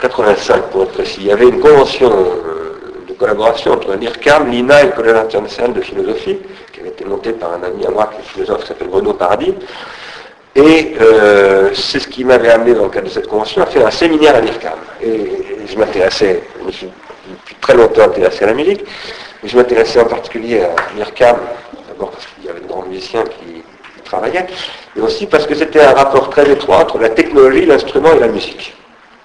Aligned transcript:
85 0.00 0.70
pour 0.70 0.84
être 0.84 0.92
précis, 0.92 1.18
il 1.20 1.26
y 1.26 1.32
avait 1.32 1.48
une 1.48 1.60
convention 1.60 2.10
euh, 2.10 3.04
de 3.08 3.12
collaboration 3.14 3.72
entre 3.72 3.94
l'IRCAM, 3.94 4.50
l'INA 4.50 4.82
et 4.82 4.86
le 4.86 4.92
Collège 4.92 5.16
international 5.16 5.72
de 5.74 5.80
philosophie, 5.80 6.38
qui 6.72 6.80
avait 6.80 6.88
été 6.88 7.04
montée 7.04 7.32
par 7.32 7.52
un 7.52 7.62
ami 7.62 7.86
à 7.86 7.90
moi, 7.90 8.10
qui 8.12 8.20
est 8.20 8.24
philosophe, 8.24 8.62
qui 8.62 8.68
s'appelle 8.68 8.88
Renaud 8.90 9.14
Paradis. 9.14 9.54
Et 10.56 10.94
euh, 11.00 11.70
c'est 11.74 12.00
ce 12.00 12.08
qui 12.08 12.24
m'avait 12.24 12.50
amené 12.50 12.74
dans 12.74 12.84
le 12.84 12.90
cadre 12.90 13.06
de 13.06 13.12
cette 13.12 13.28
convention 13.28 13.62
à 13.62 13.66
faire 13.66 13.86
un 13.86 13.90
séminaire 13.90 14.34
à 14.34 14.40
l'IRCAM. 14.40 14.78
Et, 15.02 15.46
je 15.66 15.78
m'intéressais, 15.78 16.42
je 16.66 16.72
suis 16.72 16.88
depuis 17.28 17.54
très 17.60 17.74
longtemps 17.74 18.02
intéressé 18.02 18.42
à 18.42 18.48
la 18.48 18.54
musique, 18.54 18.84
mais 19.40 19.48
je 19.48 19.56
m'intéressais 19.56 20.00
en 20.00 20.06
particulier 20.06 20.62
à 20.62 20.74
l'IRCAM, 20.96 21.36
d'abord 21.88 22.10
parce 22.10 22.26
qu'il 22.26 22.46
y 22.46 22.48
avait 22.48 22.60
de 22.60 22.66
grands 22.66 22.82
musiciens 22.82 23.22
qui 23.22 23.62
travaillaient, 24.02 24.48
mais 24.96 25.02
aussi 25.02 25.26
parce 25.26 25.46
que 25.46 25.54
c'était 25.54 25.80
un 25.80 25.92
rapport 25.92 26.30
très 26.30 26.50
étroit 26.50 26.78
entre 26.78 26.98
la 26.98 27.10
technologie, 27.10 27.66
l'instrument 27.66 28.12
et 28.14 28.18
la 28.18 28.26
musique 28.26 28.74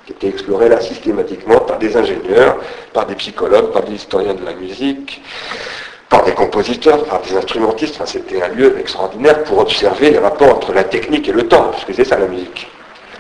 qui 0.06 0.12
était 0.12 0.28
exploré 0.28 0.70
là 0.70 0.80
systématiquement 0.80 1.60
par 1.60 1.80
des 1.80 1.98
ingénieurs, 1.98 2.58
par 2.94 3.06
des 3.08 3.16
psychologues, 3.16 3.72
par 3.72 3.84
des 3.84 3.94
historiens 3.94 4.36
de 4.36 4.46
la 4.46 4.54
musique, 4.54 5.22
par 6.10 6.24
des 6.24 6.34
compositeurs, 6.34 7.04
par 7.06 7.22
des 7.22 7.36
instrumentistes. 7.36 8.00
c'était 8.06 8.42
un 8.42 8.50
lieu 8.50 8.78
extraordinaire 8.80 9.44
pour 9.44 9.60
observer 9.60 10.12
les 10.12 10.20
rapports 10.20 10.56
entre 10.56 10.74
la 10.74 10.84
technique 10.84 11.28
et 11.28 11.32
le 11.32 11.48
temps, 11.48 11.70
parce 11.72 11.86
que 11.86 11.94
c'est 11.94 12.06
ça 12.06 12.18
la 12.18 12.28
musique. 12.28 12.70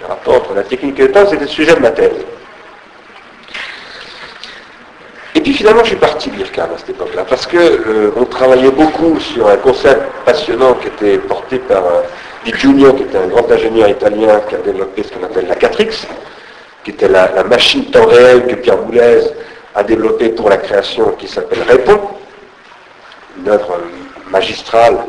Le 0.01 0.07
rapport 0.07 0.35
entre 0.35 0.53
la 0.53 0.63
technique 0.63 0.99
et 0.99 1.03
le 1.03 1.11
temps, 1.11 1.25
c'était 1.27 1.45
le 1.45 1.47
sujet 1.47 1.73
de 1.73 1.79
ma 1.79 1.89
thèse. 1.89 2.23
Et 5.33 5.41
puis 5.41 5.53
finalement, 5.53 5.83
je 5.83 5.89
suis 5.89 5.95
parti 5.97 6.29
de 6.29 6.37
l'IRCAM 6.37 6.69
à 6.73 6.77
cette 6.77 6.91
époque-là, 6.91 7.25
parce 7.27 7.47
qu'on 7.47 7.57
euh, 7.57 8.25
travaillait 8.29 8.71
beaucoup 8.71 9.19
sur 9.19 9.49
un 9.49 9.57
concept 9.57 10.03
passionnant 10.23 10.75
qui 10.75 10.87
était 10.87 11.17
porté 11.17 11.57
par 11.57 11.83
Di 12.45 12.53
Giulio, 12.55 12.93
qui 12.93 13.03
était 13.03 13.17
un 13.17 13.27
grand 13.27 13.51
ingénieur 13.51 13.89
italien 13.89 14.39
qui 14.47 14.53
a 14.53 14.59
développé 14.59 15.01
ce 15.03 15.11
qu'on 15.11 15.25
appelle 15.25 15.47
la 15.47 15.55
Catrix, 15.55 16.05
qui 16.85 16.91
était 16.91 17.07
la, 17.07 17.43
machine 17.43 17.85
temps 17.85 18.05
réel 18.05 18.45
que 18.45 18.55
Pierre 18.55 18.77
Boulez 18.77 19.19
a 19.73 19.83
développée 19.83 20.29
pour 20.29 20.49
la 20.49 20.57
création 20.57 21.09
qui 21.17 21.27
s'appelle 21.27 21.63
Répond, 21.67 21.99
une 23.39 23.49
œuvre 23.49 23.79
magistrale 24.29 24.99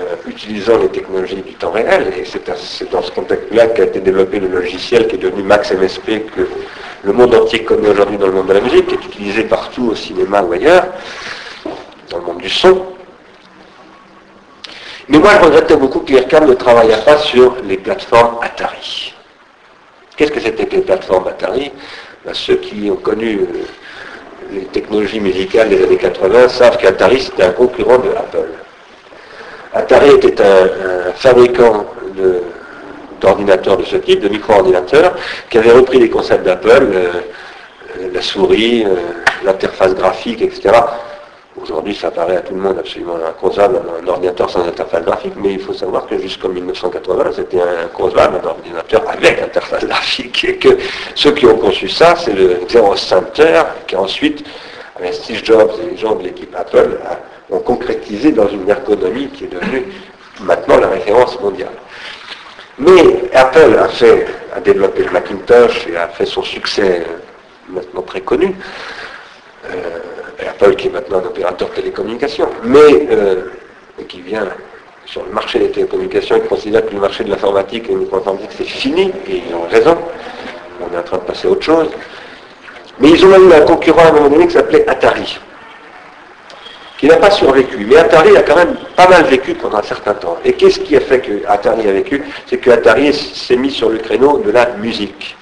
euh, 0.00 0.16
utilisant 0.26 0.78
les 0.78 0.88
technologies 0.88 1.36
du 1.36 1.54
temps 1.54 1.70
réel. 1.70 2.12
Et 2.18 2.24
c'est 2.24 2.44
dans 2.90 3.02
ce 3.02 3.10
contexte-là 3.12 3.68
qu'a 3.68 3.84
été 3.84 4.00
développé 4.00 4.40
le 4.40 4.48
logiciel 4.48 5.06
qui 5.06 5.14
est 5.14 5.18
devenu 5.18 5.44
Max 5.44 5.72
MSP 5.72 6.26
que 6.34 6.48
le 7.04 7.12
monde 7.12 7.34
entier 7.36 7.62
connaît 7.62 7.88
aujourd'hui 7.88 8.18
dans 8.18 8.26
le 8.26 8.32
monde 8.32 8.48
de 8.48 8.54
la 8.54 8.60
musique, 8.60 8.88
qui 8.88 8.94
est 8.94 9.06
utilisé 9.06 9.44
partout 9.44 9.90
au 9.92 9.94
cinéma 9.94 10.42
ou 10.42 10.52
ailleurs, 10.52 10.86
dans 12.10 12.18
le 12.18 12.24
monde 12.24 12.38
du 12.38 12.50
son. 12.50 12.84
Mais 15.08 15.18
moi, 15.18 15.30
je 15.38 15.44
regrettais 15.46 15.76
beaucoup 15.76 16.00
que 16.00 16.12
l'IRCAM 16.12 16.46
ne 16.46 16.54
travaillât 16.54 16.98
pas 16.98 17.18
sur 17.18 17.56
les 17.64 17.76
plateformes 17.76 18.38
Atari. 18.42 19.14
Qu'est-ce 20.20 20.32
que 20.32 20.40
c'était 20.40 20.66
que 20.66 20.76
les 20.76 20.82
plateformes 20.82 21.28
Atari 21.28 21.72
ben, 22.26 22.34
Ceux 22.34 22.56
qui 22.56 22.90
ont 22.90 22.96
connu 22.96 23.38
euh, 23.38 23.46
les 24.52 24.64
technologies 24.66 25.18
musicales 25.18 25.70
des 25.70 25.82
années 25.82 25.96
80 25.96 26.48
savent 26.50 26.76
qu'Atari 26.76 27.22
c'était 27.22 27.44
un 27.44 27.52
concurrent 27.52 27.96
de 27.96 28.10
Apple. 28.10 28.50
Atari 29.72 30.10
était 30.10 30.42
un, 30.42 31.12
fabricant 31.14 31.86
d'ordinateurs 33.18 33.78
de, 33.78 33.84
ce 33.84 33.96
type, 33.96 34.20
de 34.20 34.28
micro-ordinateurs, 34.28 35.14
qui 35.48 35.56
avait 35.56 35.72
repris 35.72 35.98
les 35.98 36.10
concepts 36.10 36.44
d'Apple, 36.44 36.68
euh, 36.68 37.12
euh, 37.98 38.08
la 38.12 38.20
souris, 38.20 38.84
l'interface 39.42 39.94
graphique, 39.94 40.42
etc. 40.42 40.68
Aujourd'hui, 41.62 41.94
ça 41.94 42.10
paraît 42.10 42.36
à 42.36 42.40
tout 42.40 42.54
le 42.54 42.60
monde 42.60 42.78
absolument 42.78 43.16
inconcevable, 43.28 43.82
un 44.02 44.08
ordinateur 44.08 44.48
sans 44.48 44.66
interface 44.66 45.04
graphique, 45.04 45.34
mais 45.36 45.52
il 45.52 45.60
faut 45.60 45.74
savoir 45.74 46.06
que 46.06 46.18
jusqu'en 46.18 46.48
1980, 46.48 47.32
c'était 47.36 47.60
inconcevable 47.60 48.40
un 48.42 48.46
ordinateur 48.48 49.02
avec 49.08 49.42
interface 49.42 49.84
graphique, 49.84 50.44
et 50.44 50.56
que 50.56 50.78
ceux 51.14 51.32
qui 51.32 51.46
ont 51.46 51.58
conçu 51.58 51.88
ça, 51.88 52.14
c'est 52.16 52.32
le 52.32 52.60
Xerox 52.66 53.02
Center, 53.02 53.62
qui 53.86 53.96
ensuite, 53.96 54.42
avec 54.96 55.12
Steve 55.14 55.44
Jobs 55.44 55.72
et 55.82 55.90
les 55.90 55.96
gens 55.98 56.14
de 56.14 56.24
l'équipe 56.24 56.54
Apple, 56.56 56.98
ont 57.50 57.60
concrétisé 57.60 58.32
dans 58.32 58.48
une 58.48 58.68
ergonomie 58.68 59.28
qui 59.28 59.44
est 59.44 59.52
devenue 59.52 59.84
maintenant 60.40 60.78
la 60.78 60.88
référence 60.88 61.38
mondiale. 61.40 61.74
Mais 62.78 63.28
Apple 63.34 63.76
a, 63.78 63.88
fait, 63.88 64.26
a 64.54 64.60
développé 64.60 65.02
le 65.02 65.10
Macintosh 65.10 65.86
et 65.88 65.96
a 65.96 66.08
fait 66.08 66.24
son 66.24 66.42
succès 66.42 67.04
euh, 67.06 67.18
maintenant 67.68 68.02
très 68.02 68.22
connu. 68.22 68.54
Euh, 69.66 69.98
Apple 70.48 70.74
qui 70.76 70.88
est 70.88 70.90
maintenant 70.90 71.18
un 71.18 71.26
opérateur 71.26 71.68
de 71.68 71.74
télécommunications, 71.74 72.48
mais 72.64 73.08
euh, 73.10 73.50
qui 74.08 74.20
vient 74.22 74.48
sur 75.04 75.24
le 75.24 75.32
marché 75.32 75.58
des 75.58 75.70
télécommunications 75.70 76.36
et 76.36 76.40
considère 76.40 76.86
que 76.86 76.94
le 76.94 77.00
marché 77.00 77.24
de 77.24 77.30
l'informatique 77.30 77.90
et 77.90 77.94
de 77.94 78.08
l'informatique 78.10 78.50
c'est 78.56 78.64
fini, 78.64 79.12
et 79.28 79.42
ils 79.46 79.54
ont 79.54 79.68
raison, 79.70 79.98
on 80.80 80.94
est 80.94 80.98
en 80.98 81.02
train 81.02 81.18
de 81.18 81.22
passer 81.22 81.48
à 81.48 81.50
autre 81.50 81.64
chose. 81.64 81.88
Mais 83.00 83.10
ils 83.10 83.24
ont 83.24 83.50
eu 83.50 83.52
un 83.52 83.60
concurrent 83.62 84.02
à 84.02 84.08
un 84.08 84.12
moment 84.12 84.28
donné 84.28 84.46
qui 84.46 84.54
s'appelait 84.54 84.88
Atari, 84.88 85.38
qui 86.98 87.06
n'a 87.06 87.16
pas 87.16 87.30
survécu. 87.30 87.86
Mais 87.86 87.96
Atari 87.96 88.36
a 88.36 88.42
quand 88.42 88.56
même 88.56 88.76
pas 88.96 89.08
mal 89.08 89.24
vécu 89.24 89.54
pendant 89.54 89.78
un 89.78 89.82
certain 89.82 90.14
temps. 90.14 90.38
Et 90.44 90.54
qu'est-ce 90.54 90.80
qui 90.80 90.96
a 90.96 91.00
fait 91.00 91.20
que 91.20 91.46
Atari 91.46 91.88
a 91.88 91.92
vécu? 91.92 92.22
C'est 92.46 92.58
que 92.58 92.70
Atari 92.70 93.12
s'est 93.12 93.56
mis 93.56 93.70
sur 93.70 93.90
le 93.90 93.98
créneau 93.98 94.38
de 94.38 94.50
la 94.50 94.70
musique. 94.76 95.36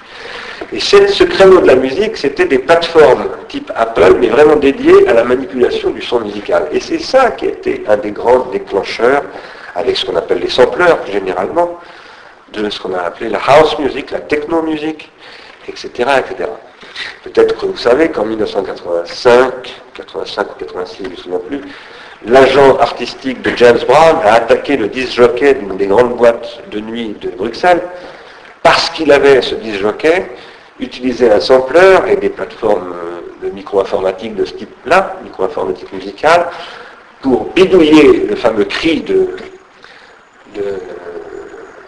Et 0.71 0.79
ce 0.79 1.23
créneau 1.23 1.61
de 1.61 1.67
la 1.67 1.75
musique, 1.75 2.15
c'était 2.15 2.45
des 2.45 2.59
plateformes 2.59 3.27
type 3.47 3.71
Apple, 3.75 4.17
mais 4.19 4.27
vraiment 4.27 4.55
dédiées 4.55 5.07
à 5.07 5.13
la 5.13 5.23
manipulation 5.23 5.89
du 5.89 6.01
son 6.01 6.19
musical. 6.19 6.67
Et 6.71 6.79
c'est 6.79 6.99
ça 6.99 7.31
qui 7.31 7.45
a 7.47 7.49
été 7.49 7.83
un 7.87 7.97
des 7.97 8.11
grands 8.11 8.45
déclencheurs, 8.51 9.23
avec 9.75 9.97
ce 9.97 10.05
qu'on 10.05 10.15
appelle 10.15 10.39
les 10.39 10.49
sampleurs, 10.49 10.99
généralement, 11.11 11.79
de 12.53 12.69
ce 12.69 12.79
qu'on 12.79 12.93
a 12.93 12.99
appelé 13.01 13.29
la 13.29 13.39
house 13.39 13.79
music, 13.79 14.11
la 14.11 14.19
techno 14.19 14.61
music, 14.61 15.09
etc. 15.67 15.89
etc. 16.19 16.49
Peut-être 17.23 17.57
que 17.57 17.65
vous 17.65 17.77
savez 17.77 18.09
qu'en 18.09 18.25
1985, 18.25 19.81
85 19.95 20.47
ou 20.51 20.53
86, 20.59 20.97
je 20.97 21.03
ne 21.03 21.09
me 21.09 21.15
souviens 21.15 21.39
plus, 21.39 21.61
l'agent 22.27 22.77
artistique 22.77 23.41
de 23.41 23.51
James 23.55 23.79
Brown 23.87 24.17
a 24.23 24.33
attaqué 24.33 24.77
le 24.77 24.87
disc 24.87 25.13
jockey 25.13 25.55
d'une 25.55 25.77
des 25.77 25.87
grandes 25.87 26.15
boîtes 26.15 26.59
de 26.71 26.79
nuit 26.79 27.15
de 27.21 27.29
Bruxelles 27.29 27.81
parce 28.61 28.89
qu'il 28.89 29.11
avait 29.11 29.41
ce 29.41 29.55
disc 29.55 29.79
jockey 29.79 30.29
utiliser 30.79 31.31
un 31.31 31.39
sampler 31.39 31.97
et 32.07 32.15
des 32.15 32.29
plateformes 32.29 32.93
euh, 32.93 33.45
de 33.47 33.51
micro-informatique 33.51 34.35
de 34.35 34.45
ce 34.45 34.53
type-là, 34.53 35.17
micro-informatique 35.23 35.91
musicale, 35.93 36.47
pour 37.21 37.45
bidouiller 37.53 38.27
le 38.27 38.35
fameux 38.35 38.65
cri 38.65 39.01
de, 39.01 39.35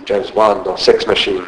James 0.05 0.23
Brown 0.33 0.61
dans 0.63 0.77
Sex 0.77 1.07
Machine 1.07 1.41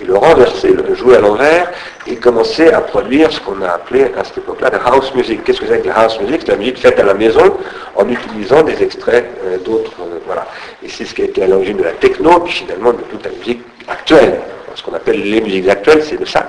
et 0.00 0.04
le 0.04 0.16
renverser, 0.16 0.72
le 0.72 0.94
jouer 0.94 1.16
à 1.16 1.20
l'envers 1.20 1.70
et 2.06 2.16
commencer 2.16 2.68
à 2.68 2.80
produire 2.80 3.30
ce 3.30 3.40
qu'on 3.40 3.60
a 3.62 3.68
appelé 3.68 4.04
à 4.16 4.24
cette 4.24 4.38
époque-là 4.38 4.70
la 4.70 4.78
house 4.78 5.14
music. 5.14 5.44
Qu'est-ce 5.44 5.60
que 5.60 5.66
c'est 5.66 5.80
que 5.80 5.88
la 5.88 5.98
house 5.98 6.18
music? 6.20 6.40
C'est 6.44 6.52
la 6.52 6.58
musique 6.58 6.78
faite 6.78 6.98
à 6.98 7.04
la 7.04 7.14
maison 7.14 7.56
en 7.96 8.08
utilisant 8.08 8.62
des 8.62 8.82
extraits 8.82 9.26
euh, 9.44 9.58
d'autres. 9.58 9.92
Euh, 10.00 10.18
voilà. 10.26 10.46
Et 10.82 10.88
c'est 10.88 11.04
ce 11.04 11.14
qui 11.14 11.22
a 11.22 11.24
été 11.26 11.42
à 11.42 11.46
l'origine 11.46 11.76
de 11.76 11.84
la 11.84 11.92
techno, 11.92 12.40
puis 12.40 12.52
finalement 12.52 12.92
de 12.92 13.02
toute 13.02 13.24
la 13.24 13.30
musique 13.30 13.62
actuelle 13.88 14.40
ce 14.74 14.82
qu'on 14.82 14.94
appelle 14.94 15.22
les 15.22 15.40
musiques 15.40 15.68
actuelles, 15.68 16.02
c'est 16.02 16.18
de 16.18 16.24
ça 16.24 16.46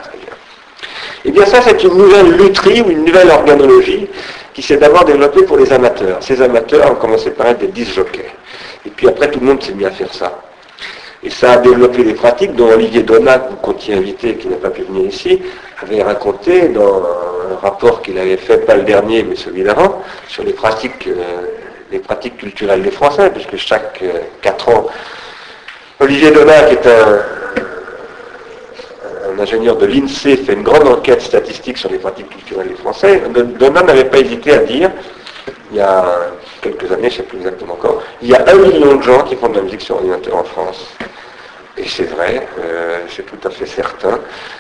Et 1.24 1.30
eh 1.30 1.32
bien 1.32 1.46
ça, 1.46 1.62
c'est 1.62 1.84
une 1.84 1.98
nouvelle 1.98 2.32
lutherie 2.38 2.82
ou 2.82 2.90
une 2.90 3.06
nouvelle 3.06 3.30
organologie 3.30 4.08
qui 4.54 4.62
s'est 4.62 4.78
d'abord 4.78 5.06
développée 5.06 5.44
pour 5.44 5.58
les 5.58 5.72
amateurs. 5.72 6.18
Ces 6.22 6.42
amateurs 6.42 6.92
ont 6.92 6.96
commencé 6.96 7.32
par 7.32 7.48
être 7.48 7.60
des 7.60 7.68
disjockeys. 7.68 8.32
Et 8.86 8.90
puis 8.90 9.08
après, 9.08 9.30
tout 9.30 9.40
le 9.40 9.46
monde 9.46 9.64
s'est 9.64 9.74
mis 9.74 9.86
à 9.86 9.92
faire 9.92 10.14
ça. 10.14 10.42
Et 11.24 11.30
ça 11.30 11.54
a 11.54 11.58
développé 11.58 12.04
des 12.04 12.14
pratiques 12.16 12.56
dont 12.56 12.72
Olivier 12.72 13.04
Donat, 13.04 13.48
vous 13.50 13.58
comptiez 13.58 13.94
invité, 13.94 14.36
qui 14.36 14.48
n'a 14.48 14.56
pas 14.56 14.72
pu 14.72 14.82
venir 14.82 15.06
ici, 15.08 15.42
avait 15.82 16.02
raconté 16.02 16.70
dans 16.70 16.98
un 16.98 17.58
rapport 17.62 18.02
qu'il 18.02 18.18
avait 18.18 18.38
fait, 18.38 18.66
pas 18.66 18.76
le 18.76 18.84
dernier, 18.84 19.24
mais 19.24 19.36
celui 19.36 19.64
d'avant, 19.64 20.02
sur 20.28 20.44
les 20.44 20.54
pratiques, 20.54 21.08
euh, 21.08 21.42
les 21.92 22.00
pratiques 22.00 22.38
culturelles 22.38 22.82
des 22.82 22.90
Français, 22.92 23.30
puisque 23.30 23.56
chaque 23.58 24.00
euh, 24.02 24.20
quatre 24.42 24.70
ans, 24.70 24.88
Olivier 26.00 26.32
Donat, 26.32 26.72
est 26.72 26.88
un, 26.88 27.20
un 29.36 29.40
ingénieur 29.40 29.78
de 29.78 29.86
l'INSEE 29.86 30.38
fait 30.38 30.54
une 30.54 30.64
grande 30.64 30.88
enquête 30.88 31.22
statistique 31.22 31.78
sur 31.78 31.90
les 31.90 31.98
pratiques 31.98 32.30
culturelles 32.30 32.70
des 32.70 32.76
Français, 32.76 33.22
Donat 33.60 33.84
n'avait 33.84 34.06
pas 34.06 34.20
hésité 34.20 34.54
à 34.54 34.60
dire, 34.60 34.92
il 35.72 35.78
y 35.78 35.82
a 35.82 36.06
quelques 36.62 36.92
années, 36.92 37.10
je 37.10 37.18
ne 37.18 37.18
sais 37.18 37.24
plus 37.24 37.38
exactement 37.38 37.74
encore, 37.74 38.04
il 38.22 38.30
y 38.30 38.36
a 38.36 38.44
un 38.48 38.56
million 38.56 38.96
de 38.96 39.02
gens 39.02 39.24
qui 39.24 39.36
font 39.36 39.50
de 39.50 39.56
la 39.56 39.62
musique 39.62 39.82
sur 39.82 39.96
ordinateur 39.96 40.36
en 40.36 40.44
France. 40.44 40.96
Et 41.78 41.88
c'est 41.88 42.04
vrai, 42.04 42.48
euh, 42.60 43.00
c'est 43.10 43.26
tout 43.26 43.48
à 43.48 43.50
fait 43.50 43.66
certain. 43.66 44.20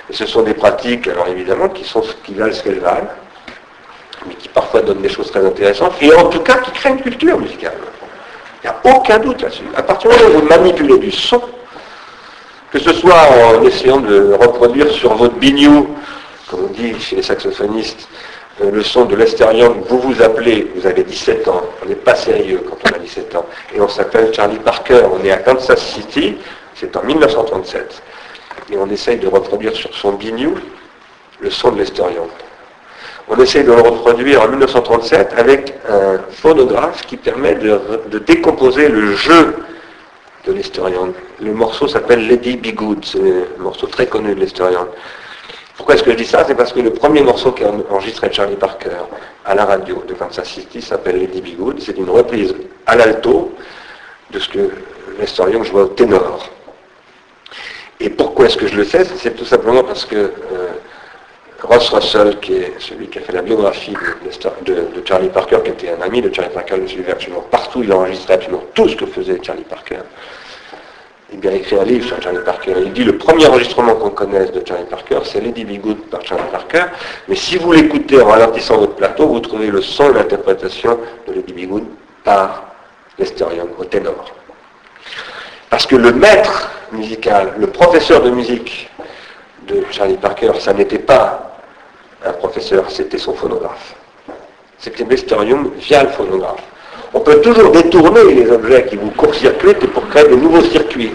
Et 0.10 0.14
ce 0.14 0.26
sont 0.26 0.44
des 0.44 0.54
pratiques, 0.54 1.08
alors 1.08 1.28
évidemment, 1.28 1.68
qui, 1.70 1.84
sont, 1.84 2.02
qui 2.24 2.34
valent 2.34 2.54
ce 2.54 2.64
qu'elles 2.64 2.80
valent, 2.80 3.10
mais 4.26 4.34
qui 4.36 4.48
parfois 4.48 4.82
donnent 4.82 5.02
des 5.02 5.10
choses 5.10 5.30
très 5.30 5.46
intéressantes, 5.46 5.94
et 6.02 6.14
en 6.16 6.30
tout 6.30 6.40
cas 6.40 6.58
qui 6.58 6.72
créent 6.72 6.92
une 6.92 7.02
culture 7.02 7.38
musicale. 7.38 7.78
Il 8.64 8.70
n'y 8.70 8.92
a 8.94 8.96
aucun 8.98 9.20
doute 9.20 9.42
là-dessus. 9.42 9.64
À 9.76 9.84
partir 9.84 10.10
du 10.10 10.18
moment 10.18 10.30
où 10.30 10.40
vous 10.42 10.48
manipulez 10.48 10.98
du 11.00 11.12
son, 11.12 11.42
que 12.72 12.80
ce 12.80 12.94
soit 12.94 13.16
en 13.58 13.64
essayant 13.64 14.00
de 14.00 14.34
reproduire 14.34 14.90
sur 14.92 15.14
votre 15.16 15.36
bignou, 15.36 15.90
comme 16.50 16.66
on 16.70 16.74
dit 16.74 17.00
chez 17.00 17.18
les 17.18 17.22
saxophonistes, 17.22 18.08
euh, 18.62 18.72
le 18.72 18.84
son 18.84 19.06
de 19.06 19.16
l'extérieur, 19.16 19.74
vous 19.90 20.00
vous 20.00 20.22
appelez, 20.22 20.72
vous 20.76 20.86
avez 20.86 21.04
17 21.04 21.48
ans, 21.48 21.64
on 21.84 21.90
n'est 21.90 21.96
pas 21.96 22.16
sérieux 22.16 22.64
quand 22.68 22.78
on 22.86 22.96
a 22.96 23.00
17 23.00 23.36
ans, 23.36 23.46
et 23.76 23.82
on 23.82 23.88
s'appelle 23.88 24.34
Charlie 24.34 24.60
Parker, 24.60 25.02
on 25.12 25.24
est 25.24 25.32
à 25.32 25.38
Kansas 25.38 25.82
City, 25.82 26.38
c'est 26.76 26.96
en 26.96 27.04
1937, 27.04 28.02
et 28.72 28.78
on 28.78 28.90
essaye 28.90 29.18
de 29.18 29.28
reproduire 29.28 29.76
sur 29.76 29.94
son 29.94 30.14
bignou 30.14 30.56
le 31.40 31.50
son 31.50 31.72
de 31.72 31.80
l'estérion. 31.80 32.28
On 33.30 33.38
essaie 33.38 33.64
de 33.64 33.72
le 33.72 33.82
reproduire 33.82 34.42
en 34.42 34.48
1937 34.50 35.34
avec 35.38 35.74
un 35.90 36.20
phonographe 36.32 37.06
qui 37.06 37.18
permet 37.18 37.56
de, 37.56 38.20
décomposer 38.20 38.90
le 38.90 39.16
jeu 39.16 39.56
de 40.46 40.54
l'estérion. 40.54 41.14
Le 41.40 41.54
morceau 41.54 41.88
s'appelle 41.88 42.28
Lady 42.28 42.58
Be 42.58 42.74
Good, 42.74 43.06
c'est 43.06 43.20
un 43.20 43.62
morceau 43.62 43.88
très 43.88 44.08
connu 44.08 44.34
de 44.34 44.40
l'estérion. 44.40 44.88
Pourquoi 45.78 45.96
est-ce 45.96 46.04
que 46.04 46.12
je 46.12 46.18
dis 46.18 46.26
ça? 46.26 46.44
C'est 46.46 46.56
parce 46.56 46.74
que 46.74 46.80
le 46.80 46.92
premier 46.94 47.22
morceau 47.22 47.52
qui 47.52 47.64
a 47.64 47.72
enregistré 47.90 48.32
Charlie 48.32 48.56
Parker 48.56 48.90
à 49.46 49.56
la 49.56 49.66
radio 49.66 50.04
de 50.08 50.14
Kansas 50.14 50.48
City 50.48 50.82
s'appelle 50.82 51.20
Lady 51.20 51.42
Be 51.42 51.58
Good. 51.58 51.80
C'est 51.80 51.98
une 51.98 52.10
reprise 52.10 52.54
à 52.86 52.96
l'alto 52.96 53.52
de 54.32 54.40
ce 54.40 54.50
que 54.50 54.70
l'historien 55.20 55.64
jouait 55.64 55.82
au 55.82 55.88
ténor. 55.88 56.50
Et 58.00 58.10
pourquoi 58.10 58.46
est-ce 58.48 58.58
que 58.58 58.68
je 58.68 58.76
le 58.76 58.84
sais 58.84 59.06
C'est 59.06 59.36
tout 59.36 59.46
simplement 59.46 59.84
parce 59.84 60.06
que 60.06 60.16
euh, 60.16 60.32
Ross 61.72 61.90
Russell, 61.90 62.38
qui 62.42 62.54
est 62.54 62.74
celui 62.80 63.08
qui 63.08 63.20
a 63.20 63.22
fait 63.22 63.32
la 63.32 63.42
biographie 63.42 63.94
de, 64.66 64.84
Charlie 65.06 65.30
Parker, 65.30 65.60
qui 65.64 65.72
était 65.72 65.90
un 65.90 66.02
ami 66.02 66.22
de 66.22 66.34
Charlie 66.34 66.54
Parker, 66.54 66.76
le 66.76 66.88
suivait 66.88 67.14
absolument 67.14 67.46
partout, 67.50 67.82
il 67.82 67.94
enregistrait 67.94 68.34
absolument 68.34 68.64
tout 68.74 68.90
ce 68.90 68.96
que 68.98 69.06
faisait 69.06 69.40
Charlie 69.42 69.64
Parker 69.64 70.00
il 71.34 71.48
a 71.48 71.54
écrit 71.54 71.78
un 71.78 71.84
livre 71.84 72.06
sur 72.06 72.22
Charlie 72.22 72.44
Parker. 72.44 72.74
Il 72.78 72.92
dit 72.92 73.04
le 73.04 73.18
premier 73.18 73.48
enregistrement 73.48 73.96
qu'on 73.96 74.10
connaisse 74.10 74.52
de 74.52 74.62
Charlie 74.68 74.86
Parker, 74.86 75.20
c'est 75.24 75.40
Lady 75.40 75.64
Be 75.64 75.82
Good 75.82 76.10
par 76.10 76.26
Charlie 76.26 76.44
Parker. 76.52 76.86
Mais 77.28 77.36
si 77.36 77.58
vous 77.58 77.72
l'écoutez 77.72 78.22
en 78.22 78.28
ralentissant 78.28 78.78
votre 78.78 78.96
plateau, 78.96 79.28
vous 79.28 79.40
trouvez 79.40 79.68
le 79.68 79.82
son 79.82 80.12
et 80.12 80.14
l'interprétation 80.14 81.00
de 81.28 81.34
Lady 81.34 81.54
Be 81.54 81.70
Good 81.70 81.86
par 82.24 82.66
l'estérium 83.18 83.70
au 83.78 83.86
ténor. 83.86 84.34
Parce 85.70 85.86
que 85.86 85.96
le 85.96 86.12
maître 86.12 86.70
musical, 86.92 87.54
le 87.58 87.68
professeur 87.68 88.22
de 88.22 88.30
musique 88.30 88.90
de 89.68 89.86
Charlie 89.90 90.18
Parker, 90.18 90.52
ça 90.60 90.74
n'était 90.74 91.00
pas 91.00 91.51
un 92.26 92.34
professeur, 92.34 92.90
c'était 92.90 93.18
son 93.18 93.34
phonographe. 93.34 93.96
C'était 94.78 95.04
l'estérium 95.04 95.72
via 95.78 96.04
le 96.04 96.10
phonographe. 96.10 96.64
On 97.14 97.20
peut 97.20 97.42
toujours 97.42 97.72
détourner 97.72 98.24
les 98.34 98.50
objets 98.50 98.86
qui 98.86 98.96
vous 98.96 99.12
court-circuitent 99.12 99.88
pour 99.88 100.08
créer 100.10 100.28
de 100.28 100.36
nouveaux 100.36 100.64
circuits. 100.64 101.12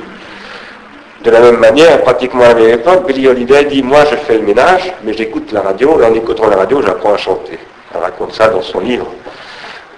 De 1.25 1.31
la 1.31 1.41
même 1.41 1.59
manière, 1.59 2.03
pratiquement 2.03 2.45
à 2.45 2.49
la 2.49 2.55
même 2.55 2.79
époque, 2.79 3.07
Billy 3.07 3.27
Holiday 3.27 3.65
dit 3.65 3.83
Moi, 3.83 4.05
je 4.11 4.17
fais 4.17 4.39
le 4.39 4.45
ménage, 4.45 4.93
mais 5.03 5.13
j'écoute 5.15 5.51
la 5.53 5.63
radio, 5.63 6.01
et 6.01 6.05
en 6.05 6.15
écoutant 6.15 6.49
la 6.49 6.57
radio, 6.57 6.83
j'apprends 6.83 7.15
à 7.15 7.17
chanter. 7.17 7.59
Elle 7.95 8.01
raconte 8.01 8.35
ça 8.35 8.49
dans 8.49 8.63
son 8.63 8.81
livre. 8.81 9.07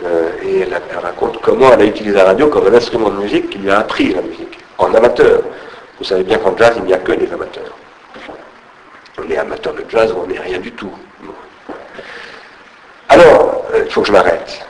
Euh, 0.06 0.30
et 0.44 0.60
elle, 0.60 0.80
raconte 1.02 1.40
comment 1.42 1.72
elle 1.72 1.82
a 1.82 1.84
utilisé 1.84 2.14
la 2.14 2.24
radio 2.24 2.46
comme 2.46 2.68
un 2.68 2.74
instrument 2.74 3.10
de 3.10 3.16
musique 3.20 3.50
qui 3.50 3.58
lui 3.58 3.70
a 3.70 3.80
appris 3.80 4.14
la 4.14 4.22
musique, 4.22 4.58
en 4.78 4.94
amateur. 4.94 5.42
Vous 5.98 6.04
savez 6.04 6.22
bien 6.22 6.38
qu'en 6.38 6.56
jazz, 6.56 6.74
il 6.76 6.84
n'y 6.84 6.94
a 6.94 6.98
que 6.98 7.12
des 7.12 7.30
amateurs. 7.32 7.77
On 9.18 9.30
est 9.30 9.36
amateur 9.36 9.74
de 9.74 9.84
jazz, 9.88 10.14
on 10.16 10.26
n'est 10.26 10.38
rien 10.38 10.58
du 10.58 10.72
tout. 10.72 10.92
Alors, 13.08 13.64
euh, 13.74 13.82
il 13.86 13.90
faut 13.90 14.02
que 14.02 14.08
je 14.08 14.12
m'arrête. 14.12 14.60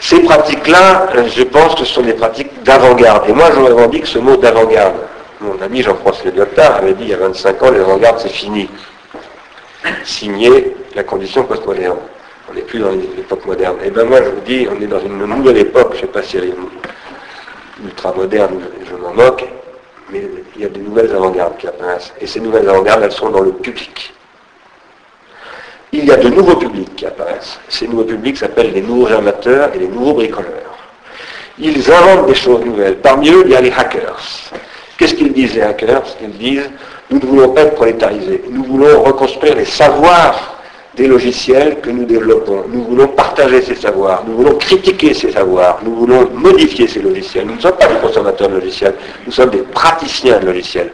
Ces 0.00 0.20
pratiques-là, 0.20 1.08
euh, 1.14 1.28
je 1.28 1.42
pense 1.42 1.74
que 1.74 1.84
ce 1.84 1.94
sont 1.94 2.02
des 2.02 2.14
pratiques 2.14 2.62
d'avant-garde. 2.62 3.28
Et 3.28 3.32
moi, 3.32 3.50
je 3.52 3.60
revendique 3.60 4.06
ce 4.06 4.18
mot 4.18 4.36
d'avant-garde. 4.36 4.96
Mon 5.40 5.60
ami 5.60 5.82
Jean-François 5.82 6.30
Lyotard 6.30 6.76
avait 6.76 6.94
dit 6.94 7.04
il 7.04 7.08
y 7.10 7.14
a 7.14 7.18
25 7.18 7.62
ans, 7.62 7.70
les 7.70 7.80
avant-gardes, 7.80 8.20
c'est 8.20 8.28
fini. 8.28 8.70
Signé 10.04 10.74
la 10.94 11.04
condition 11.04 11.44
postmoderne. 11.44 11.98
On 12.50 12.54
n'est 12.54 12.62
plus 12.62 12.78
dans 12.78 12.90
l'époque 12.90 13.44
moderne. 13.44 13.76
Et 13.84 13.90
bien 13.90 14.04
moi, 14.04 14.22
je 14.22 14.30
vous 14.30 14.40
dis, 14.46 14.66
on 14.70 14.80
est 14.82 14.86
dans 14.86 15.00
une 15.00 15.18
nouvelle 15.18 15.58
époque. 15.58 15.90
Je 15.92 15.96
ne 15.96 16.00
sais 16.02 16.06
pas 16.06 16.22
si 16.22 16.36
elle 16.36 16.44
est 16.44 16.54
ultra 17.82 18.12
moderne, 18.12 18.60
je 18.88 18.94
m'en 18.94 19.12
moque, 19.12 19.44
mais 20.10 20.22
il 20.56 20.62
y 20.62 20.64
a 20.64 20.68
des 20.68 20.80
nouvelles 20.80 21.12
avant-gardes 21.12 21.56
qui 21.56 21.66
apparaissent. 21.66 22.12
Et 22.20 22.26
ces 22.26 22.40
nouvelles 22.40 22.68
avant-gardes, 22.68 23.02
elles 23.02 23.12
sont 23.12 23.30
dans 23.30 23.40
le 23.40 23.52
public 23.52 24.14
il 25.94 26.04
y 26.06 26.10
a 26.10 26.16
de 26.16 26.28
nouveaux 26.28 26.56
publics 26.56 26.94
qui 26.96 27.06
apparaissent. 27.06 27.58
Ces 27.68 27.86
nouveaux 27.86 28.04
publics 28.04 28.36
s'appellent 28.36 28.72
les 28.72 28.82
nouveaux 28.82 29.12
amateurs 29.12 29.70
et 29.74 29.78
les 29.78 29.86
nouveaux 29.86 30.14
bricoleurs. 30.14 30.76
Ils 31.56 31.90
inventent 31.90 32.26
des 32.26 32.34
choses 32.34 32.64
nouvelles. 32.64 32.96
Parmi 32.96 33.30
eux, 33.30 33.42
il 33.46 33.52
y 33.52 33.54
a 33.54 33.60
les 33.60 33.70
hackers. 33.70 34.20
Qu'est-ce 34.98 35.14
qu'ils 35.14 35.32
disent 35.32 35.54
les 35.54 35.62
hackers? 35.62 36.02
Ils 36.20 36.36
disent, 36.36 36.70
nous 37.10 37.20
ne 37.20 37.26
voulons 37.26 37.48
pas 37.50 37.62
être 37.62 37.76
prolétarisés. 37.76 38.42
Nous 38.50 38.64
voulons 38.64 39.02
reconstruire 39.04 39.54
les 39.54 39.64
savoirs 39.64 40.53
des 40.96 41.06
logiciels 41.08 41.80
que 41.80 41.90
nous 41.90 42.04
développons. 42.04 42.64
Nous 42.68 42.84
voulons 42.84 43.08
partager 43.08 43.62
ces 43.62 43.74
savoirs, 43.74 44.24
nous 44.26 44.36
voulons 44.36 44.54
critiquer 44.54 45.12
ces 45.12 45.32
savoirs, 45.32 45.80
nous 45.84 45.94
voulons 45.94 46.30
modifier 46.32 46.86
ces 46.86 47.00
logiciels. 47.00 47.46
Nous 47.46 47.56
ne 47.56 47.60
sommes 47.60 47.76
pas 47.76 47.86
des 47.86 47.96
consommateurs 47.96 48.48
de 48.48 48.54
logiciels, 48.54 48.94
nous 49.26 49.32
sommes 49.32 49.50
des 49.50 49.62
praticiens 49.62 50.38
de 50.38 50.46
logiciels. 50.46 50.92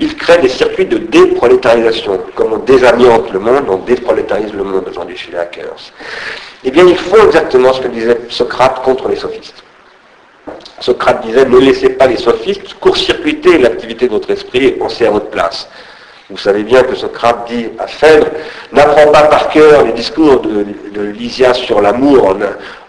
Ils 0.00 0.14
créent 0.16 0.40
des 0.40 0.48
circuits 0.48 0.86
de 0.86 0.98
déprolétarisation. 0.98 2.20
Comme 2.34 2.52
on 2.52 2.58
désamiante 2.58 3.32
le 3.32 3.38
monde, 3.38 3.64
on 3.68 3.78
déprolétarise 3.78 4.52
le 4.52 4.64
monde 4.64 4.84
aujourd'hui 4.90 5.16
chez 5.16 5.30
les 5.32 5.38
hackers. 5.38 5.92
Eh 6.64 6.70
bien, 6.70 6.84
ils 6.84 6.96
font 6.96 7.24
exactement 7.26 7.72
ce 7.72 7.80
que 7.80 7.88
disait 7.88 8.20
Socrate 8.28 8.82
contre 8.82 9.08
les 9.08 9.16
sophistes. 9.16 9.62
Socrate 10.80 11.22
disait, 11.26 11.44
ne 11.44 11.58
laissez 11.58 11.90
pas 11.90 12.06
les 12.06 12.16
sophistes 12.16 12.74
court-circuiter 12.74 13.58
l'activité 13.58 14.06
de 14.06 14.12
votre 14.12 14.30
esprit, 14.30 14.76
on 14.80 14.88
sait 14.88 15.06
à 15.06 15.10
votre 15.10 15.28
place. 15.28 15.68
Vous 16.30 16.36
savez 16.36 16.62
bien 16.62 16.82
que 16.82 16.94
Socrate 16.94 17.48
dit 17.48 17.68
à 17.78 17.86
Phèdre, 17.86 18.26
n'apprends 18.70 19.10
pas 19.10 19.22
par 19.28 19.48
cœur 19.48 19.84
les 19.84 19.92
discours 19.92 20.40
de, 20.40 20.66
Lysias 21.00 21.54
sur 21.54 21.80
l'amour 21.80 22.36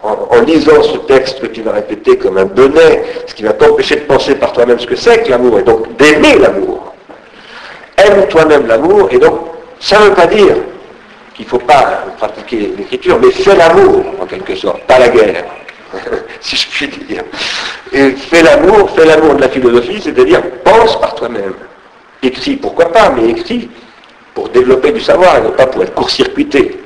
en, 0.03 0.41
lisant 0.41 0.83
ce 0.83 0.97
texte 0.97 1.39
que 1.39 1.47
tu 1.47 1.61
vas 1.61 1.71
répéter 1.71 2.17
comme 2.17 2.37
un 2.37 2.45
bonnet, 2.45 3.03
ce 3.27 3.33
qui 3.33 3.43
va 3.43 3.53
t'empêcher 3.53 3.95
de 3.95 4.01
penser 4.01 4.35
par 4.35 4.51
toi-même 4.51 4.77
ce 4.79 4.87
que 4.87 4.95
c'est 4.95 5.23
que 5.23 5.29
l'amour, 5.29 5.59
et 5.59 5.63
donc 5.63 5.95
d'aimer 5.95 6.37
l'amour. 6.37 6.93
Aime 7.97 8.27
toi-même 8.27 8.67
l'amour, 8.67 9.07
et 9.11 9.17
donc 9.19 9.39
ça 9.79 9.99
ne 9.99 10.05
veut 10.05 10.15
pas 10.15 10.27
dire 10.27 10.55
qu'il 11.33 11.45
ne 11.45 11.49
faut 11.49 11.59
pas 11.59 12.03
pratiquer 12.17 12.73
l'écriture, 12.77 13.19
mais 13.23 13.31
fais 13.31 13.55
l'amour, 13.55 14.03
en 14.21 14.25
quelque 14.25 14.55
sorte, 14.55 14.81
pas 14.81 14.99
la 14.99 15.07
guerre, 15.07 15.45
si 16.41 16.57
je 16.57 16.67
puis 16.67 16.87
dire. 17.07 17.23
Et 17.93 18.11
fais 18.11 18.43
l'amour, 18.43 18.89
fais 18.89 19.05
l'amour 19.05 19.35
de 19.35 19.41
la 19.41 19.49
philosophie, 19.49 20.01
c'est-à-dire 20.01 20.41
pense 20.65 20.99
par 20.99 21.15
toi-même. 21.15 21.53
Écrit, 22.21 22.57
pourquoi 22.57 22.91
pas, 22.91 23.09
mais 23.09 23.29
écrit 23.29 23.69
pour 24.33 24.49
développer 24.49 24.91
du 24.91 24.99
savoir 24.99 25.37
et 25.37 25.41
non 25.41 25.51
pas 25.51 25.67
pour 25.67 25.83
être 25.83 25.93
court-circuité 25.93 26.79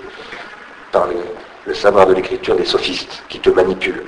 par 0.92 1.08
le, 1.66 1.74
savoir 1.74 2.06
de 2.08 2.14
l'écriture 2.14 2.56
des 2.56 2.66
sophistes 2.66 3.24
qui 3.30 3.40
te 3.40 3.50
manipulent. 3.50 4.06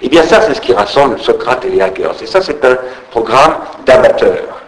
Eh 0.00 0.08
bien 0.08 0.22
ça, 0.22 0.40
c'est 0.42 0.54
ce 0.54 0.60
qui 0.60 0.72
rassemble 0.72 1.18
Socrate 1.18 1.64
et 1.64 1.70
les 1.70 1.80
hackers. 1.80 2.14
Et 2.22 2.26
ça, 2.26 2.40
c'est 2.40 2.64
un 2.64 2.78
programme 3.10 3.56
d'amateurs. 3.84 4.62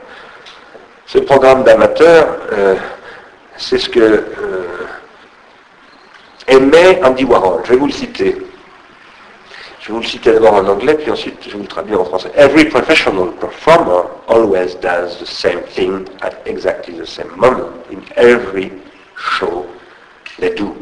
Ce 1.06 1.18
programme 1.18 1.64
d'amateurs, 1.64 2.36
euh, 2.52 2.74
c'est 3.56 3.78
ce 3.78 3.88
que 3.88 4.00
euh, 4.00 4.66
aimait 6.46 7.00
Andy 7.04 7.24
Warhol. 7.24 7.62
Je 7.64 7.70
vais 7.70 7.76
vous 7.76 7.86
le 7.86 7.92
citer. 7.92 8.36
Je 9.90 9.94
vous 9.96 10.02
le 10.02 10.06
citer 10.06 10.32
d'abord 10.32 10.54
en 10.54 10.68
anglais, 10.68 10.94
puis 10.94 11.10
ensuite 11.10 11.42
je 11.48 11.56
vous 11.56 11.62
le 11.62 11.66
traduis 11.66 11.96
en 11.96 12.04
français. 12.04 12.30
Every 12.36 12.64
professional 12.66 13.32
performer 13.40 14.08
always 14.28 14.76
does 14.76 15.18
the 15.18 15.26
same 15.26 15.62
thing 15.62 16.06
at 16.22 16.34
exactly 16.46 16.96
the 16.96 17.04
same 17.04 17.28
moment 17.36 17.72
in 17.90 18.00
every 18.14 18.70
show 19.16 19.66
they 20.38 20.54
do. 20.54 20.76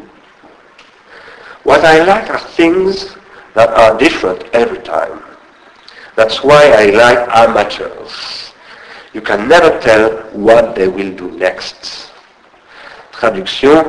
What 1.63 1.83
I 1.83 2.03
like 2.03 2.29
are 2.29 2.39
things 2.55 3.17
that 3.55 3.69
are 3.71 3.97
different 3.97 4.43
every 4.53 4.83
time. 4.83 5.23
That's 6.15 6.43
why 6.43 6.69
I 6.69 6.91
like 6.91 7.27
amateurs. 7.35 8.53
You 9.13 9.21
can 9.21 9.47
never 9.47 9.71
tell 9.79 10.19
what 10.33 10.75
they 10.75 10.87
will 10.87 11.15
do 11.15 11.31
next. 11.31 12.11
Traduction, 13.11 13.85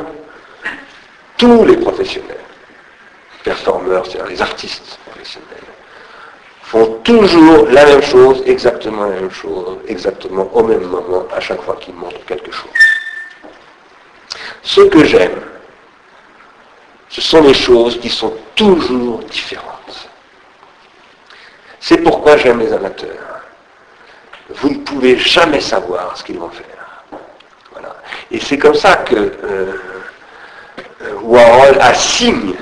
tous 1.37 1.67
les 1.67 1.77
professionnels 1.77 2.39
performeurs, 3.45 4.07
c'est-à-dire 4.07 4.27
les 4.27 4.41
artistes 4.41 5.00
font 6.71 7.01
toujours 7.03 7.67
la 7.71 7.85
même 7.85 8.03
chose, 8.03 8.43
exactement 8.47 9.07
la 9.07 9.21
même 9.21 9.31
chose, 9.31 9.79
exactement 9.89 10.49
au 10.53 10.63
même 10.63 10.83
moment, 10.85 11.25
à 11.35 11.41
chaque 11.41 11.61
fois 11.63 11.77
qu'ils 11.81 11.95
montrent 11.95 12.25
quelque 12.27 12.53
chose. 12.53 12.71
Ce 14.63 14.83
que 14.83 15.05
j'aime, 15.05 15.41
ce 17.09 17.21
sont 17.21 17.43
les 17.43 17.55
choses 17.55 17.99
qui 17.99 18.09
sont 18.09 18.33
toujours 18.55 19.19
différentes. 19.25 20.09
C'est 21.81 21.99
pourquoi 21.99 22.37
j'aime 22.37 22.61
les 22.61 22.73
amateurs. 22.73 23.41
Vous 24.51 24.71
ne 24.71 24.79
pouvez 24.79 25.17
jamais 25.19 25.61
savoir 25.61 26.17
ce 26.17 26.23
qu'ils 26.23 26.39
vont 26.39 26.51
faire. 26.51 27.05
Voilà. 27.73 27.97
Et 28.31 28.39
c'est 28.39 28.59
comme 28.59 28.75
ça 28.75 28.97
que 28.97 29.17
euh, 29.17 29.75
euh 31.03 31.15
Warhol 31.23 31.79
assigne 31.81 32.55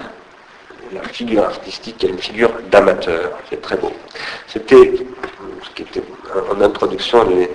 la 0.92 1.02
figure 1.02 1.44
artistique 1.44 2.02
est 2.04 2.08
une 2.08 2.18
figure 2.18 2.50
d'amateur. 2.70 3.38
C'est 3.50 3.60
très 3.60 3.76
beau. 3.76 3.92
C'était 4.46 4.92
ce 5.62 5.70
qui 5.74 5.82
était 5.82 6.02
en 6.50 6.60
introduction 6.60 7.24
de, 7.24 7.48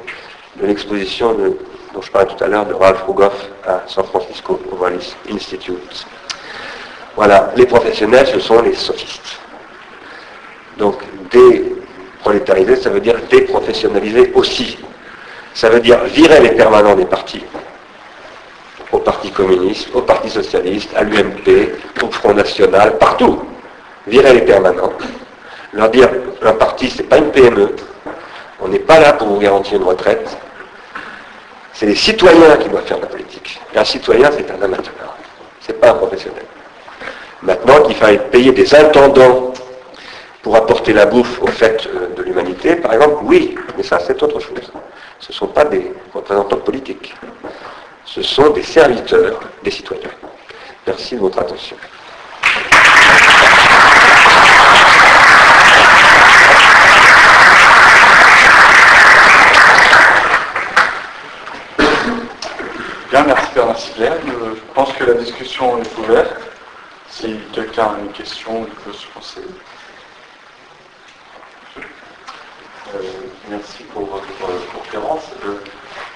l'exposition 0.62 1.34
dont 1.34 2.02
je 2.02 2.12
parlais 2.12 2.34
tout 2.34 2.44
à 2.44 2.48
l'heure 2.48 2.66
de 2.66 2.74
Ralph 2.74 3.04
Rugoff 3.08 3.50
à 3.68 3.84
San 3.88 4.06
Francisco, 4.06 4.60
Wallis 4.80 5.16
Institute. 5.32 6.06
Voilà, 7.16 7.52
les 7.56 7.66
professionnels, 7.66 8.28
ce 8.28 8.40
sont 8.40 8.62
les 8.62 8.74
sophistes. 8.74 9.40
Donc, 10.78 11.02
déprolétariser, 11.32 12.76
ça 12.76 12.90
veut 12.90 13.00
dire 13.00 13.16
déprofessionnaliser 13.30 14.32
aussi. 14.34 14.78
Ça 15.54 15.70
veut 15.70 15.80
dire 15.80 16.04
virer 16.06 16.40
les 16.40 16.52
permanents 16.52 16.96
des 16.96 17.06
partis. 17.06 17.44
Au 18.94 19.00
Parti 19.00 19.32
communiste, 19.32 19.90
au 19.94 20.02
Parti 20.02 20.30
socialiste, 20.30 20.92
à 20.96 21.04
l'UMP, 21.04 21.74
au 22.02 22.12
Front 22.12 22.34
National, 22.34 22.98
partout. 23.00 23.42
Virer 24.08 24.34
les 24.34 24.42
permanents. 24.42 24.94
Leur 25.74 25.90
dire, 25.90 26.10
un 26.44 26.54
parti, 26.54 26.90
ce 26.90 26.98
n'est 27.02 27.08
pas 27.08 27.18
une 27.18 27.32
PME. 27.32 27.76
On 28.62 28.68
n'est 28.68 28.80
pas 28.80 29.00
là 29.00 29.14
pour 29.14 29.28
vous 29.28 29.40
garantir 29.40 29.78
une 29.78 29.88
retraite. 29.88 30.38
C'est 31.74 31.88
les 31.88 31.96
citoyens 31.96 32.58
qui 32.58 32.70
doivent 32.70 32.86
faire 32.86 33.00
la 33.00 33.08
politique. 33.08 33.60
Et 33.74 33.80
un 33.80 33.84
citoyen, 33.84 34.30
c'est 34.32 34.50
un 34.52 34.62
amateur. 34.62 34.94
C'est 35.62 35.80
pas 35.80 35.92
un 35.92 35.96
professionnel. 35.96 36.44
Maintenant 37.42 37.82
qu'il 37.84 37.96
faille 37.96 38.20
payer 38.30 38.52
des 38.52 38.76
intendants 38.76 39.54
pour 40.44 40.56
apporter 40.56 40.94
la 40.94 41.06
bouffe 41.08 41.42
au 41.42 41.48
fait 41.48 41.88
euh, 41.88 42.14
de 42.16 42.22
l'humanité, 42.24 42.76
par 42.76 42.94
exemple, 42.94 43.24
oui, 43.24 43.56
mais 43.76 43.84
ça 43.84 43.98
c'est 44.00 44.22
autre 44.22 44.40
chose. 44.40 44.72
Ce 45.20 45.32
ne 45.32 45.34
sont 45.34 45.48
pas 45.48 45.64
des 45.66 45.92
représentants 46.14 46.58
politiques. 46.58 47.16
Ce 48.06 48.22
sont 48.22 48.50
des 48.52 48.64
serviteurs 48.64 49.40
des 49.64 49.72
citoyens. 49.72 50.10
Merci 50.86 51.16
de 51.16 51.22
votre 51.22 51.40
attention. 51.40 51.78
Bien, 63.10 63.24
merci 63.26 63.48
Bernard 63.56 63.80
Sigler. 63.80 64.10
Je 64.26 64.74
pense 64.74 64.92
que 64.94 65.04
la 65.06 65.14
discussion 65.14 65.78
est 65.80 65.98
ouverte. 65.98 66.36
Si 67.10 67.38
quelqu'un 67.54 67.94
a 67.96 68.00
une 68.00 68.12
question, 68.12 68.66
il 68.68 68.74
peut 68.74 68.92
se 68.92 69.06
lancer. 69.16 69.42
Euh, 72.96 73.00
merci 73.50 73.84
pour 73.94 74.06
votre 74.06 74.28
conférence. 74.76 75.26
Euh, 75.46 75.60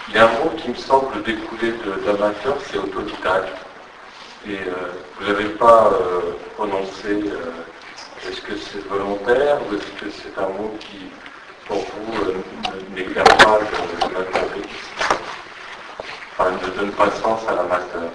il 0.10 0.16
y 0.16 0.18
a 0.18 0.26
un 0.26 0.44
mot 0.44 0.52
qui 0.58 0.70
me 0.70 0.76
semble 0.76 1.22
découler 1.24 1.74
d'amateur, 2.06 2.58
c'est 2.70 2.78
autodidacte. 2.78 3.58
Et 4.48 4.52
euh, 4.54 4.94
vous 5.20 5.28
n'avez 5.28 5.50
pas 5.50 5.92
prononcé, 6.56 7.24
est-ce 8.28 8.42
que 8.42 8.58
c'est 8.58 8.86
volontaire 8.88 9.58
ou 9.70 9.76
est-ce 9.76 10.06
que 10.06 10.12
c'est 10.12 10.40
un 10.42 10.48
mot 10.50 10.76
qui, 10.80 11.10
pour 11.68 11.78
vous, 11.78 12.32
n'éclaire 12.96 13.24
pas 13.24 13.60
l'amateurisme 14.02 14.68
Enfin, 16.40 16.52
ne 16.52 16.78
donne 16.78 16.92
pas 16.92 17.10
sens 17.12 17.42
à 17.48 17.56
l'amateur. 17.56 18.12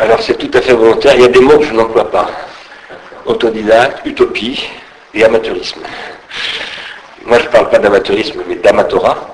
Alors 0.00 0.20
c'est 0.20 0.36
tout 0.36 0.50
à 0.56 0.60
fait 0.60 0.72
volontaire. 0.74 1.14
Il 1.14 1.22
y 1.22 1.24
a 1.24 1.28
des 1.28 1.40
mots 1.40 1.58
que 1.58 1.64
je 1.64 1.72
n'emploie 1.72 2.10
pas. 2.10 2.28
Autodidacte, 3.26 4.04
utopie 4.04 4.68
et 5.14 5.24
amateurisme. 5.24 5.80
Moi 7.24 7.38
je 7.38 7.44
ne 7.44 7.50
parle 7.50 7.70
pas 7.70 7.78
d'amateurisme, 7.78 8.42
mais 8.46 8.56
d'amatorat. 8.56 9.33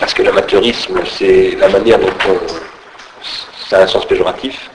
Parce 0.00 0.14
que 0.14 0.22
l'amateurisme, 0.22 0.98
c'est 1.06 1.56
la 1.60 1.68
manière 1.68 1.98
dont 1.98 2.08
on... 2.28 2.36
Ça 3.68 3.78
a 3.78 3.82
un 3.82 3.86
sens 3.86 4.06
péjoratif. 4.06 4.68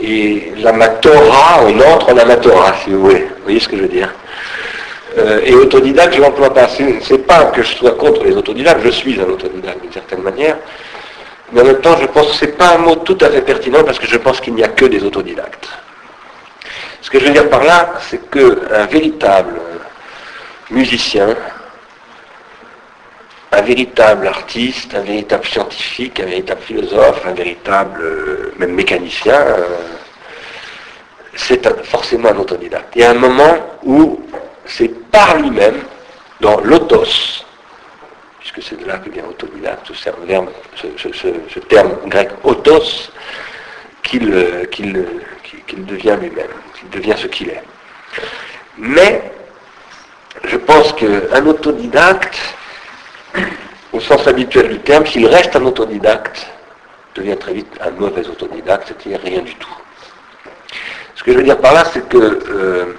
Et 0.00 0.52
l'amatorat, 0.56 1.60
on 1.62 1.78
entre 1.78 2.12
en 2.12 2.16
amatorat, 2.16 2.74
si 2.82 2.90
vous 2.90 3.02
voulez. 3.02 3.20
Vous 3.20 3.44
voyez 3.44 3.60
ce 3.60 3.68
que 3.68 3.76
je 3.76 3.82
veux 3.82 3.88
dire 3.88 4.12
euh, 5.18 5.40
Et 5.44 5.54
autodidacte, 5.54 6.14
je 6.14 6.18
ne 6.18 6.24
l'emploie 6.24 6.52
pas. 6.52 6.66
Ce 6.68 6.82
n'est 6.82 7.18
pas 7.18 7.44
que 7.44 7.62
je 7.62 7.76
sois 7.76 7.92
contre 7.92 8.24
les 8.24 8.34
autodidactes, 8.34 8.80
je 8.82 8.90
suis 8.90 9.20
un 9.20 9.24
autodidacte 9.24 9.80
d'une 9.82 9.92
certaine 9.92 10.22
manière. 10.22 10.56
Mais 11.52 11.60
en 11.60 11.64
même 11.64 11.80
temps, 11.80 11.96
je 12.00 12.06
pense 12.06 12.28
que 12.28 12.34
ce 12.34 12.44
n'est 12.46 12.52
pas 12.52 12.74
un 12.74 12.78
mot 12.78 12.96
tout 12.96 13.18
à 13.20 13.28
fait 13.28 13.42
pertinent 13.42 13.84
parce 13.84 13.98
que 13.98 14.06
je 14.06 14.16
pense 14.16 14.40
qu'il 14.40 14.54
n'y 14.54 14.64
a 14.64 14.68
que 14.68 14.86
des 14.86 15.04
autodidactes. 15.04 15.68
Ce 17.02 17.10
que 17.10 17.20
je 17.20 17.26
veux 17.26 17.32
dire 17.32 17.48
par 17.50 17.62
là, 17.62 17.92
c'est 18.08 18.30
qu'un 18.30 18.86
véritable 18.86 19.60
musicien, 20.70 21.36
un 23.54 23.62
véritable 23.62 24.26
artiste, 24.26 24.94
un 24.94 25.00
véritable 25.00 25.44
scientifique, 25.46 26.20
un 26.20 26.26
véritable 26.26 26.60
philosophe, 26.62 27.24
un 27.26 27.34
véritable 27.34 28.00
euh, 28.02 28.52
même 28.58 28.72
mécanicien, 28.72 29.34
euh, 29.34 29.66
c'est 31.36 31.66
forcément 31.84 32.30
un 32.30 32.36
autodidacte. 32.36 32.92
Il 32.96 33.02
y 33.02 33.04
a 33.04 33.10
un 33.10 33.14
moment 33.14 33.56
où 33.84 34.20
c'est 34.66 34.88
par 35.10 35.36
lui-même, 35.38 35.82
dans 36.40 36.60
l'autos, 36.60 37.44
puisque 38.40 38.62
c'est 38.62 38.80
de 38.80 38.86
là 38.86 38.98
que 38.98 39.08
vient 39.10 39.24
autodidacte, 39.24 39.90
ce, 39.94 41.58
terme 41.60 41.96
grec 42.06 42.30
autos, 42.42 43.10
euh, 44.14 44.64
qu'il 44.66 45.86
devient 45.86 46.16
lui-même, 46.20 46.54
qu'il 46.78 46.90
devient 46.90 47.14
ce 47.16 47.26
qu'il 47.28 47.48
est. 47.50 47.62
Mais 48.78 49.32
je 50.44 50.56
pense 50.56 50.92
qu'un 50.92 51.46
autodidacte, 51.46 52.38
au 53.92 54.00
sens 54.00 54.26
habituel 54.26 54.68
du 54.68 54.78
terme, 54.80 55.06
s'il 55.06 55.26
reste 55.26 55.54
un 55.56 55.64
autodidacte, 55.64 56.46
devient 57.14 57.36
très 57.36 57.54
vite 57.54 57.72
un 57.80 57.90
mauvais 57.90 58.26
autodidacte, 58.26 58.88
c'est-à-dire 58.88 59.20
rien 59.22 59.42
du 59.42 59.54
tout. 59.54 59.76
Ce 61.14 61.22
que 61.22 61.32
je 61.32 61.38
veux 61.38 61.44
dire 61.44 61.58
par 61.58 61.74
là, 61.74 61.84
c'est 61.92 62.08
que 62.08 62.18
euh, 62.18 62.94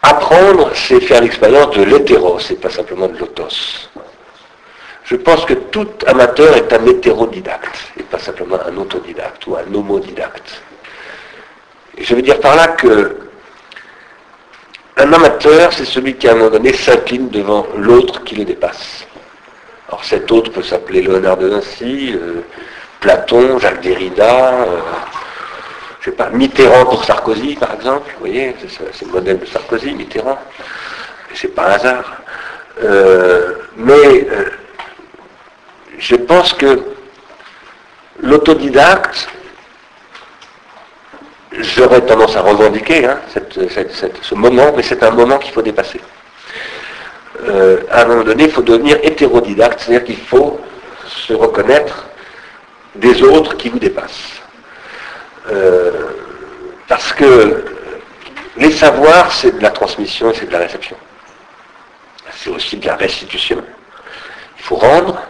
apprendre, 0.00 0.70
c'est 0.74 1.00
faire 1.00 1.20
l'expérience 1.20 1.76
de 1.76 1.82
l'hétéros, 1.82 2.40
c'est 2.40 2.60
pas 2.60 2.70
simplement 2.70 3.08
de 3.08 3.18
l'autos. 3.18 3.90
Je 5.04 5.16
pense 5.16 5.44
que 5.44 5.54
tout 5.54 5.88
amateur 6.06 6.56
est 6.56 6.72
un 6.72 6.86
hétérodidacte, 6.86 7.92
et 7.98 8.02
pas 8.02 8.18
simplement 8.18 8.58
un 8.66 8.76
autodidacte 8.76 9.46
ou 9.46 9.56
un 9.56 9.74
homodidacte. 9.74 10.62
Et 11.98 12.04
je 12.04 12.14
veux 12.14 12.22
dire 12.22 12.40
par 12.40 12.56
là 12.56 12.68
que 12.68 13.18
un 14.96 15.12
amateur, 15.12 15.72
c'est 15.72 15.84
celui 15.84 16.14
qui 16.14 16.28
à 16.28 16.32
un 16.32 16.36
moment 16.36 16.50
donné 16.50 16.72
s'incline 16.72 17.28
devant 17.28 17.66
l'autre 17.76 18.22
qui 18.24 18.36
le 18.36 18.44
dépasse. 18.44 19.06
Alors 19.92 20.04
cet 20.04 20.32
autre 20.32 20.50
peut 20.50 20.62
s'appeler 20.62 21.02
Léonard 21.02 21.36
de 21.36 21.48
Vinci, 21.48 22.14
euh, 22.14 22.40
Platon, 23.00 23.58
Jacques 23.58 23.82
Derrida, 23.82 24.54
euh, 24.54 24.80
je 26.00 26.06
sais 26.06 26.16
pas, 26.16 26.30
Mitterrand 26.30 26.86
pour 26.86 27.04
Sarkozy 27.04 27.56
par 27.56 27.74
exemple, 27.74 28.10
vous 28.14 28.20
voyez, 28.20 28.56
c'est 28.58 29.04
le 29.04 29.12
modèle 29.12 29.38
de 29.38 29.44
Sarkozy, 29.44 29.92
Mitterrand, 29.92 30.38
et 31.30 31.36
c'est 31.36 31.54
pas 31.54 31.66
un 31.66 31.72
hasard. 31.72 32.22
Euh, 32.82 33.52
mais 33.76 34.26
je 35.98 36.16
pense 36.16 36.54
que 36.54 36.82
l'autodidacte, 38.22 39.28
j'aurais 41.52 42.00
tendance 42.00 42.34
à 42.34 42.40
revendiquer 42.40 43.04
hein, 43.04 43.18
ce 43.28 44.34
moment, 44.34 44.72
mais 44.74 44.82
c'est 44.82 45.02
un 45.02 45.10
moment 45.10 45.36
qu'il 45.36 45.52
faut 45.52 45.60
dépasser. 45.60 46.00
Euh, 47.40 47.80
à 47.90 48.02
un 48.02 48.06
moment 48.06 48.24
donné, 48.24 48.44
il 48.44 48.50
faut 48.50 48.62
devenir 48.62 48.98
hétérodidacte, 49.02 49.80
c'est-à-dire 49.80 50.04
qu'il 50.04 50.18
faut 50.18 50.60
se 51.06 51.32
reconnaître 51.32 52.06
des 52.94 53.22
autres 53.22 53.56
qui 53.56 53.68
vous 53.68 53.78
dépassent. 53.78 54.40
Euh, 55.50 55.90
parce 56.88 57.12
que 57.12 57.64
les 58.56 58.70
savoirs, 58.70 59.32
c'est 59.32 59.56
de 59.56 59.62
la 59.62 59.70
transmission 59.70 60.30
et 60.30 60.34
c'est 60.34 60.46
de 60.46 60.52
la 60.52 60.58
réception. 60.58 60.96
C'est 62.34 62.50
aussi 62.50 62.76
de 62.76 62.86
la 62.86 62.96
restitution. 62.96 63.62
Il 64.58 64.62
faut 64.62 64.76
rendre, 64.76 65.20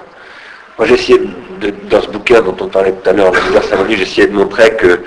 moi, 0.77 0.87
j'ai 0.87 0.95
essayé, 0.95 1.21
dans 1.85 2.03
ce 2.03 2.09
bouquin 2.09 2.41
dont 2.41 2.57
on 2.61 2.69
parlait 2.69 2.93
tout 2.93 3.09
à 3.09 3.13
l'heure, 3.13 3.33
j'ai 3.89 4.03
essayé 4.03 4.27
de 4.27 4.35
montrer 4.35 4.75
que 4.77 5.03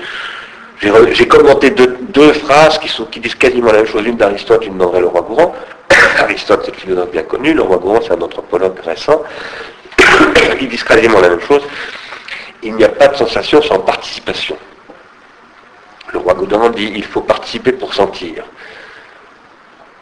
j'ai 0.81 1.27
commenté 1.27 1.71
deux, 1.71 1.97
phrases 2.21 2.79
qui, 2.79 3.19
disent 3.19 3.35
quasiment 3.35 3.71
la 3.71 3.79
même 3.79 3.87
chose, 3.87 4.05
une 4.05 4.17
d'Aristote, 4.17 4.65
une 4.65 4.77
d'André 4.77 4.99
le 4.99 5.07
roi 5.07 5.21
Gourand. 5.21 5.53
Aristote, 6.19 6.61
c'est 6.65 6.71
le 6.71 6.77
philosophe 6.77 7.11
bien 7.11 7.23
connu, 7.23 7.53
le 7.53 7.61
roi 7.61 7.77
Gourand, 7.77 7.99
c'est 8.01 8.13
un 8.13 8.21
anthropologue 8.21 8.79
récent. 8.83 9.21
Ils 10.61 10.69
disent 10.69 10.83
quasiment 10.83 11.19
la 11.19 11.29
même 11.29 11.41
chose. 11.41 11.61
Il 12.63 12.75
n'y 12.75 12.83
a 12.83 12.89
pas 12.89 13.07
de 13.07 13.15
sensation 13.15 13.61
sans 13.61 13.79
participation. 13.79 14.57
Le 16.13 16.19
roi 16.19 16.33
Gourand 16.33 16.69
dit 16.69 16.91
il 16.95 17.03
faut 17.03 17.21
participer 17.21 17.73
pour 17.73 17.93
sentir. 17.93 18.43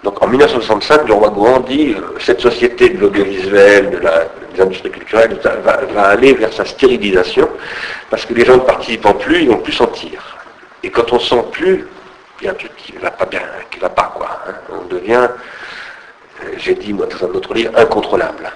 Donc 0.03 0.22
en 0.22 0.27
1965, 0.27 1.08
le 1.08 1.13
roi 1.13 1.29
Gourand 1.29 1.62
dit 1.62 1.96
euh, 1.98 2.20
cette 2.20 2.41
société 2.41 2.89
de 2.89 3.00
l'audiovisuel, 3.00 3.89
de 3.89 4.01
des 4.53 4.62
industries 4.62 4.91
culturelles, 4.91 5.39
va, 5.63 6.01
aller 6.03 6.34
vers 6.34 6.51
sa 6.51 6.65
stérilisation, 6.65 7.50
parce 8.10 8.25
que 8.25 8.34
les 8.34 8.46
gens 8.46 8.55
ne 8.55 8.60
participant 8.60 9.13
plus, 9.13 9.43
ils 9.43 9.50
vont 9.50 9.58
plus 9.58 9.74
sentir. 9.74 10.38
Et 10.84 10.89
quand 10.89 11.12
on 11.13 11.20
sent 11.20 11.43
plus, 11.51 11.88
un 12.47 12.53
qui 12.53 12.93
ne 12.93 13.00
va 13.00 13.12
pas 13.12 13.25
bien, 13.25 13.41
qui 13.69 13.77
ne 13.77 13.81
va 13.81 13.89
pas, 13.89 14.12
quoi. 14.15 14.39
Hein. 14.47 14.53
On 14.71 14.85
devient, 14.85 15.27
euh, 16.41 16.45
j'ai 16.57 16.75
dit 16.75 16.93
moi 16.93 17.07
dans 17.07 17.27
un 17.27 17.31
autre 17.31 17.53
livre, 17.53 17.71
incontrôlable. 17.75 18.51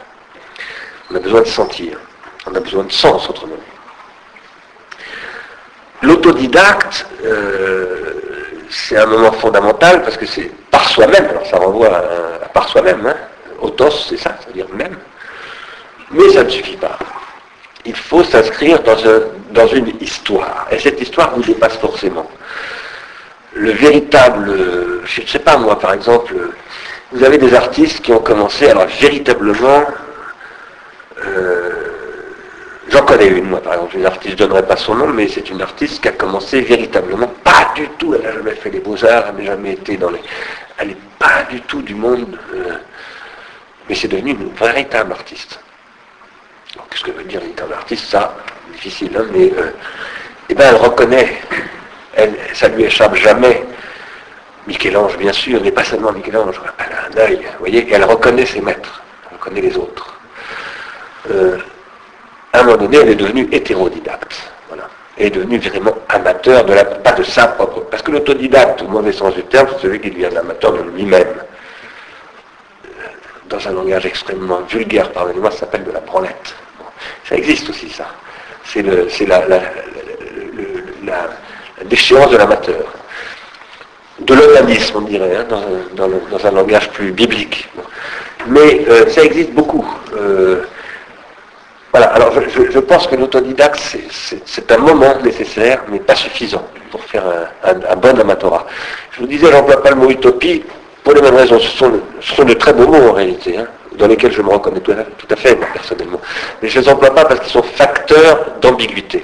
On 1.12 1.16
a 1.16 1.20
besoin 1.20 1.42
de 1.42 1.48
sentir. 1.48 1.98
On 2.46 2.56
a 2.56 2.60
besoin 2.60 2.84
de 2.84 2.92
sens, 2.92 3.30
autrement 3.30 3.56
L'autodidacte, 6.02 7.08
euh, 7.26 8.14
c'est 8.70 8.98
un 8.98 9.06
moment 9.08 9.32
fondamental 9.32 10.04
parce 10.04 10.16
que 10.16 10.26
c'est 10.26 10.52
par 10.70 10.88
soi-même, 10.90 11.26
alors 11.26 11.46
ça 11.48 11.58
renvoie 11.58 11.88
à, 11.88 12.48
par 12.50 12.70
soi-même, 12.70 13.06
hein. 13.06 13.16
autos 13.60 14.06
c'est 14.08 14.18
ça, 14.18 14.36
c'est-à-dire 14.40 14.68
même. 14.74 14.96
Mais 16.12 16.30
ça 16.30 16.44
ne 16.44 16.50
suffit 16.50 16.78
pas. 16.78 16.98
Il 17.86 17.96
faut 17.96 18.24
s'inscrire 18.24 18.82
dans, 18.84 18.96
dans 19.52 19.68
une 19.68 19.94
histoire. 20.00 20.68
Et 20.72 20.80
cette 20.80 21.02
histoire 21.02 21.34
vous 21.36 21.44
dépasse 21.44 21.78
forcément. 21.78 22.30
Le 23.58 23.72
véritable, 23.72 25.02
je 25.06 25.22
ne 25.22 25.28
sais 25.28 25.40
pas 25.40 25.58
moi 25.58 25.80
par 25.80 25.94
exemple, 25.94 26.34
vous 27.12 27.24
avez 27.24 27.38
des 27.38 27.54
artistes 27.54 28.02
qui 28.02 28.12
ont 28.12 28.20
commencé, 28.20 28.70
alors 28.70 28.88
véritablement, 29.00 29.84
euh, 31.26 31.78
J'en 32.90 33.04
connais 33.04 33.28
une, 33.28 33.50
moi, 33.50 33.62
par 33.62 33.74
exemple, 33.74 33.98
une 33.98 34.06
artiste, 34.06 34.38
je 34.38 34.44
ne 34.44 34.48
donnerai 34.48 34.66
pas 34.66 34.78
son 34.78 34.96
nom, 34.96 35.08
mais 35.08 35.28
c'est 35.28 35.50
une 35.50 35.62
artiste 35.62 36.02
qui 36.02 36.08
a 36.08 36.14
commencé 36.14 36.62
véritablement, 36.62 37.28
pas 37.44 37.74
du 37.76 37.88
tout, 37.98 38.16
elle 38.16 38.22
n'a 38.22 38.32
jamais 38.32 38.56
fait 38.56 38.70
les 38.70 38.80
beaux-arts, 38.80 39.26
elle 39.30 39.44
n'a 39.44 39.52
jamais 39.52 39.74
été 39.74 39.98
dans 39.98 40.10
les... 40.10 40.22
Elle 40.78 40.90
n'est 40.90 40.98
pas 41.20 41.44
du 41.50 41.60
tout 41.62 41.82
du 41.82 41.96
monde, 41.96 42.38
euh, 42.54 42.78
mais 43.90 43.96
c'est 43.96 44.08
devenu 44.08 44.32
une 44.32 44.54
véritable 44.54 45.12
artiste. 45.12 45.60
Qu'est-ce 46.90 47.04
que 47.04 47.12
veut 47.12 47.24
dire 47.24 47.42
véritable 47.42 47.74
artiste? 47.74 48.06
Ça, 48.06 48.38
difficile, 48.74 49.12
hein, 49.18 49.26
mais 49.34 49.52
euh, 49.58 49.72
eh 50.48 50.54
ben, 50.54 50.70
elle 50.70 50.76
reconnaît, 50.76 51.42
elle, 52.18 52.34
ça 52.54 52.68
lui 52.68 52.84
échappe 52.84 53.16
jamais. 53.16 53.64
Michel-Ange, 54.68 55.18
bien 55.18 55.32
sûr, 55.32 55.62
mais 55.64 55.72
pas 55.72 55.84
seulement 55.84 56.12
Michel-Ange, 56.12 56.60
elle 56.80 56.94
a 56.94 57.24
un 57.24 57.26
œil, 57.26 57.38
vous 57.38 57.60
voyez, 57.60 57.88
et 57.88 57.94
elle 57.94 58.04
reconnaît 58.04 58.46
ses 58.46 58.60
maîtres, 58.60 59.02
elle 59.30 59.38
reconnaît 59.38 59.62
les 59.62 59.78
autres. 59.78 60.20
Euh, 61.32 61.58
à 62.52 62.60
un 62.60 62.64
moment 62.64 62.78
donné, 62.78 62.98
elle 62.98 63.10
est 63.10 63.16
devenue 63.16 63.48
hétérodidacte. 63.52 64.52
Voilà. 64.68 64.90
Elle 65.18 65.28
est 65.28 65.30
devenue 65.32 65.60
vraiment 65.60 65.94
amateur, 66.10 66.66
de 66.66 66.74
la, 66.74 66.84
pas 66.84 67.14
de 67.14 67.24
sa 67.24 67.48
propre. 67.48 67.82
Parce 67.90 68.04
que 68.04 68.12
l'autodidacte, 68.12 68.82
au 68.82 68.88
mauvais 68.88 69.14
sens 69.14 69.34
du 69.36 69.44
terme, 69.44 69.68
c'est 69.74 69.84
celui 69.84 70.02
qui 70.02 70.12
devient 70.12 70.36
amateur 70.36 70.74
de 70.74 70.82
lui-même. 70.90 71.36
Euh, 72.86 72.90
dans 73.48 73.68
un 73.68 73.72
langage 73.72 74.06
extrêmement 74.06 74.62
vulgaire, 74.62 75.12
pardonnez-moi, 75.12 75.52
ça 75.52 75.60
s'appelle 75.60 75.84
de 75.86 75.92
la 75.92 76.00
branlette. 76.02 76.56
ça 77.24 77.36
existe 77.36 77.70
aussi, 77.70 77.90
ça. 77.90 78.08
C'est 78.66 78.82
la, 78.82 79.48
la, 79.48 79.62
déchéance 81.86 82.30
de 82.32 82.38
l'amateur. 82.38 82.86
De 84.20 84.34
l'onanisme, 84.34 84.96
on 84.98 85.02
dirait, 85.02 85.36
hein, 85.36 85.46
dans, 85.96 86.46
un 86.46 86.52
langage 86.52 86.90
plus 86.90 87.12
biblique. 87.12 87.70
Mais 88.48 88.86
euh, 88.90 89.08
ça 89.10 89.24
existe 89.24 89.52
beaucoup. 89.52 89.86
Euh, 90.16 90.64
voilà, 91.92 92.08
alors 92.08 92.34
je, 92.34 92.80
pense 92.80 93.08
que 93.08 93.16
l'autodidacte, 93.16 93.80
c'est 94.46 94.72
un 94.72 94.78
moment 94.78 95.16
nécessaire, 95.24 95.84
mais 95.90 96.00
pas 96.00 96.16
suffisant 96.16 96.64
pour 96.92 97.04
faire 97.04 97.24
un, 97.64 97.96
bon 97.96 98.20
amatorat. 98.20 98.66
Je 99.12 99.22
vous 99.22 99.28
disais, 99.28 99.52
j'emploie 99.52 99.82
pas 99.82 99.92
le 99.92 99.96
mot 99.96 100.10
utopie 100.10 100.64
pour 101.04 101.14
les 101.14 101.22
mêmes 101.22 101.36
raisons. 101.36 101.60
Ce 101.60 101.78
sont, 102.36 102.44
de 102.44 102.54
très 102.54 102.74
beaux 102.74 102.88
mots 102.88 103.10
en 103.10 103.14
réalité, 103.14 103.58
hein, 103.58 103.68
dans 103.98 104.08
lesquels 104.08 104.32
je 104.32 104.42
me 104.42 104.50
reconnais 104.50 104.82
tout 104.82 104.92
à, 104.92 105.36
fait, 105.36 105.56
personnellement. 105.56 106.22
Mais 106.62 106.70
je 106.70 106.80
ne 106.80 106.84
les 106.84 106.90
emploie 106.90 107.14
pas 107.14 107.26
parce 107.26 107.40
qu'ils 107.40 107.52
sont 107.52 107.64
facteurs 107.64 108.46
d'ambiguïté. 108.62 109.24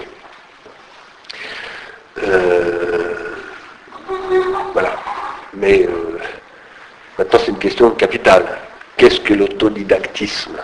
Euh, 2.27 3.13
voilà. 4.73 4.95
Mais 5.53 5.85
euh, 5.85 6.19
maintenant, 7.17 7.39
c'est 7.39 7.51
une 7.51 7.59
question 7.59 7.91
capitale. 7.91 8.45
Qu'est-ce 8.97 9.19
que 9.21 9.33
l'autodidactisme 9.33 10.57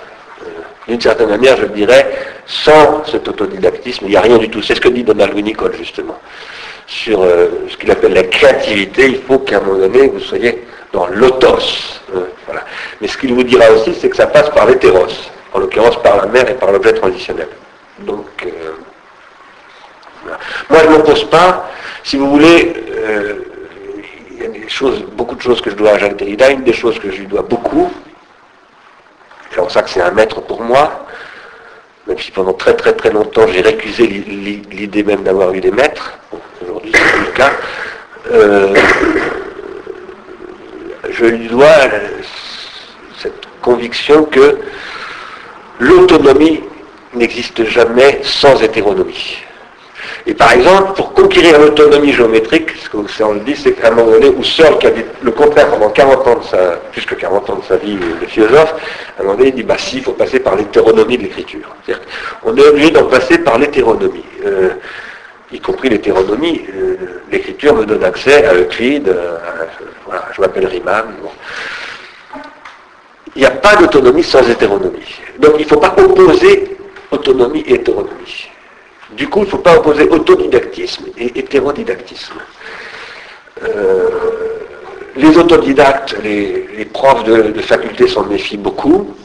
d'une 0.90 1.00
certaine 1.00 1.30
manière, 1.30 1.56
je 1.56 1.68
dirais, 1.68 2.10
sans 2.48 3.04
cet 3.06 3.28
autodidactisme, 3.28 4.06
il 4.06 4.10
n'y 4.10 4.16
a 4.16 4.22
rien 4.22 4.38
du 4.40 4.50
tout. 4.50 4.62
C'est 4.62 4.74
ce 4.74 4.82
que 4.82 4.90
dit 4.90 5.04
Donald 5.04 5.34
Winnicott, 5.36 5.76
justement. 5.78 6.18
Sur 6.88 7.22
euh, 7.22 7.48
ce 7.70 7.78
qu'il 7.78 7.92
appelle 7.92 8.14
la 8.14 8.24
créativité, 8.24 9.06
il 9.06 9.22
faut 9.22 9.38
qu'à 9.40 9.58
un 9.58 9.62
moment 9.62 9.78
donné, 9.80 10.08
vous 10.08 10.20
soyez 10.20 10.66
dans 10.92 11.06
l'autos. 11.08 12.02
Euh, 12.16 12.26
voilà. 12.48 12.66
Mais 13.00 13.08
ce 13.08 13.18
qu'il 13.20 13.34
vous 13.34 13.44
dira 13.44 13.70
aussi, 13.70 13.94
c'est 13.94 14.10
que 14.10 14.16
ça 14.16 14.26
passe 14.26 14.50
par 14.50 14.66
l'hétéros, 14.66 15.06
en 15.54 15.60
l'occurrence 15.60 16.02
par 16.02 16.18
la 16.18 16.26
mère 16.26 16.50
et 16.50 16.56
par 16.56 16.72
l'objet 16.72 16.94
transitionnel. 16.94 17.50
Donc, 18.00 18.26
euh, 18.44 18.50
moi, 20.70 20.80
je 20.84 20.88
ne 20.88 20.98
m'oppose 20.98 21.30
pas. 21.30 21.70
Si 22.04 22.18
vous 22.18 22.30
voulez, 22.30 22.74
il 24.32 24.44
y 24.44 24.46
a 24.46 24.92
beaucoup 25.14 25.36
de 25.36 25.42
choses 25.42 25.62
que 25.62 25.70
je 25.70 25.76
dois 25.76 25.92
à 25.92 25.98
Jacques 25.98 26.18
Derrida. 26.18 26.50
Une 26.50 26.64
des 26.64 26.74
choses 26.74 27.00
que 27.00 27.12
je 27.12 27.18
lui 27.18 27.28
dois 27.28 27.42
beaucoup, 27.42 27.92
c'est 29.52 29.70
ça 29.70 29.82
que 29.82 29.90
c'est 29.90 30.02
un 30.02 30.12
maître 30.12 30.42
pour 30.42 30.62
moi, 30.62 31.06
même 32.08 32.18
si 32.18 32.32
pendant 32.32 32.54
très 32.54 32.76
très 32.76 32.94
très 32.94 33.12
longtemps 33.12 33.46
j'ai 33.48 33.62
récusé 33.62 34.08
l'idée 34.08 35.04
même 35.04 35.24
d'avoir 35.24 35.54
eu 35.54 35.60
des 35.60 35.72
maîtres. 35.72 36.18
Aujourd'hui 36.62 36.92
c'est 36.94 37.20
le 37.20 37.32
cas. 37.34 37.52
Euh, 38.32 38.76
je 41.10 41.26
lui 41.26 41.48
dois 41.48 41.68
cette 43.18 43.46
conviction 43.62 44.24
que 44.26 44.60
l'autonomie 45.80 46.62
n'existe 47.14 47.66
jamais 47.66 48.22
sans 48.24 48.62
hétéronomie. 48.62 49.38
Et 50.26 50.34
par 50.34 50.52
exemple, 50.52 50.94
pour 50.94 51.14
conquérir 51.14 51.60
l'autonomie 51.60 52.14
géométrique, 52.14 52.72
ce 52.78 52.90
qu'on 52.90 53.34
le 53.34 53.40
dit, 53.42 53.56
c'est 53.56 53.74
qu'à 53.74 53.90
un 53.90 53.92
moment 53.92 54.12
donné, 54.12 54.32
Seul, 54.44 54.78
qui 54.78 54.88
a 54.88 54.92
dit 54.92 55.04
le 55.22 55.32
contraire 55.32 55.70
pendant 55.70 55.90
40 55.90 56.28
ans 56.28 56.40
de 56.40 56.44
sa, 56.44 56.58
plus 56.92 57.06
que 57.06 57.16
40 57.16 57.50
ans 57.50 57.56
de 57.58 57.64
sa 57.64 57.78
vie 57.78 57.96
de 57.96 58.26
philosophe, 58.26 58.76
à 59.18 59.22
un 59.22 59.24
moment 59.24 59.38
donné, 59.38 59.50
il 59.50 59.56
dit, 59.56 59.64
bah 59.64 59.76
si, 59.78 59.98
il 59.98 60.04
faut 60.04 60.14
passer 60.14 60.40
par 60.40 60.56
l'hétéronomie 60.56 61.18
de 61.18 61.24
l'écriture. 61.24 61.76
On 62.44 62.56
est 62.56 62.68
obligé 62.68 62.92
d'en 62.92 63.06
passer 63.06 63.38
par 63.40 63.58
l'hétéronomie. 63.58 64.26
Euh, 64.46 64.70
y 65.52 65.60
compris 65.60 65.90
l'hétéronomie, 65.90 66.66
euh, 66.76 67.22
l'écriture 67.32 67.76
me 67.76 67.86
donne 67.86 68.04
accès 68.04 68.46
à 68.46 68.54
Euclide, 68.54 69.10
euh, 69.10 69.38
voilà, 70.06 70.26
je 70.36 70.42
m'appelle 70.42 70.68
Riemann. 70.68 71.06
Il 73.36 73.42
n'y 73.42 73.48
a 73.48 73.52
pas 73.52 73.76
d'autonomie 73.76 74.24
sans 74.24 74.48
hétéronomie. 74.48 75.16
Donc 75.40 75.54
il 75.58 75.64
ne 75.64 75.68
faut 75.68 75.80
pas 75.80 75.94
opposer 75.98 76.78
autonomie 77.12 77.62
et 77.62 77.76
hétéronomie. 77.76 78.50
Du 79.12 79.28
coup, 79.28 79.40
il 79.40 79.46
ne 79.46 79.50
faut 79.50 79.58
pas 79.58 79.78
opposer 79.78 80.08
autodidactisme 80.08 81.06
et 81.18 81.40
hétérodidactisme. 81.40 82.36
Euh, 83.64 84.10
les 85.16 85.38
autodidactes, 85.38 86.16
les, 86.24 86.86
profs 86.86 87.24
de, 87.24 87.62
faculté 87.62 88.08
s'en 88.08 88.24
méfient 88.24 88.58
beaucoup, 88.58 89.16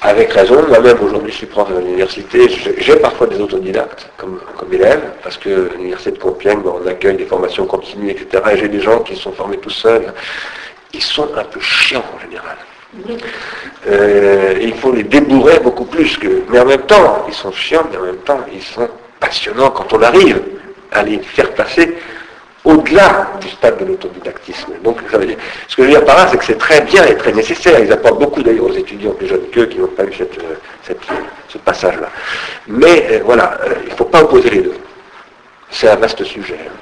avec 0.00 0.32
raison. 0.32 0.66
Moi-même, 0.66 0.98
aujourd'hui, 1.02 1.30
je 1.30 1.38
suis 1.38 1.46
prof 1.46 1.68
à 1.70 1.80
l'université. 1.80 2.48
J'ai 2.78 2.96
parfois 2.96 3.26
des 3.26 3.40
autodidactes 3.40 4.10
comme, 4.16 4.40
comme 4.58 4.72
élèves, 4.72 5.02
parce 5.22 5.36
que 5.36 5.70
l'université 5.76 6.12
de 6.12 6.18
Compiègne, 6.18 6.60
on 6.64 6.86
accueille 6.86 7.16
des 7.16 7.26
formations 7.26 7.66
continues, 7.66 8.10
etc. 8.10 8.42
Et 8.52 8.56
j'ai 8.58 8.68
des 8.68 8.80
gens 8.80 9.00
qui 9.00 9.14
sont 9.14 9.32
formés 9.32 9.58
tout 9.58 9.70
seuls. 9.70 10.12
Ils 10.92 11.02
sont 11.02 11.28
un 11.36 11.44
peu 11.44 11.60
chiants 11.60 12.04
en 12.14 12.20
général. 12.20 12.56
Euh, 13.86 14.54
il 14.60 14.74
faut 14.74 14.92
les 14.92 15.02
débourrer 15.04 15.58
beaucoup 15.60 15.84
plus 15.84 16.16
que. 16.16 16.42
Mais 16.48 16.60
en 16.60 16.64
même 16.64 16.82
temps, 16.82 17.24
ils 17.28 17.34
sont 17.34 17.52
chiants, 17.52 17.86
mais 17.90 17.98
en 17.98 18.02
même 18.02 18.18
temps, 18.18 18.40
ils 18.52 18.62
sont 18.62 18.88
passionnants 19.20 19.70
quand 19.70 19.92
on 19.92 20.02
arrive 20.02 20.40
à 20.92 21.02
les 21.02 21.18
faire 21.18 21.50
passer 21.52 21.96
au-delà 22.64 23.28
du 23.40 23.48
stade 23.48 23.78
de 23.78 23.84
l'autodidactisme. 23.84 24.72
Donc, 24.82 24.98
ça 25.10 25.18
veut 25.18 25.26
dire, 25.26 25.36
ce 25.68 25.76
que 25.76 25.82
je 25.82 25.88
veux 25.88 25.94
dire 25.94 26.04
par 26.04 26.16
là, 26.16 26.28
c'est 26.30 26.38
que 26.38 26.44
c'est 26.44 26.58
très 26.58 26.80
bien 26.80 27.04
et 27.04 27.14
très 27.16 27.32
nécessaire. 27.32 27.78
Ils 27.78 27.92
apportent 27.92 28.18
beaucoup 28.18 28.42
d'ailleurs 28.42 28.66
aux 28.66 28.72
étudiants 28.72 29.12
plus 29.12 29.26
jeunes 29.26 29.46
qu'eux 29.52 29.66
qui 29.66 29.78
n'ont 29.78 29.88
pas 29.88 30.04
eu 30.04 30.12
cette, 30.14 30.38
euh, 30.38 30.94
ce 31.48 31.58
passage-là. 31.58 32.08
Mais 32.66 33.06
euh, 33.10 33.20
voilà, 33.24 33.58
il 33.84 33.90
ne 33.90 33.96
faut 33.96 34.06
pas 34.06 34.22
opposer 34.22 34.48
les 34.48 34.62
deux. 34.62 34.76
C'est 35.70 35.88
un 35.88 35.96
vaste 35.96 36.24
sujet. 36.24 36.58
Hein. 36.66 36.72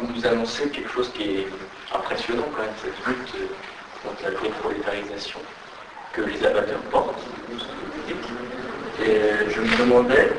Vous 0.00 0.12
nous 0.14 0.26
annoncez 0.26 0.68
quelque 0.68 0.90
chose 0.90 1.10
qui 1.12 1.22
est 1.22 1.46
impressionnant 1.94 2.44
quand 2.54 2.62
même, 2.62 2.70
cette 2.82 3.06
lutte 3.06 3.34
euh, 3.36 4.08
contre 4.08 4.22
la 4.22 4.30
déprolétarisation 4.30 5.40
que 6.12 6.22
les 6.22 6.44
amateurs 6.44 6.80
portent. 6.90 7.22
Et 9.04 9.08
euh, 9.08 9.50
je 9.50 9.60
me 9.60 9.76
demandais 9.76 10.32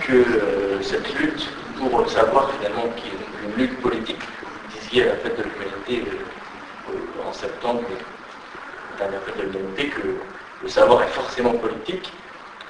que 0.00 0.12
euh, 0.12 0.82
cette 0.82 1.14
lutte, 1.18 1.48
pour 1.76 2.08
savoir 2.08 2.50
finalement 2.52 2.88
qu'il 2.96 3.12
y 3.12 3.16
a 3.16 3.48
une 3.48 3.56
lutte 3.56 3.80
politique, 3.80 4.22
vous 4.22 4.78
disiez 4.80 5.02
à 5.04 5.06
la 5.06 5.16
fête 5.16 5.38
de 5.38 5.44
l'humanité 5.44 6.10
en 7.26 7.32
septembre, 7.32 7.82
la 8.98 9.04
dernière 9.04 9.22
fête 9.22 9.36
de 9.38 9.42
l'humanité, 9.42 9.88
que 9.88 10.16
le 10.62 10.68
savoir 10.68 11.02
est 11.02 11.08
forcément 11.08 11.52
politique. 11.52 12.12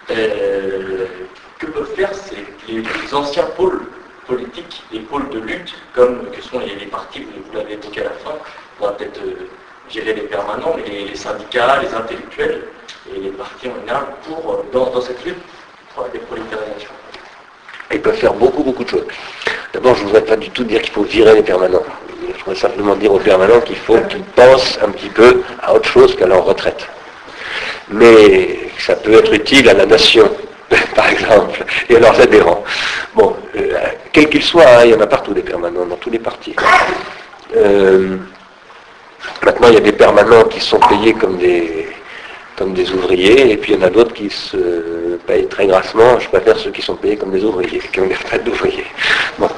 que 0.06 1.66
peuvent 1.66 1.94
faire 1.94 2.14
ces, 2.14 2.46
les 2.68 3.14
anciens 3.14 3.44
pôles 3.56 3.83
politique, 4.30 4.82
les 4.92 5.00
pôles 5.00 5.28
de 5.30 5.40
lutte, 5.40 5.74
comme 5.92 6.30
que 6.30 6.40
sont 6.40 6.60
les, 6.60 6.86
partis, 6.86 7.22
vous 7.22 7.56
l'avez 7.56 7.72
évoqué 7.74 8.00
à 8.02 8.04
la 8.04 8.10
fin, 8.10 8.34
on 8.80 8.86
va 8.86 8.92
peut-être 8.92 9.20
euh, 9.26 9.48
gérer 9.88 10.14
les 10.14 10.22
permanents, 10.22 10.76
mais 10.76 10.88
les, 10.88 11.16
syndicats, 11.16 11.82
les 11.82 11.92
intellectuels 11.92 12.62
et 13.12 13.18
les 13.18 13.30
partis 13.30 13.68
en 13.68 13.80
général 13.80 14.04
pour, 14.24 14.52
euh, 14.52 14.62
dans, 14.72 15.00
cette 15.00 15.24
lutte 15.24 15.42
pour 15.92 16.04
la 16.04 16.10
déprolétarisation. 16.10 16.90
Ils 17.92 18.00
peuvent 18.00 18.16
faire 18.16 18.34
beaucoup, 18.34 18.62
beaucoup 18.62 18.84
de 18.84 18.88
choses. 18.88 19.06
D'abord, 19.72 19.96
je 19.96 20.02
ne 20.02 20.06
voudrais 20.06 20.24
pas 20.24 20.36
du 20.36 20.48
tout 20.50 20.62
dire 20.62 20.80
qu'il 20.80 20.92
faut 20.92 21.02
virer 21.02 21.34
les 21.34 21.42
permanents. 21.42 21.82
Je 22.32 22.44
voudrais 22.44 22.60
simplement 22.60 22.94
dire 22.94 23.12
aux 23.12 23.18
permanents 23.18 23.60
qu'il 23.60 23.76
faut 23.76 23.98
qu'ils 24.08 24.22
pensent 24.22 24.78
un 24.80 24.90
petit 24.90 25.08
peu 25.08 25.42
à 25.60 25.74
autre 25.74 25.88
chose 25.88 26.14
qu'à 26.14 26.26
leur 26.28 26.44
retraite. 26.44 26.86
Mais 27.88 28.70
ça 28.78 28.94
peut 28.94 29.14
être 29.14 29.32
utile 29.32 29.68
à 29.68 29.74
la 29.74 29.86
nation 29.86 30.30
par 30.94 31.09
exemple, 31.11 31.64
et 31.88 31.96
à 31.96 32.00
leurs 32.00 32.20
adhérents. 32.20 32.62
Bon, 33.14 33.35
euh, 33.56 33.72
quels 34.12 34.28
qu'ils 34.28 34.42
soient, 34.42 34.66
hein, 34.66 34.85
il 34.85 34.90
y 34.90 34.94
en 34.94 35.00
a 35.00 35.06
partout 35.06 35.35
des 35.35 35.42
permanents, 35.42 35.85
dans 35.87 35.96
tous 35.96 36.11
les 36.11 36.18
partis. 36.18 36.54
Euh, 37.56 38.16
maintenant, 39.44 39.68
il 39.68 39.74
y 39.74 39.78
a 39.78 39.80
des 39.80 39.92
permanents 39.92 40.44
qui 40.44 40.61
sont 40.61 40.78
payés 40.78 41.14
comme 41.14 41.38
des, 41.38 41.88
comme 42.56 42.72
des 42.74 42.90
ouvriers, 42.92 43.52
et 43.52 43.56
puis 43.56 43.72
il 43.72 43.80
y 43.80 43.83
en 43.83 43.87
a 43.87 43.90
d'autres 43.90 44.14
qui 44.14 44.30
se 44.30 45.18
payent 45.26 45.48
très 45.48 45.66
grassement. 45.66 46.20
Je 46.20 46.28
préfère 46.28 46.56
ceux 46.56 46.70
qui 46.70 46.83
sont 46.83 46.96
payés 46.96 47.16
comme 47.16 47.33
des 47.33 47.44
ouvriers, 47.44 47.80
qui 47.92 48.00
ont 48.00 48.06
des 48.06 48.14
retraites 48.14 48.44
d'ouvriers. 48.44 48.87
Bon. 49.38 49.48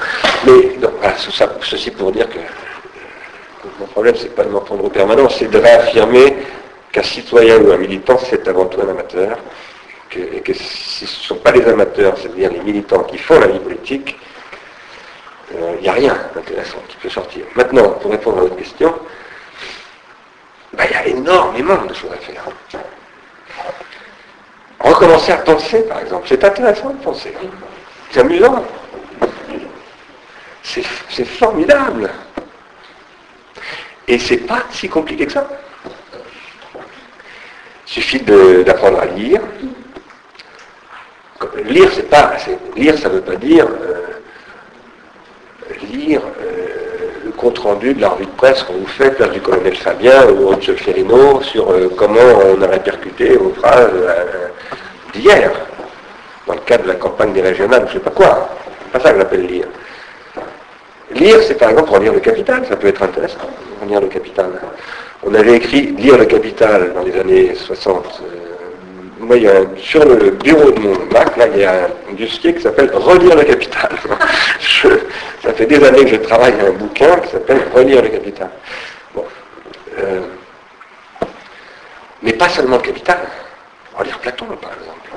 Mais 0.46 0.76
donc, 0.80 0.92
ceci 1.62 1.90
pour 1.90 2.12
dire 2.12 2.28
que 2.28 2.38
mon 3.78 3.86
problème, 3.86 4.14
c'est 4.16 4.34
pas 4.34 4.44
de 4.44 4.50
m'entendre 4.50 4.84
au 4.84 4.88
permanent, 4.88 5.28
c'est 5.28 5.50
de 5.50 5.58
réaffirmer 5.58 6.36
qu'un 6.90 7.02
citoyen 7.02 7.58
ou 7.58 7.72
un 7.72 7.76
militant, 7.76 8.18
c'est 8.18 8.46
avant 8.48 8.66
tout 8.66 8.80
un 8.80 8.88
amateur, 8.88 9.38
et 10.16 10.40
que 10.40 10.52
si 10.52 11.06
ce 11.06 11.18
ne 11.18 11.24
sont 11.24 11.36
pas 11.36 11.52
les 11.52 11.64
amateurs, 11.64 12.16
c'est-à-dire 12.18 12.50
les 12.52 12.60
militants 12.60 13.04
qui 13.04 13.18
font 13.18 13.38
la 13.38 13.48
vie 13.48 13.58
politique, 13.58 14.18
il 15.50 15.56
euh, 15.62 15.80
n'y 15.80 15.88
a 15.88 15.92
rien 15.92 16.16
d'intéressant 16.34 16.78
qui 16.88 16.96
peut 16.96 17.08
sortir. 17.10 17.44
Maintenant, 17.54 17.90
pour 17.90 18.10
répondre 18.10 18.38
à 18.38 18.40
votre 18.42 18.56
question, 18.56 18.94
il 20.72 20.90
y 20.90 20.94
a 20.94 21.06
énormément 21.06 21.84
de 21.84 21.94
choses 21.94 22.12
à 22.12 22.16
faire. 22.16 22.44
Recommencer 24.80 25.32
à 25.32 25.36
penser, 25.38 25.82
par 25.82 26.00
exemple. 26.00 26.26
C'est 26.28 26.42
intéressant 26.42 26.90
de 26.90 27.02
penser. 27.02 27.32
C'est 28.10 28.20
amusant. 28.20 28.64
C'est 30.62 31.24
formidable. 31.24 32.10
Et 34.08 34.18
c'est 34.18 34.38
pas 34.38 34.64
si 34.70 34.88
compliqué 34.88 35.26
que 35.26 35.32
ça. 35.32 35.48
Il 37.86 37.92
suffit 37.92 38.20
d'apprendre 38.20 39.00
à 39.00 39.06
lire. 39.06 39.42
Lire, 41.64 41.88
c'est 41.94 42.08
pas. 42.08 42.32
Lire, 42.76 42.98
ça 42.98 43.08
ne 43.08 43.14
veut 43.14 43.20
pas 43.20 43.36
dire 43.36 43.66
euh, 43.66 44.02
lire 45.92 46.20
euh, 46.40 46.66
le 47.24 47.30
compte-rendu 47.32 47.94
de 47.94 48.00
la 48.00 48.10
revue 48.10 48.26
de 48.26 48.30
presse 48.30 48.62
qu'on 48.62 48.74
vous 48.74 48.86
fait, 48.86 49.10
place 49.10 49.30
du 49.30 49.40
colonel 49.40 49.76
Fabien 49.76 50.28
ou 50.28 50.54
de 50.54 50.60
Ferrino, 50.74 51.40
sur 51.42 51.70
euh, 51.70 51.90
comment 51.96 52.20
on 52.20 52.62
a 52.62 52.66
répercuté 52.66 53.36
vos 53.36 53.52
phrases 53.54 53.90
d'hier, 55.14 55.50
dans 56.46 56.54
le 56.54 56.60
cadre 56.60 56.84
de 56.84 56.88
la 56.88 56.94
campagne 56.96 57.32
des 57.32 57.42
régionales, 57.42 57.82
je 57.88 57.94
ne 57.94 57.98
sais 57.98 58.04
pas 58.04 58.10
quoi. 58.10 58.48
C'est 58.84 58.92
pas 58.92 59.00
ça 59.00 59.12
que 59.12 59.18
j'appelle 59.18 59.46
lire. 59.46 59.66
Lire, 61.14 61.38
c'est 61.42 61.58
par 61.58 61.70
exemple 61.70 61.90
relire 61.90 62.12
le 62.12 62.20
Capital, 62.20 62.64
ça 62.68 62.76
peut 62.76 62.88
être 62.88 63.02
intéressant, 63.02 63.38
relire 63.82 64.00
le 64.00 64.08
Capital. 64.08 64.50
On 65.24 65.34
avait 65.34 65.56
écrit 65.56 65.92
Lire 65.92 66.18
le 66.18 66.24
Capital 66.24 66.92
dans 66.94 67.02
les 67.02 67.18
années 67.18 67.54
60. 67.54 68.22
Euh, 69.22 69.26
moi, 69.26 69.36
a 69.36 69.80
sur 69.80 70.04
le 70.04 70.30
bureau 70.30 70.70
de 70.70 70.80
mon 70.80 70.94
Mac, 71.12 71.32
il 71.54 71.60
y 71.60 71.64
a 71.64 71.84
un 71.84 72.14
dossier 72.14 72.54
qui 72.54 72.62
s'appelle 72.62 72.90
Relire 72.92 73.36
le 73.36 73.44
Capital. 73.44 73.90
ça 75.42 75.52
fait 75.54 75.66
des 75.66 75.82
années 75.84 76.04
que 76.04 76.10
je 76.10 76.16
travaille 76.16 76.54
à 76.60 76.66
un 76.66 76.72
bouquin 76.72 77.16
qui 77.20 77.30
s'appelle 77.30 77.62
Relire 77.74 78.02
le 78.02 78.08
Capital. 78.08 78.50
Euh, 79.98 80.20
mais 82.22 82.32
pas 82.32 82.48
seulement 82.48 82.76
le 82.76 82.82
Capital. 82.82 83.18
Relire 83.94 84.18
Platon, 84.18 84.46
par 84.60 84.72
exemple. 84.72 85.10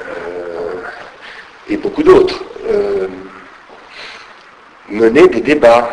Euh, 0.00 0.82
et 1.68 1.76
beaucoup 1.76 2.02
d'autres 2.02 2.42
mener 4.88 5.26
des 5.28 5.40
débats, 5.40 5.90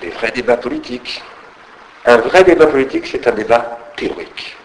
des 0.00 0.08
vrais 0.08 0.30
débats 0.30 0.56
politiques. 0.56 1.22
Un 2.06 2.16
vrai 2.16 2.42
débat 2.42 2.66
politique, 2.66 3.06
c'est 3.06 3.26
un 3.26 3.32
débat 3.32 3.78
théorique. 3.96 4.57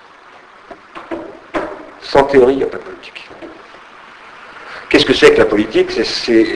Sans 2.03 2.23
théorie, 2.23 2.53
il 2.53 2.57
n'y 2.57 2.63
a 2.63 2.67
pas 2.67 2.77
de 2.77 2.83
politique. 2.83 3.27
Qu'est-ce 4.89 5.05
que 5.05 5.13
c'est 5.13 5.33
que 5.33 5.39
la 5.39 5.45
politique? 5.45 5.89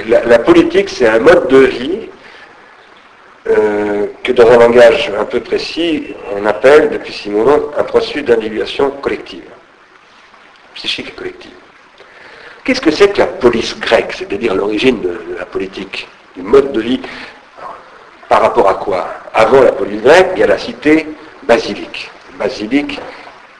La, 0.07 0.39
politique, 0.39 0.89
c'est 0.89 1.07
un 1.07 1.19
mode 1.19 1.47
de 1.47 1.57
vie 1.57 2.09
euh, 3.47 4.05
que 4.23 4.31
dans 4.31 4.49
un 4.51 4.57
langage 4.57 5.11
un 5.17 5.25
peu 5.25 5.39
précis, 5.39 6.13
on 6.35 6.45
appelle 6.45 6.89
depuis 6.89 7.13
Simonon 7.13 7.71
un 7.75 7.83
processus 7.83 8.23
d'individuation 8.23 8.91
collective, 8.91 9.45
psychique 10.75 11.09
et 11.09 11.13
collective. 11.13 11.51
Qu'est-ce 12.63 12.81
que 12.81 12.91
c'est 12.91 13.13
que 13.13 13.19
la 13.19 13.27
police 13.27 13.79
grecque, 13.79 14.13
c'est-à-dire 14.15 14.53
l'origine 14.53 15.01
de 15.01 15.17
la 15.39 15.45
politique 15.45 16.07
du 16.35 16.43
mode 16.43 16.71
de 16.71 16.81
vie. 16.81 17.01
Par 18.29 18.41
rapport 18.41 18.69
à 18.69 18.75
quoi? 18.75 19.07
Avant 19.33 19.61
la 19.61 19.71
police 19.71 20.01
grecque, 20.01 20.31
il 20.35 20.39
y 20.39 20.43
a 20.43 20.47
la 20.47 20.57
cité 20.57 21.07
basilique. 21.43 22.11
Basilique 22.37 22.99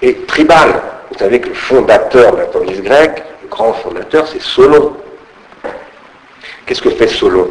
et 0.02 0.14
tribale. 0.28 0.82
Vous 1.12 1.18
savez 1.18 1.40
que 1.40 1.50
le 1.50 1.56
fondateur 1.56 2.34
de 2.34 2.38
la 2.38 2.46
police 2.46 2.82
grecque, 2.82 3.24
le 3.44 3.50
grand 3.50 3.74
fondateur, 3.74 4.28
c'est 4.28 4.42
Solon. 4.42 4.94
Qu'est-ce 6.66 6.82
que 6.82 6.90
fait 6.90 7.08
Solon 7.08 7.50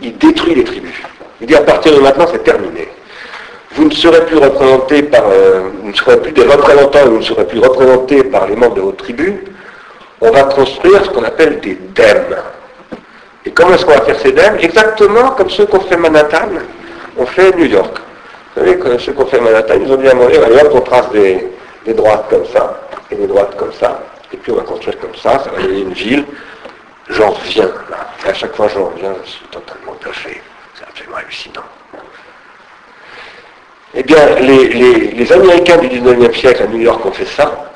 Il 0.00 0.16
détruit 0.18 0.54
les 0.54 0.64
tribus. 0.64 0.94
Il 1.40 1.46
dit 1.46 1.54
à 1.54 1.62
partir 1.62 1.94
de 1.94 2.00
maintenant, 2.00 2.26
c'est 2.30 2.44
terminé. 2.44 2.88
Vous 3.72 3.84
ne 3.84 3.92
serez 3.92 4.26
plus 4.26 4.36
représenté 4.36 5.02
par, 5.04 5.24
euh, 5.28 5.68
vous 5.82 5.88
ne 5.90 5.94
serez 5.94 6.20
plus 6.20 6.32
des 6.32 6.42
représentants, 6.42 7.06
vous 7.06 7.18
ne 7.18 7.22
serez 7.22 7.46
plus 7.46 7.60
représentés 7.60 8.24
par 8.24 8.46
les 8.46 8.56
membres 8.56 8.74
de 8.74 8.80
votre 8.80 8.96
tribu. 8.98 9.44
On 10.20 10.30
va 10.30 10.44
construire 10.44 11.04
ce 11.04 11.10
qu'on 11.10 11.22
appelle 11.22 11.60
des 11.60 11.78
dèmes. 11.94 12.36
Et 13.46 13.50
comment 13.52 13.74
est-ce 13.74 13.84
qu'on 13.86 13.92
va 13.94 14.00
faire 14.02 14.18
ces 14.18 14.32
dèmes? 14.32 14.56
Exactement 14.60 15.30
comme 15.30 15.48
ceux 15.48 15.66
qu'on 15.66 15.80
fait 15.80 15.96
Manhattan, 15.96 16.48
on 17.16 17.24
fait 17.24 17.56
New 17.56 17.66
York. 17.66 17.98
Vous 18.58 18.64
savez 18.64 18.98
ceux 18.98 19.12
qu'on 19.12 19.26
fait 19.26 19.40
Manhattan, 19.40 19.74
ils 19.80 19.92
ont 19.92 19.96
bien 19.96 20.12
demandé, 20.12 20.38
hop, 20.38 20.72
on 20.74 20.80
trace 20.80 21.10
des, 21.10 21.48
droites 21.94 22.26
comme 22.28 22.44
ça, 22.46 22.80
et 23.10 23.14
des 23.14 23.26
droites 23.26 23.56
comme 23.56 23.72
ça, 23.72 24.02
et 24.32 24.36
puis 24.36 24.52
on 24.52 24.56
va 24.56 24.62
construire 24.62 24.98
comme 24.98 25.14
ça, 25.14 25.38
ça 25.38 25.50
va 25.50 25.62
donner 25.62 25.80
une 25.80 25.92
ville. 25.92 26.24
J'en 27.08 27.30
reviens 27.30 27.66
là. 27.90 28.08
Et 28.26 28.28
à 28.28 28.34
chaque 28.34 28.54
fois 28.54 28.68
j'en 28.68 28.86
reviens, 28.86 29.14
je 29.24 29.30
suis 29.30 29.46
totalement 29.46 29.94
fait. 30.12 30.42
C'est 30.74 30.84
absolument 30.84 31.16
hallucinant. 31.16 31.62
Eh 33.94 34.02
bien, 34.02 34.34
les, 34.40 34.68
les, 35.12 35.32
Américains 35.32 35.78
du 35.78 35.88
19e 35.88 36.34
siècle 36.34 36.62
à 36.64 36.66
New 36.66 36.80
York 36.80 37.04
ont 37.06 37.12
fait 37.12 37.24
ça, 37.24 37.72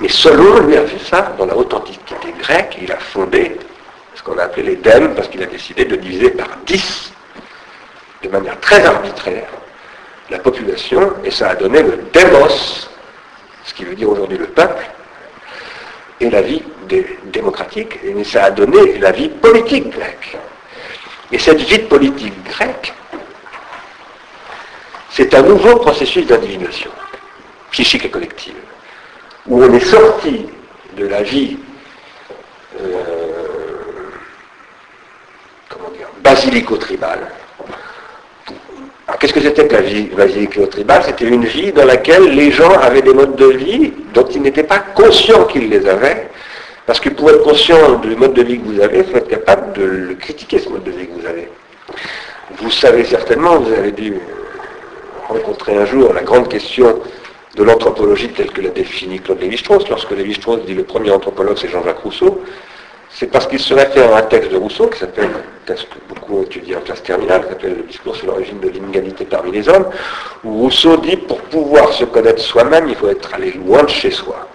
mais 0.00 0.08
Solon, 0.08 0.60
lui, 0.60 0.76
a 0.76 0.86
fait 0.86 1.04
ça 1.04 1.34
dans 1.36 1.46
la 1.46 1.56
haute 1.56 1.74
antiquité 1.74 2.32
grecque, 2.38 2.78
il 2.80 2.92
a 2.92 2.98
fondé 2.98 3.56
qu'on 4.28 4.38
a 4.38 4.44
appelé 4.44 4.76
les 4.76 5.08
parce 5.14 5.28
qu'il 5.28 5.42
a 5.42 5.46
décidé 5.46 5.84
de 5.84 5.96
diviser 5.96 6.30
par 6.30 6.48
10, 6.66 7.12
de 8.24 8.28
manière 8.28 8.60
très 8.60 8.84
arbitraire, 8.84 9.48
la 10.30 10.38
population, 10.38 11.14
et 11.24 11.30
ça 11.30 11.50
a 11.50 11.54
donné 11.56 11.82
le 11.82 11.98
démos, 12.12 12.90
ce 13.64 13.74
qui 13.74 13.84
veut 13.84 13.94
dire 13.94 14.10
aujourd'hui 14.10 14.38
le 14.38 14.46
peuple, 14.46 14.84
et 16.20 16.30
la 16.30 16.42
vie 16.42 16.62
démocratique, 17.24 17.98
et 18.02 18.24
ça 18.24 18.44
a 18.44 18.50
donné 18.50 18.98
la 18.98 19.12
vie 19.12 19.28
politique 19.28 19.90
grecque. 19.90 20.36
Et 21.30 21.38
cette 21.38 21.60
vie 21.60 21.78
politique 21.80 22.42
grecque, 22.44 22.92
c'est 25.10 25.34
un 25.34 25.42
nouveau 25.42 25.76
processus 25.76 26.26
d'individuation, 26.26 26.90
psychique 27.70 28.04
et 28.04 28.10
collective, 28.10 28.56
où 29.46 29.62
on 29.62 29.72
est 29.72 29.80
sorti 29.84 30.46
de 30.96 31.06
la 31.06 31.22
vie 31.22 31.58
euh, 32.80 33.08
basilico-tribale. 36.22 37.26
Qu'est-ce 39.16 39.32
que 39.32 39.40
c'était 39.40 39.66
que 39.66 39.72
la 39.72 39.80
vie 39.80 40.10
basilico-tribale 40.14 41.02
C'était 41.06 41.24
une 41.24 41.44
vie 41.46 41.72
dans 41.72 41.86
laquelle 41.86 42.34
les 42.34 42.50
gens 42.50 42.78
avaient 42.78 43.00
des 43.00 43.14
modes 43.14 43.36
de 43.36 43.46
vie 43.46 43.92
dont 44.12 44.26
ils 44.26 44.42
n'étaient 44.42 44.64
pas 44.64 44.80
conscients 44.80 45.44
qu'ils 45.44 45.70
les 45.70 45.86
avaient. 45.88 46.28
Parce 46.84 47.00
que 47.00 47.08
pour 47.08 47.30
être 47.30 47.42
conscient 47.42 47.96
du 48.00 48.14
mode 48.16 48.34
de 48.34 48.42
vie 48.42 48.58
que 48.58 48.66
vous 48.66 48.80
avez, 48.80 48.98
il 48.98 49.04
faut 49.04 49.16
être 49.16 49.28
capable 49.28 49.72
de 49.72 49.84
le 49.84 50.14
critiquer, 50.14 50.58
ce 50.58 50.68
mode 50.68 50.84
de 50.84 50.90
vie 50.90 51.06
que 51.06 51.20
vous 51.20 51.26
avez. 51.26 51.48
Vous 52.58 52.70
savez 52.70 53.04
certainement, 53.04 53.58
vous 53.58 53.72
avez 53.72 53.92
dû 53.92 54.14
rencontrer 55.26 55.76
un 55.76 55.86
jour 55.86 56.12
la 56.12 56.22
grande 56.22 56.48
question 56.48 57.00
de 57.56 57.62
l'anthropologie 57.62 58.28
telle 58.28 58.50
que 58.50 58.60
l'a 58.60 58.70
définie 58.70 59.20
Claude 59.20 59.40
Lévi-Strauss. 59.40 59.88
Lorsque 59.88 60.10
Lévi-Strauss 60.10 60.66
dit 60.66 60.74
le 60.74 60.84
premier 60.84 61.10
anthropologue, 61.10 61.56
c'est 61.58 61.68
Jean-Jacques 61.68 62.00
Rousseau, 62.00 62.42
c'est 63.10 63.30
parce 63.30 63.46
qu'il 63.46 63.58
se 63.58 63.74
réfère 63.74 64.14
à 64.14 64.18
un 64.18 64.22
texte 64.22 64.50
de 64.52 64.56
Rousseau, 64.56 64.86
qui 64.88 64.98
s'appelle, 64.98 65.26
un 65.26 65.66
texte 65.66 65.88
que 65.88 66.14
beaucoup 66.14 66.42
étudient 66.42 66.78
en 66.78 66.82
classe 66.82 67.02
terminale, 67.02 67.42
qui 67.42 67.48
s'appelle 67.48 67.76
Le 67.78 67.82
discours 67.84 68.14
sur 68.14 68.26
l'origine 68.26 68.60
de 68.60 68.68
l'inégalité 68.68 69.24
parmi 69.24 69.52
les 69.52 69.68
hommes, 69.68 69.86
où 70.44 70.52
Rousseau 70.58 70.96
dit 70.98 71.16
pour 71.16 71.40
pouvoir 71.42 71.92
se 71.92 72.04
connaître 72.04 72.40
soi-même, 72.40 72.88
il 72.88 72.94
faut 72.94 73.08
être 73.08 73.34
allé 73.34 73.52
loin 73.52 73.82
de 73.82 73.88
chez 73.88 74.10
soi. 74.10 74.48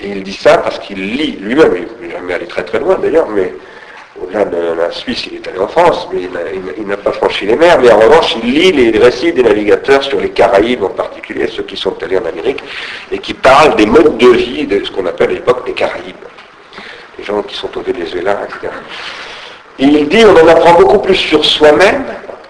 Et 0.00 0.08
il 0.08 0.22
dit 0.22 0.32
ça 0.32 0.58
parce 0.58 0.78
qu'il 0.78 0.98
lit 1.16 1.32
lui-même, 1.40 1.74
il 2.00 2.06
n'est 2.06 2.12
jamais 2.12 2.34
allé 2.34 2.46
très 2.46 2.64
très 2.64 2.78
loin 2.78 2.96
d'ailleurs, 2.96 3.28
mais 3.28 3.52
au-delà 4.20 4.44
de 4.46 4.56
la 4.76 4.90
Suisse, 4.90 5.26
il 5.26 5.36
est 5.36 5.48
allé 5.48 5.58
en 5.58 5.68
France, 5.68 6.08
mais 6.12 6.22
il 6.76 6.86
n'a 6.86 6.96
pas 6.96 7.12
franchi 7.12 7.46
les 7.46 7.54
mers, 7.56 7.78
mais 7.80 7.90
en 7.90 7.98
revanche, 7.98 8.36
il 8.42 8.52
lit 8.52 8.72
les 8.72 8.98
récits 8.98 9.32
des 9.32 9.42
navigateurs 9.42 10.02
sur 10.02 10.20
les 10.20 10.30
Caraïbes 10.30 10.82
en 10.82 10.90
particulier, 10.90 11.46
ceux 11.46 11.62
qui 11.64 11.76
sont 11.76 12.02
allés 12.02 12.18
en 12.18 12.24
Amérique, 12.24 12.62
et 13.12 13.18
qui 13.18 13.34
parlent 13.34 13.76
des 13.76 13.86
modes 13.86 14.16
de 14.16 14.28
vie 14.28 14.66
de 14.66 14.84
ce 14.84 14.90
qu'on 14.90 15.06
appelle 15.06 15.30
à 15.30 15.34
l'époque 15.34 15.62
les 15.66 15.74
Caraïbes 15.74 16.16
les 17.18 17.24
gens 17.24 17.42
qui 17.42 17.56
sont 17.56 17.76
au 17.76 17.80
Venezuela, 17.80 18.40
etc. 18.44 18.72
il 19.78 20.08
dit 20.08 20.24
on 20.24 20.36
en 20.44 20.48
apprend 20.48 20.74
beaucoup 20.74 20.98
plus 20.98 21.16
sur 21.16 21.44
soi-même 21.44 22.04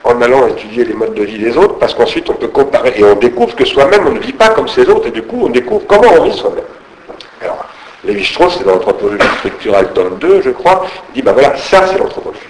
en 0.05 0.21
allant 0.23 0.47
étudier 0.47 0.85
les 0.85 0.95
modes 0.95 1.15
de 1.15 1.23
vie 1.23 1.39
des 1.39 1.57
autres, 1.57 1.79
parce 1.79 1.95
qu'ensuite 1.95 2.29
on 2.31 2.35
peut 2.35 2.49
comparer 2.49 2.95
et 2.97 3.05
on 3.05 3.17
découvre 3.17 3.55
que 3.55 3.65
soi-même 3.65 4.07
on 4.07 4.13
ne 4.13 4.21
vit 4.21 4.33
pas 4.33 4.49
comme 4.51 4.69
ces 4.69 4.89
autres, 4.89 5.09
et 5.09 5.11
du 5.11 5.23
coup 5.23 5.41
on 5.45 5.51
découvre 5.51 5.87
comment 5.87 6.11
on 6.19 6.25
vit 6.25 6.37
soi-même. 6.37 6.65
Alors, 7.43 7.65
Lévi-Strauss, 8.05 8.57
c'est 8.59 8.65
dans 8.65 8.73
l'anthropologie 8.73 9.27
structurale 9.39 9.93
tome 9.93 10.19
2, 10.19 10.43
je 10.43 10.51
crois, 10.51 10.87
il 11.11 11.15
dit 11.15 11.23
ben 11.23 11.33
voilà, 11.33 11.57
ça 11.57 11.87
c'est 11.89 11.99
l'anthropologie. 11.99 12.41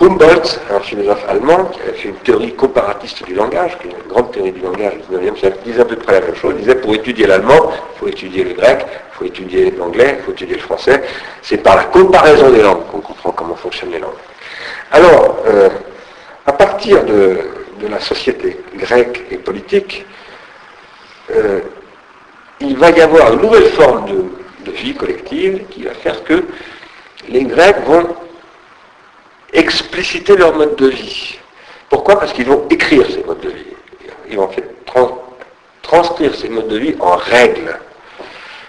Humboldt, 0.00 0.58
un 0.74 0.80
philosophe 0.80 1.22
allemand 1.28 1.66
qui 1.66 1.80
avait 1.82 1.92
fait 1.92 2.08
une 2.08 2.14
théorie 2.16 2.54
comparatiste 2.54 3.22
du 3.26 3.34
langage, 3.34 3.76
qui 3.78 3.88
est 3.88 3.90
une 3.90 4.08
grande 4.08 4.32
théorie 4.32 4.52
du 4.52 4.60
langage 4.60 4.94
du 4.94 5.14
19e 5.14 5.38
siècle, 5.38 5.58
disait 5.62 5.82
à 5.82 5.84
peu 5.84 5.96
près 5.96 6.20
la 6.20 6.26
même 6.26 6.34
chose. 6.34 6.54
Il 6.56 6.60
disait 6.60 6.76
pour 6.76 6.94
étudier 6.94 7.26
l'allemand, 7.26 7.70
il 7.94 7.98
faut 7.98 8.08
étudier 8.08 8.44
le 8.44 8.54
grec, 8.54 8.86
il 8.88 9.18
faut 9.18 9.24
étudier 9.26 9.70
l'anglais, 9.72 10.16
il 10.18 10.24
faut 10.24 10.32
étudier 10.32 10.54
le 10.56 10.62
français. 10.62 11.02
C'est 11.42 11.58
par 11.58 11.76
la 11.76 11.84
comparaison 11.84 12.50
des 12.50 12.62
langues 12.62 12.86
qu'on 12.90 13.00
comprend 13.00 13.30
comment 13.32 13.54
fonctionnent 13.56 13.92
les 13.92 13.98
langues. 13.98 14.12
Alors, 14.90 15.36
euh, 15.46 15.68
à 16.46 16.52
partir 16.52 17.04
de, 17.04 17.38
la 17.88 18.00
société 18.00 18.58
grecque 18.76 19.22
et 19.30 19.36
politique, 19.36 20.04
euh, 21.34 21.60
il 22.60 22.76
va 22.76 22.90
y 22.90 23.00
avoir 23.00 23.32
une 23.32 23.40
nouvelle 23.40 23.70
forme 23.70 24.04
de 24.64 24.70
vie 24.70 24.94
collective 24.94 25.64
qui 25.70 25.84
va 25.84 25.92
faire 25.92 26.22
que 26.24 26.44
les 27.28 27.44
Grecs 27.44 27.76
vont 27.86 28.06
expliciter 29.52 30.36
leur 30.36 30.54
mode 30.54 30.76
de 30.76 30.88
vie. 30.88 31.38
Pourquoi? 31.88 32.18
Parce 32.18 32.32
qu'ils 32.32 32.46
vont 32.46 32.66
écrire 32.70 33.04
ces 33.10 33.22
modes 33.24 33.40
de 33.40 33.50
vie. 33.50 33.64
Ils 34.30 34.36
vont 34.36 34.48
transcrire 35.82 36.34
ces 36.34 36.48
modes 36.48 36.68
de 36.68 36.78
vie 36.78 36.94
en 37.00 37.16
règles. 37.16 37.78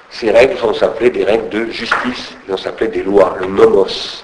Ces 0.10 0.32
règles 0.32 0.56
vont 0.56 0.74
s'appeler 0.74 1.10
des 1.10 1.24
règles 1.24 1.50
de 1.50 1.66
justice, 1.72 2.36
vont 2.48 2.58
s'appeler 2.58 2.90
des 2.90 3.04
lois, 3.04 3.38
le 3.40 3.48
nomos. 3.48 4.24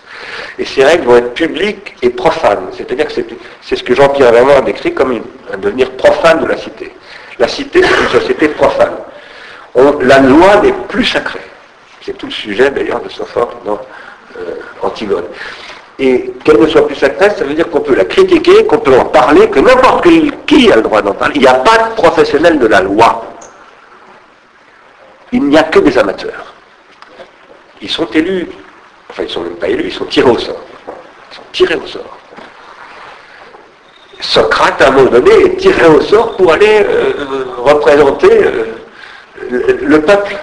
Et 0.59 0.65
ces 0.65 0.83
règles 0.83 1.05
vont 1.05 1.15
être 1.15 1.33
publiques 1.33 1.95
et 2.01 2.09
profanes. 2.09 2.67
C'est-à-dire 2.75 3.07
que 3.07 3.13
c'est 3.61 3.75
ce 3.75 3.83
que 3.83 3.95
Jean-Pierre 3.95 4.31
Vernon 4.31 4.57
a 4.57 4.61
décrit 4.61 4.93
comme 4.93 5.21
un 5.53 5.57
devenir 5.57 5.91
profane 5.91 6.41
de 6.41 6.47
la 6.47 6.57
cité. 6.57 6.93
La 7.39 7.47
cité, 7.47 7.81
c'est 7.83 8.03
une 8.03 8.19
société 8.19 8.47
profane. 8.49 8.97
la 10.01 10.19
loi 10.19 10.57
n'est 10.61 10.73
plus 10.89 11.05
sacrée. 11.05 11.39
C'est 12.01 12.17
tout 12.17 12.25
le 12.25 12.31
sujet 12.31 12.71
d'ailleurs 12.71 13.01
de 13.01 13.09
Sophocle 13.09 13.57
dans 13.63 13.79
euh, 14.37 14.55
Antigone 14.81 15.25
et 15.99 16.31
qu'elle 16.43 16.59
ne 16.59 16.67
soit 16.67 16.85
plus 16.85 16.95
sacrée, 16.95 17.29
ça 17.31 17.43
veut 17.43 17.55
dire 17.55 17.69
qu'on 17.69 17.79
peut 17.81 17.95
la 17.95 18.05
critiquer, 18.05 18.65
qu'on 18.65 18.77
peut 18.77 18.97
en 18.97 19.05
parler, 19.05 19.49
que 19.49 19.59
n'importe 19.59 20.07
qui 20.45 20.71
a 20.71 20.75
le 20.75 20.83
droit 20.83 21.01
d'en 21.01 21.13
parler. 21.13 21.35
Il 21.35 21.41
n'y 21.41 21.47
a 21.47 21.55
pas 21.55 21.89
de 21.89 21.95
professionnel 21.95 22.59
de 22.59 22.67
la 22.67 22.81
loi. 22.81 23.25
Il 25.31 25.43
n'y 25.43 25.57
a 25.57 25.63
que 25.63 25.79
des 25.79 25.97
amateurs. 25.97 26.53
Ils 27.81 27.89
sont 27.89 28.07
élus, 28.13 28.47
enfin 29.09 29.23
ils 29.23 29.27
ne 29.27 29.31
sont 29.31 29.41
même 29.41 29.55
pas 29.55 29.67
élus, 29.67 29.85
ils 29.87 29.93
sont 29.93 30.05
tirés 30.05 30.29
au 30.29 30.37
sort. 30.37 30.61
Ils 31.31 31.35
sont 31.35 31.41
tirés 31.51 31.75
au 31.75 31.87
sort. 31.87 32.17
Socrate, 34.19 34.81
à 34.81 34.87
un 34.87 34.91
moment 34.91 35.11
donné, 35.11 35.31
est 35.31 35.57
tiré 35.57 35.85
au 35.87 36.01
sort 36.01 36.35
pour 36.37 36.51
aller 36.51 36.85
euh, 36.87 37.45
représenter 37.57 38.29
euh, 38.31 38.65
le, 39.81 40.01
peuple. 40.01 40.35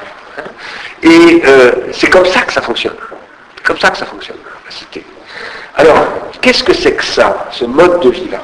Et 1.03 1.43
euh, 1.45 1.73
c'est 1.93 2.09
comme 2.09 2.27
ça 2.27 2.43
que 2.43 2.53
ça 2.53 2.63
fonctionne. 2.63 2.97
C'est 3.57 3.65
comme 3.65 3.79
ça 3.79 3.91
que 3.91 3.99
ça 3.99 4.07
fonctionne, 4.07 4.37
la 4.65 4.71
cité. 4.71 5.05
Alors, 5.77 6.07
qu'est-ce 6.41 6.63
que 6.63 6.73
c'est 6.73 6.93
que 6.93 7.05
ça, 7.05 7.49
ce 7.51 7.65
mode 7.65 8.01
de 8.01 8.11
vie-là? 8.11 8.41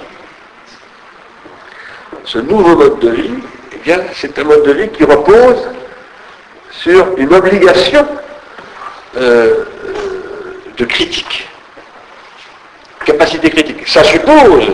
Ce 2.24 2.38
nouveau 2.38 2.76
mode 2.76 2.98
de 2.98 3.10
vie, 3.10 3.34
eh 3.72 3.78
bien, 3.78 3.98
c'est 4.14 4.36
un 4.38 4.44
mode 4.44 4.64
de 4.64 4.72
vie 4.72 4.88
qui 4.88 5.04
repose 5.04 5.68
sur 6.70 7.16
une 7.16 7.32
obligation 7.32 8.06
euh, 9.16 9.64
de 10.76 10.84
critique, 10.84 11.48
capacité 13.04 13.50
critique. 13.50 13.86
Ça 13.86 14.02
suppose, 14.02 14.66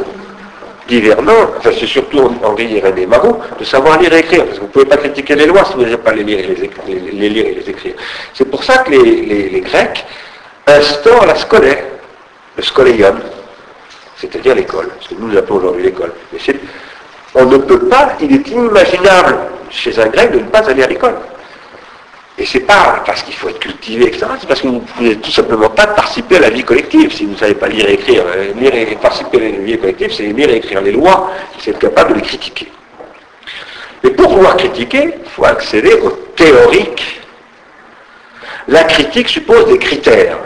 dit 0.88 1.00
Vernon, 1.00 1.50
enfin 1.58 1.70
c'est 1.78 1.86
surtout 1.86 2.30
Henri 2.42 2.80
René 2.80 3.06
Marot, 3.06 3.40
de 3.58 3.64
savoir 3.64 3.98
lire 3.98 4.12
et 4.14 4.20
écrire, 4.20 4.44
parce 4.44 4.56
que 4.56 4.60
vous 4.60 4.68
ne 4.68 4.72
pouvez 4.72 4.84
pas 4.84 4.96
critiquer 4.98 5.34
les 5.34 5.46
lois 5.46 5.64
si 5.64 5.74
vous 5.74 5.82
n'avez 5.82 5.96
pas 5.96 6.12
les 6.12 6.24
lire 6.24 6.38
et 6.38 6.54
les, 6.54 7.26
et 7.26 7.54
les 7.54 7.70
écrire. 7.70 7.94
C'est 8.32 8.50
pour 8.50 8.64
ça 8.64 8.78
que 8.78 8.90
les 8.90 9.60
Grecs 9.60 10.06
instaurent 10.66 11.26
la 11.26 11.34
scolaire 11.34 11.84
le 12.56 12.62
scoléion, 12.62 13.14
c'est-à-dire 14.16 14.54
l'école, 14.54 14.88
ce 15.00 15.10
que 15.10 15.20
nous 15.20 15.36
appelons 15.36 15.56
aujourd'hui 15.56 15.84
l'école. 15.84 16.12
On 17.34 17.44
ne 17.44 17.58
peut 17.58 17.80
pas, 17.80 18.16
il 18.20 18.34
est 18.34 18.48
inimaginable 18.48 19.36
chez 19.70 19.98
un 19.98 20.06
grec 20.06 20.32
de 20.32 20.38
ne 20.38 20.44
pas 20.44 20.68
aller 20.70 20.82
à 20.82 20.86
l'école. 20.86 21.16
Et 22.38 22.44
c'est 22.44 22.60
pas 22.60 23.02
parce 23.04 23.22
qu'il 23.22 23.34
faut 23.34 23.48
être 23.48 23.58
cultivé, 23.58 24.08
etc. 24.08 24.26
C'est 24.38 24.46
parce 24.46 24.60
que 24.60 24.66
vous 24.68 24.74
ne 24.74 24.80
pouvez 24.80 25.16
tout 25.16 25.30
simplement 25.30 25.70
pas 25.70 25.86
participer 25.86 26.36
à 26.36 26.40
la 26.40 26.50
vie 26.50 26.64
collective. 26.64 27.12
Si 27.12 27.24
vous 27.24 27.32
ne 27.32 27.36
savez 27.36 27.54
pas 27.54 27.68
lire 27.68 27.88
et 27.88 27.94
écrire, 27.94 28.24
euh, 28.26 28.52
et 28.60 28.96
participer 28.96 29.38
à 29.38 29.40
la 29.40 29.58
vie 29.58 29.78
collective, 29.78 30.12
c'est 30.12 30.24
lire 30.24 30.50
et 30.50 30.56
écrire 30.56 30.82
les 30.82 30.92
lois, 30.92 31.30
c'est 31.58 31.70
être 31.70 31.78
capable 31.78 32.10
de 32.10 32.16
les 32.16 32.22
critiquer. 32.22 32.70
Mais 34.04 34.10
pour 34.10 34.34
pouvoir 34.34 34.56
critiquer, 34.56 35.14
il 35.24 35.30
faut 35.30 35.46
accéder 35.46 35.94
au 35.94 36.10
théorique. 36.36 37.22
La 38.68 38.84
critique 38.84 39.28
suppose 39.28 39.66
des 39.66 39.78
critères 39.78 40.36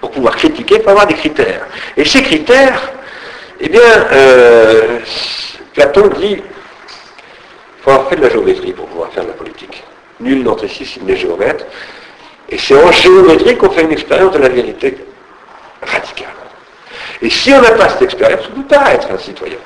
pour 0.00 0.10
pouvoir 0.10 0.36
critiquer, 0.36 0.76
il 0.76 0.82
faut 0.82 0.90
avoir 0.90 1.06
des 1.06 1.14
critères. 1.14 1.66
Et 1.96 2.04
ces 2.04 2.22
critères, 2.22 2.92
eh 3.60 3.68
bien, 3.68 3.80
euh, 4.12 4.98
Platon 5.74 6.08
dit 6.18 6.36
il 6.38 7.82
faut 7.82 7.90
avoir 7.90 8.08
fait 8.08 8.16
de 8.16 8.22
la 8.22 8.30
géométrie 8.30 8.72
pour 8.72 8.86
pouvoir 8.86 9.12
faire 9.12 9.24
de 9.24 9.28
la 9.28 9.34
politique. 9.34 9.82
Nul 10.20 10.44
d'entre 10.44 10.64
ici 10.64 11.00
n'est 11.02 11.16
géomètre. 11.16 11.64
Et 12.48 12.58
c'est 12.58 12.74
en 12.74 12.90
géométrie 12.90 13.56
qu'on 13.56 13.70
fait 13.70 13.82
une 13.82 13.92
expérience 13.92 14.32
de 14.32 14.38
la 14.38 14.48
vérité 14.48 14.96
radicale. 15.82 16.28
Et 17.20 17.30
si 17.30 17.52
on 17.52 17.60
n'a 17.60 17.72
pas 17.72 17.88
cette 17.88 18.02
expérience, 18.02 18.48
on 18.52 18.58
ne 18.58 18.62
peut 18.62 18.74
pas 18.74 18.94
être 18.94 19.10
un 19.12 19.18
citoyen. 19.18 19.58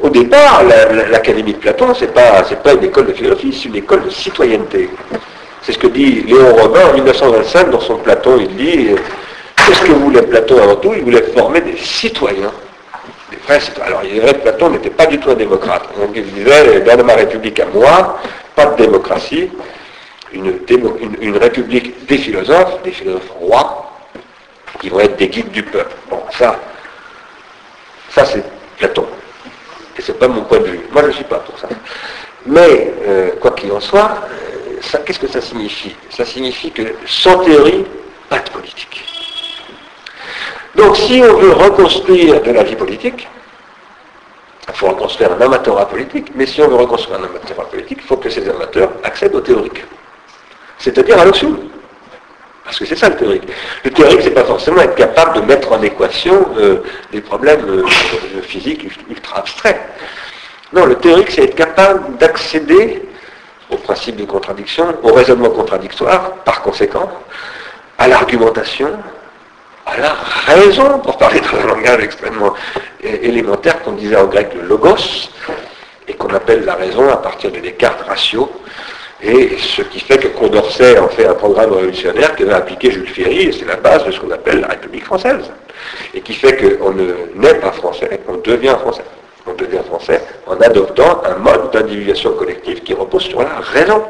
Au 0.00 0.08
départ, 0.08 0.62
l'Académie 1.10 1.52
de 1.52 1.58
Platon, 1.58 1.94
ce 1.94 2.04
n'est 2.04 2.10
pas 2.10 2.42
une 2.72 2.84
école 2.84 3.06
de 3.06 3.12
philosophie, 3.12 3.52
c'est 3.52 3.68
une 3.68 3.76
école 3.76 4.04
de 4.04 4.10
citoyenneté. 4.10 4.90
C'est 5.62 5.72
ce 5.72 5.78
que 5.78 5.86
dit 5.86 6.22
Léon 6.24 6.56
Robin 6.56 6.88
en 6.88 6.94
1925 6.94 7.70
dans 7.70 7.80
son 7.80 7.96
Platon. 7.98 8.36
Il 8.40 8.56
dit 8.56 8.90
Qu'est-ce 9.56 9.82
que 9.82 9.92
voulait 9.92 10.22
Platon 10.22 10.60
avant 10.60 10.76
tout 10.76 10.92
Il 10.94 11.04
voulait 11.04 11.22
former 11.36 11.60
des 11.60 11.76
citoyens. 11.76 12.52
Des 13.30 13.36
vrais 13.36 13.60
citoyens. 13.60 13.92
Alors, 13.92 14.00
il 14.04 14.14
dirait 14.14 14.34
que 14.34 14.40
Platon 14.40 14.70
n'était 14.70 14.90
pas 14.90 15.06
du 15.06 15.18
tout 15.18 15.30
un 15.30 15.34
démocrate. 15.34 15.84
Donc, 15.96 16.10
il 16.16 16.24
disait 16.32 16.80
Dans 16.80 17.04
ma 17.04 17.14
république 17.14 17.60
à 17.60 17.66
moi, 17.66 18.18
pas 18.56 18.66
de 18.66 18.82
démocratie, 18.82 19.50
une, 20.32 21.36
république 21.36 22.06
des 22.06 22.18
philosophes, 22.18 22.82
des 22.82 22.90
philosophes 22.90 23.30
rois, 23.38 23.92
qui 24.80 24.88
vont 24.88 24.98
être 24.98 25.16
des 25.16 25.28
guides 25.28 25.52
du 25.52 25.62
peuple. 25.62 25.94
Bon, 26.10 26.22
ça, 26.36 26.58
ça 28.10 28.24
c'est 28.24 28.42
Platon. 28.78 29.06
Et 29.96 30.02
c'est 30.02 30.18
pas 30.18 30.26
mon 30.26 30.42
point 30.42 30.58
de 30.58 30.64
vue. 30.64 30.80
Moi, 30.90 31.02
je 31.02 31.08
ne 31.08 31.12
suis 31.12 31.24
pas 31.24 31.38
pour 31.38 31.56
ça. 31.56 31.68
Mais, 32.46 32.92
euh, 33.06 33.30
quoi 33.40 33.52
qu'il 33.52 33.70
en 33.70 33.78
soit, 33.78 34.10
qu'est-ce 35.04 35.18
que 35.18 35.28
ça 35.28 35.40
signifie? 35.40 35.94
Ça 36.10 36.24
signifie 36.24 36.70
que 36.70 36.82
sans 37.06 37.38
théorie, 37.38 37.84
pas 38.28 38.38
de 38.38 38.50
politique. 38.50 39.04
Donc 40.74 40.96
si 40.96 41.22
on 41.22 41.36
veut 41.36 41.52
reconstruire 41.52 42.40
de 42.42 42.50
la 42.50 42.62
vie 42.62 42.76
politique, 42.76 43.28
il 44.68 44.74
faut 44.74 44.88
reconstruire 44.88 45.32
un 45.32 45.40
amateur 45.40 45.86
politique, 45.88 46.32
mais 46.34 46.46
si 46.46 46.62
on 46.62 46.68
veut 46.68 46.76
reconstruire 46.76 47.18
un 47.18 47.24
amateur 47.24 47.66
politique, 47.68 47.98
il 48.02 48.06
faut 48.06 48.16
que 48.16 48.30
ces 48.30 48.48
amateurs 48.48 48.90
accèdent 49.02 49.34
au 49.34 49.40
théorique. 49.40 49.84
C'est-à-dire 50.78 51.18
à 51.18 51.24
l'option. 51.24 51.58
Parce 52.64 52.78
que 52.78 52.84
c'est 52.86 52.96
ça 52.96 53.08
le 53.08 53.16
théorique. 53.16 53.42
Le 53.84 53.90
théorique, 53.90 54.20
c'est 54.22 54.30
pas 54.30 54.44
forcément 54.44 54.80
être 54.80 54.94
capable 54.94 55.40
de 55.40 55.46
mettre 55.46 55.72
en 55.72 55.82
équation 55.82 56.46
euh, 56.56 56.82
des 57.10 57.20
problèmes 57.20 57.68
euh, 57.68 57.86
physiques 58.42 58.88
ultra 59.10 59.40
abstraits. 59.40 59.80
Non, 60.72 60.86
le 60.86 60.94
théorique, 60.94 61.30
c'est 61.30 61.44
être 61.44 61.56
capable 61.56 62.16
d'accéder 62.16 63.02
au 63.72 63.76
principe 63.76 64.16
de 64.16 64.24
contradiction, 64.24 64.94
au 65.02 65.12
raisonnement 65.12 65.50
contradictoire, 65.50 66.32
par 66.44 66.62
conséquent, 66.62 67.10
à 67.98 68.08
l'argumentation, 68.08 68.90
à 69.86 69.98
la 69.98 70.14
raison, 70.46 70.98
pour 71.00 71.16
parler 71.18 71.40
dans 71.40 71.58
un 71.58 71.66
langage 71.74 72.02
extrêmement 72.02 72.54
élémentaire 73.02 73.82
qu'on 73.82 73.92
disait 73.92 74.16
en 74.16 74.26
grec 74.26 74.52
le 74.54 74.62
logos, 74.62 75.30
et 76.06 76.14
qu'on 76.14 76.34
appelle 76.34 76.64
la 76.64 76.74
raison 76.74 77.08
à 77.08 77.16
partir 77.16 77.50
de 77.50 77.58
Descartes 77.60 78.02
ratio, 78.02 78.50
et 79.22 79.56
ce 79.58 79.82
qui 79.82 80.00
fait 80.00 80.18
que 80.18 80.28
Condorcet 80.28 80.98
en 80.98 81.08
fait 81.08 81.26
un 81.26 81.34
programme 81.34 81.72
révolutionnaire 81.72 82.34
que 82.34 82.44
va 82.44 82.56
appliquer 82.56 82.90
Jules 82.90 83.08
Ferry, 83.08 83.42
et 83.42 83.52
c'est 83.52 83.64
la 83.64 83.76
base 83.76 84.04
de 84.04 84.10
ce 84.10 84.20
qu'on 84.20 84.30
appelle 84.30 84.60
la 84.60 84.68
République 84.68 85.04
française, 85.04 85.50
et 86.12 86.20
qui 86.20 86.34
fait 86.34 86.56
qu'on 86.56 86.90
ne 86.90 87.14
naît 87.36 87.54
pas 87.54 87.72
français, 87.72 88.20
on 88.28 88.36
devient 88.36 88.76
français 88.80 89.04
on 89.46 89.54
devient 89.54 89.82
français 89.86 90.20
en 90.46 90.60
adoptant 90.60 91.22
un 91.24 91.36
mode 91.36 91.70
d'individuation 91.72 92.32
collective 92.32 92.82
qui 92.82 92.94
repose 92.94 93.22
sur 93.22 93.42
la 93.42 93.60
raison. 93.60 94.02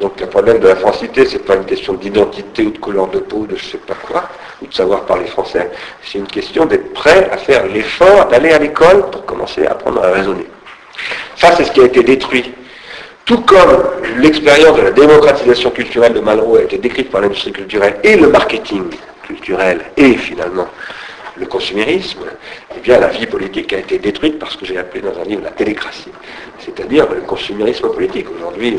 Donc 0.00 0.20
le 0.20 0.26
problème 0.26 0.60
de 0.60 0.68
la 0.68 0.76
francité, 0.76 1.26
ce 1.26 1.34
n'est 1.34 1.42
pas 1.42 1.56
une 1.56 1.64
question 1.64 1.94
d'identité 1.94 2.62
ou 2.62 2.70
de 2.70 2.78
couleur 2.78 3.08
de 3.08 3.18
peau, 3.18 3.46
de 3.46 3.56
je 3.56 3.64
ne 3.64 3.70
sais 3.70 3.78
pas 3.78 3.94
quoi, 3.94 4.28
ou 4.62 4.66
de 4.66 4.74
savoir 4.74 5.02
parler 5.02 5.26
français. 5.26 5.70
C'est 6.02 6.18
une 6.18 6.26
question 6.26 6.66
d'être 6.66 6.92
prêt 6.92 7.28
à 7.32 7.36
faire 7.36 7.66
l'effort 7.66 8.26
d'aller 8.28 8.50
à 8.50 8.58
l'école 8.58 9.10
pour 9.10 9.24
commencer 9.24 9.66
à 9.66 9.72
apprendre 9.72 10.02
à 10.04 10.12
raisonner. 10.12 10.46
Ça, 11.36 11.54
c'est 11.56 11.64
ce 11.64 11.72
qui 11.72 11.80
a 11.80 11.84
été 11.84 12.02
détruit. 12.02 12.52
Tout 13.24 13.40
comme 13.42 13.84
l'expérience 14.18 14.76
de 14.76 14.82
la 14.82 14.90
démocratisation 14.92 15.70
culturelle 15.70 16.14
de 16.14 16.20
Malraux 16.20 16.56
a 16.56 16.62
été 16.62 16.78
décrite 16.78 17.10
par 17.10 17.20
l'industrie 17.20 17.52
culturelle 17.52 17.96
et 18.02 18.16
le 18.16 18.28
marketing 18.28 18.84
culturel 19.26 19.80
et 19.96 20.14
finalement 20.14 20.68
le 21.38 21.46
consumérisme, 21.46 22.24
eh 22.76 22.80
bien 22.80 22.98
la 22.98 23.08
vie 23.08 23.26
politique 23.26 23.72
a 23.72 23.78
été 23.78 23.98
détruite 23.98 24.38
par 24.38 24.50
ce 24.50 24.56
que 24.56 24.66
j'ai 24.66 24.78
appelé 24.78 25.00
dans 25.00 25.18
un 25.20 25.24
livre 25.24 25.42
la 25.42 25.50
télécratie, 25.50 26.12
c'est-à-dire 26.58 27.06
le 27.12 27.20
consumérisme 27.22 27.88
politique. 27.90 28.26
Aujourd'hui, 28.36 28.78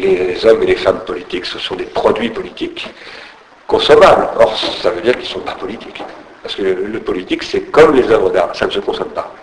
les 0.00 0.46
hommes 0.46 0.62
et 0.62 0.66
les 0.66 0.76
femmes 0.76 1.00
politiques, 1.06 1.46
ce 1.46 1.58
sont 1.58 1.74
des 1.74 1.84
produits 1.84 2.30
politiques. 2.30 2.88
consommables. 3.66 4.28
Or, 4.38 4.56
ça 4.56 4.90
veut 4.90 5.00
dire 5.00 5.14
qu'ils 5.14 5.22
ne 5.22 5.28
sont 5.28 5.40
pas 5.40 5.54
politiques. 5.54 6.02
Parce 6.42 6.54
que 6.54 6.62
le, 6.62 7.00
politique, 7.00 7.42
c'est 7.42 7.62
comme 7.72 7.94
les 7.96 8.08
œuvres 8.10 8.30
d'art, 8.30 8.54
ça 8.54 8.66
ne 8.66 8.70
se 8.70 8.78
consomme 8.78 9.08
pas. 9.08 9.34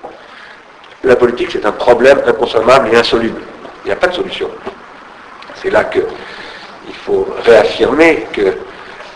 La 1.03 1.17
politique, 1.17 1.49
c'est 1.51 1.65
un 1.65 1.73
problème 1.73 2.21
inconsommable 2.25 2.89
et 2.93 2.95
insoluble. 2.95 3.41
Il 3.83 3.87
n'y 3.87 3.91
a 3.91 3.97
pas 3.97 4.07
de 4.07 4.13
solution. 4.13 4.49
C'est 5.55 5.69
là 5.69 5.83
qu'il 5.83 6.03
faut 7.05 7.27
réaffirmer 7.43 8.27
que 8.31 8.53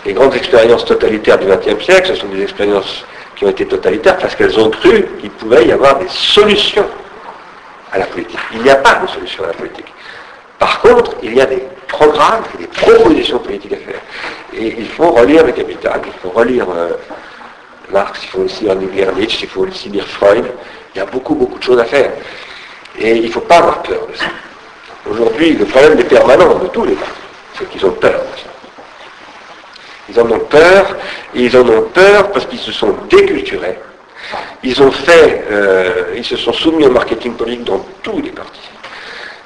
les 0.08 0.14
grandes 0.14 0.36
expériences 0.36 0.86
totalitaires 0.86 1.38
du 1.38 1.48
XXe 1.48 1.84
siècle, 1.84 2.08
ce 2.08 2.16
sont 2.16 2.30
des 2.30 2.42
expériences 2.42 3.04
qui 3.36 3.44
ont 3.44 3.50
été 3.50 3.66
totalitaires 3.68 4.18
parce 4.18 4.36
qu'elles 4.36 4.58
ont 4.58 4.70
cru 4.70 5.06
qu'il 5.20 5.30
pouvait 5.32 5.68
y 5.68 5.72
avoir 5.74 6.00
des 6.00 6.08
solutions 6.08 6.88
à 7.92 8.00
la 8.00 8.06
politique. 8.06 8.40
Il 8.54 8.64
n'y 8.64 8.70
a 8.70 8.78
pas 8.78 8.96
de 8.96 9.08
solution 9.08 9.44
à 9.44 9.48
la 9.48 9.54
politique. 9.54 9.94
Par 10.58 10.80
contre, 10.80 11.12
il 11.22 11.36
y 11.36 11.42
a 11.42 11.46
des 11.46 11.62
programmes 11.90 12.44
et 12.56 12.62
des 12.64 12.68
propositions 12.68 13.40
politiques 13.40 13.74
à 13.74 13.78
faire. 13.78 14.00
Et 14.54 14.76
il 14.80 14.88
faut 14.88 15.12
relire 15.12 15.46
le 15.46 15.52
Capital, 15.52 16.02
il 16.06 16.14
faut 16.22 16.30
relire 16.30 16.68
euh, 16.70 16.94
Marx, 17.92 18.22
il 18.24 18.30
faut 18.30 18.40
aussi 18.40 18.64
lire 18.64 19.14
Nietzsche, 19.14 19.40
il 19.44 19.50
faut 19.50 19.68
aussi 19.68 19.90
lire 19.90 20.08
Freud. 20.08 20.46
Il 20.96 21.00
y 21.00 21.02
a 21.02 21.06
beaucoup, 21.06 21.36
beaucoup 21.36 21.60
de 21.60 21.64
choses 21.64 21.80
à 21.80 21.86
faire. 21.86 22.12
Et 22.98 23.18
il 23.18 23.26
ne 23.28 23.32
faut 23.32 23.42
pas 23.42 23.58
avoir 23.58 23.84
peur 23.84 24.08
de 24.10 24.16
ça. 24.16 24.26
Aujourd'hui, 25.10 25.52
le 25.52 25.66
problème 25.66 25.96
des 25.96 26.06
permanents 26.06 26.56
de 26.56 26.68
tous 26.68 26.86
les 26.86 26.94
partis, 26.94 27.14
c'est 27.58 27.70
qu'ils 27.70 27.86
ont 27.86 27.92
peur 27.92 28.14
de 28.14 28.40
ça. 28.40 28.57
Ils 30.10 30.20
en 30.20 30.30
ont 30.32 30.40
peur, 30.40 30.96
et 31.36 31.44
ils 31.44 31.58
en 31.58 31.68
ont 31.68 31.84
peur 31.94 32.32
parce 32.32 32.46
qu'ils 32.46 32.60
se 32.60 32.72
sont 32.72 32.96
déculturés. 33.10 33.78
Ils 34.64 34.82
ont 34.82 34.92
fait, 34.92 35.46
euh, 35.52 36.14
ils 36.16 36.26
se 36.26 36.36
sont 36.36 36.54
soumis 36.54 36.86
au 36.86 36.92
marketing 36.92 37.34
politique 37.34 37.66
dans 37.66 37.86
tous 38.04 38.22
les 38.22 38.32
partis. 38.32 38.70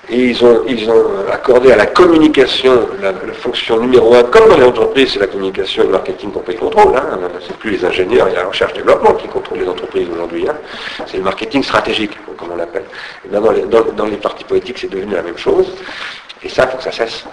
Et 0.10 0.18
ils 0.18 0.44
ont, 0.44 0.64
ils 0.68 0.90
ont 0.90 1.06
accordé 1.32 1.72
à 1.72 1.78
la 1.78 1.86
communication 1.86 2.88
la, 3.02 3.14
fonction 3.34 3.80
numéro 3.80 4.14
un, 4.14 4.24
comme 4.24 4.50
dans 4.50 4.58
les 4.58 4.66
entreprises, 4.66 5.14
c'est 5.14 5.20
la 5.20 5.28
communication 5.28 5.84
et 5.84 5.86
le 5.86 5.92
marketing 5.94 6.32
qu'on 6.32 6.40
peut 6.40 6.52
y 6.54 6.58
contrôler. 6.58 6.98
Hein. 6.98 7.20
C'est 7.48 7.56
plus 7.56 7.72
les 7.72 7.86
ingénieurs 7.86 8.28
et 8.28 8.34
la 8.34 8.46
recherche-développement 8.46 9.14
qui 9.14 9.28
contrôlent 9.28 9.60
les 9.60 9.70
entreprises 9.70 10.08
aujourd'hui. 10.14 10.50
Hein. 10.50 10.56
C'est 11.06 11.18
le 11.18 11.24
marketing 11.24 11.64
stratégique, 11.64 12.18
comme 12.38 12.52
on 12.52 12.58
l'appelle. 12.58 12.84
Dans 13.32 13.52
les, 13.52 13.62
dans, 13.62 14.06
les 14.06 14.18
partis 14.18 14.44
politiques, 14.44 14.80
c'est 14.80 14.92
devenu 14.92 15.14
la 15.14 15.22
même 15.22 15.38
chose. 15.38 15.72
Et 16.44 16.50
ça, 16.50 16.64
il 16.66 16.72
faut 16.72 16.78
que 16.78 16.84
ça 16.84 16.92
cesse. 16.92 17.24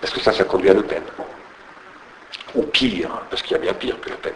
Parce 0.00 0.12
que 0.12 0.20
ça, 0.20 0.32
ça 0.32 0.44
conduit 0.44 0.68
à 0.68 0.74
Le 0.74 0.82
Pen. 0.82 1.02
Ou 2.54 2.62
pire, 2.64 3.10
parce 3.30 3.42
qu'il 3.42 3.52
y 3.52 3.54
a 3.54 3.58
bien 3.58 3.74
pire 3.74 4.00
que 4.00 4.10
Le 4.10 4.16
Pen. 4.16 4.32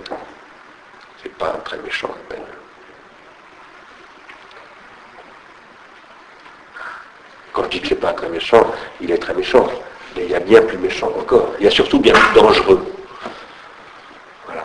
C'est 1.23 1.35
pas 1.37 1.51
très 1.65 1.79
méchant, 1.79 2.09
Le 2.09 2.37
Pen. 2.37 2.45
Quand 7.53 7.65
je 7.65 7.69
dis 7.69 7.81
que 7.81 7.89
c'est 7.89 7.95
pas 7.95 8.13
très 8.13 8.29
méchant, 8.29 8.67
il 9.01 9.11
est 9.13 9.19
très 9.19 9.33
méchant. 9.33 9.69
Mais 10.17 10.25
il 10.25 10.31
y 10.31 10.35
a 10.35 10.41
bien 10.41 10.63
plus 10.63 10.79
méchant 10.79 11.11
encore. 11.19 11.51
Il 11.59 11.65
y 11.65 11.69
a 11.69 11.71
surtout 11.71 12.01
bien 12.01 12.13
plus 12.13 12.35
dangereux. 12.35 12.85
Voilà. 14.45 14.65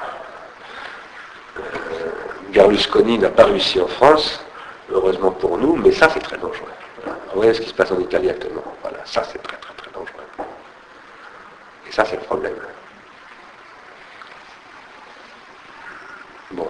Euh, 1.59 3.17
n'a 3.17 3.29
pas 3.29 3.45
réussi 3.45 3.79
en 3.79 3.87
France, 3.87 4.43
heureusement 4.91 5.31
pour 5.31 5.57
nous, 5.57 5.75
mais 5.75 5.91
ça 5.91 6.09
c'est 6.09 6.19
très 6.19 6.37
dangereux. 6.37 6.71
Vous 7.05 7.35
voyez 7.35 7.53
ce 7.53 7.61
qui 7.61 7.69
se 7.69 7.73
passe 7.73 7.91
en 7.91 7.99
Italie 7.99 8.29
actuellement. 8.29 8.63
Voilà, 8.81 8.97
ça 9.05 9.23
c'est 9.23 9.41
très 9.41 9.57
très 9.57 9.73
très 9.75 9.91
dangereux. 9.91 10.23
Et 11.87 11.91
ça 11.91 12.05
c'est 12.05 12.15
le 12.15 12.23
problème. 12.23 12.55
Bon. 16.51 16.67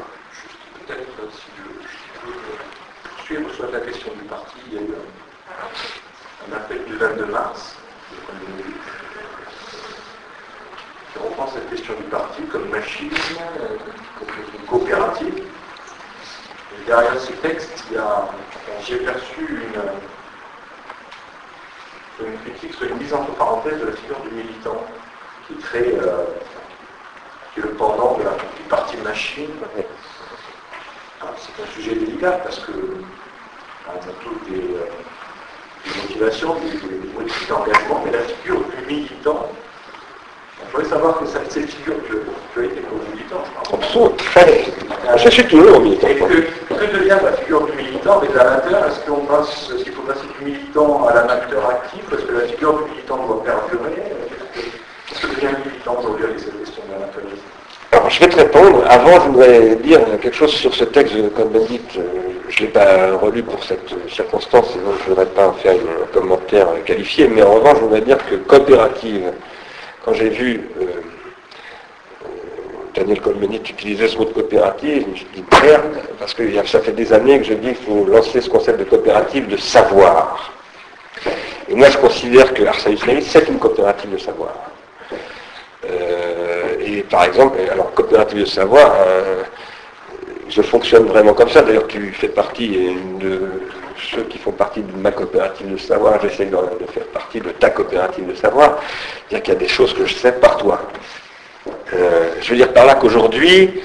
Peut-être 0.86 1.32
si 1.32 1.46
je, 1.58 1.64
peux 2.22 2.38
poursuivre 3.16 3.54
sur 3.54 3.72
la 3.72 3.80
question 3.80 4.12
du 4.14 4.24
parti, 4.24 4.58
il 4.68 4.74
y 4.74 4.78
a 4.78 4.82
eu 4.82 4.94
un 6.50 6.56
appel 6.56 6.84
du 6.86 6.98
22 6.98 7.26
mars, 7.26 7.76
qui 11.14 11.20
reprend 11.20 11.48
cette 11.48 11.70
question 11.70 11.94
du 11.96 12.04
parti 12.04 12.42
comme 12.44 12.70
machine, 12.70 13.12
comme 14.20 14.28
une 14.60 14.66
coopérative. 14.68 15.38
Et 15.38 16.86
derrière 16.86 17.20
ce 17.20 17.32
texte, 17.34 17.86
j'ai 18.86 18.98
perçu 18.98 19.40
une, 22.20 22.26
une 22.28 22.38
critique 22.40 22.74
sur 22.76 22.88
une 22.88 22.98
mise 22.98 23.14
entre 23.14 23.32
parenthèses 23.34 23.80
de 23.80 23.86
la 23.86 23.94
figure 23.94 24.20
du 24.22 24.30
militant, 24.36 24.84
qui 25.48 25.56
crée, 25.56 25.98
euh, 26.02 26.26
qui 27.54 27.60
est 27.60 27.64
le 27.64 27.70
pendant 27.70 28.18
de 28.18 28.24
la, 28.24 28.32
du 28.32 28.64
parti 28.70 28.98
machine. 28.98 29.50
C'est 31.38 31.64
un 31.64 31.68
sujet 31.74 31.96
délicat 31.96 32.32
parce 32.44 32.60
que 32.60 32.72
on 32.72 33.92
a 33.92 34.14
tous 34.24 34.52
des, 34.52 34.60
euh, 34.60 34.86
des 35.86 36.02
motivations, 36.02 36.56
des, 36.56 37.08
motifs 37.14 37.48
d'engagement, 37.48 38.02
mais 38.06 38.12
la 38.12 38.24
figure 38.24 38.62
du 38.64 38.86
militant, 38.94 39.50
il 40.62 40.70
faudrait 40.72 40.90
savoir 40.90 41.20
que 41.20 41.26
cette 41.26 41.52
figure 41.52 41.96
que 42.08 42.24
tu 42.54 42.60
as 42.60 42.64
été 42.66 42.82
comme 42.82 43.00
militant, 43.14 43.44
je 43.72 44.08
très. 44.18 44.66
Je 45.30 45.36
suis 45.36 45.44
toujours 45.44 45.80
militant. 45.80 46.08
Et 46.08 46.16
que, 46.16 46.24
que, 46.24 46.98
devient 46.98 47.18
la 47.24 47.34
figure 47.34 47.64
du 47.68 47.74
militant 47.74 48.20
des 48.20 48.30
amateurs? 48.30 48.88
Est-ce 48.88 49.00
qu'on 49.06 49.26
passe, 49.26 49.70
est-ce 49.72 49.84
qu'il 49.84 49.94
faut 49.94 50.02
passer 50.02 50.26
du 50.40 50.44
militant 50.44 51.06
à 51.06 51.14
l'amateur 51.14 51.70
actif? 51.70 52.02
Est-ce 52.12 52.26
que 52.26 52.34
la 52.34 52.48
figure 52.48 52.82
du 52.82 52.90
militant 52.90 53.18
doit 53.28 53.44
perdurer 53.44 53.94
Qu'est-ce 55.06 55.22
que 55.22 55.28
devient 55.28 55.54
le 55.54 55.70
militant 55.70 55.98
aujourd'hui 56.00 56.26
avec 56.26 56.40
cette 56.40 56.60
question 56.60 56.82
de 56.88 56.94
l'amateurisme 56.94 57.44
alors, 57.92 58.08
je 58.12 58.20
vais 58.20 58.28
te 58.28 58.36
répondre. 58.36 58.84
Avant, 58.88 59.20
je 59.20 59.30
voudrais 59.30 59.76
dire 59.78 60.00
quelque 60.22 60.36
chose 60.36 60.52
sur 60.52 60.74
ce 60.76 60.84
texte 60.84 61.16
de 61.16 61.28
Cohn-Bendit. 61.30 61.82
Je 62.48 62.62
ne 62.62 62.68
l'ai 62.68 62.72
pas 62.72 63.18
relu 63.18 63.42
pour 63.42 63.64
cette 63.64 63.90
circonstance, 64.08 64.68
sinon 64.72 64.94
je 65.00 65.04
ne 65.04 65.10
voudrais 65.10 65.26
pas 65.26 65.48
en 65.48 65.54
faire 65.54 65.74
un 65.74 66.14
commentaire 66.14 66.68
qualifié. 66.86 67.28
Mais 67.28 67.42
en 67.42 67.56
revanche, 67.56 67.78
je 67.78 67.82
voudrais 67.82 68.02
dire 68.02 68.18
que 68.30 68.36
coopérative, 68.36 69.32
quand 70.06 70.14
j'ai 70.14 70.30
vu 70.30 70.70
Cohn-Bendit 73.40 73.70
utiliser 73.70 74.08
ce 74.08 74.18
mot 74.18 74.26
de 74.26 74.34
coopérative, 74.34 75.06
je 75.16 75.24
dit 75.34 75.44
merde, 75.64 75.98
parce 76.20 76.34
que 76.34 76.44
ça 76.66 76.80
fait 76.80 76.92
des 76.92 77.14
années 77.14 77.40
que 77.40 77.46
je 77.46 77.54
dis 77.54 77.74
qu'il 77.74 77.86
faut 77.86 78.06
lancer 78.06 78.42
ce 78.42 78.50
concept 78.50 78.80
de 78.80 78.84
coopérative 78.84 79.48
de 79.48 79.58
savoir. 79.58 80.52
Et 81.70 81.76
moi, 81.76 81.90
je 81.90 81.98
considère 81.98 82.54
que 82.54 82.64
Arsène 82.66 82.98
c'est 83.22 83.48
une 83.48 83.60
coopérative 83.60 84.12
de 84.12 84.18
savoir. 84.18 84.54
Euh, 85.90 86.76
et 86.80 87.02
par 87.04 87.24
exemple, 87.26 87.58
alors 87.72 87.94
coopérative 87.94 88.40
de 88.40 88.46
savoir, 88.46 88.94
euh, 89.08 89.44
je 90.50 90.62
fonctionne 90.62 91.06
vraiment 91.06 91.34
comme 91.34 91.50
ça. 91.50 91.62
D'ailleurs, 91.62 91.88
tu 91.88 92.12
fais 92.12 92.30
partie 92.30 92.98
de 93.20 93.42
ceux 94.12 94.24
qui 94.24 94.38
font 94.38 94.52
partie 94.52 94.82
de 94.82 94.98
ma 94.98 95.12
coopérative 95.12 95.72
de 95.72 95.78
savoir. 95.78 96.20
J'essaie 96.22 96.46
de, 96.46 96.58
faire 96.92 97.06
partie 97.14 97.40
de 97.40 97.50
ta 97.52 97.70
coopérative 97.70 98.28
de 98.28 98.36
savoir. 98.36 98.80
C'est-à-dire 99.30 99.44
qu'il 99.44 99.54
y 99.54 99.58
a 99.58 99.60
des 99.60 99.68
choses 99.68 99.94
que 99.94 100.06
je 100.06 100.16
sais 100.16 100.34
par 100.34 100.58
toi. 100.58 100.82
Euh, 101.94 102.34
je 102.42 102.50
veux 102.52 102.56
dire 102.56 102.72
par 102.74 102.86
là 102.86 102.96
qu'aujourd'hui, 102.96 103.82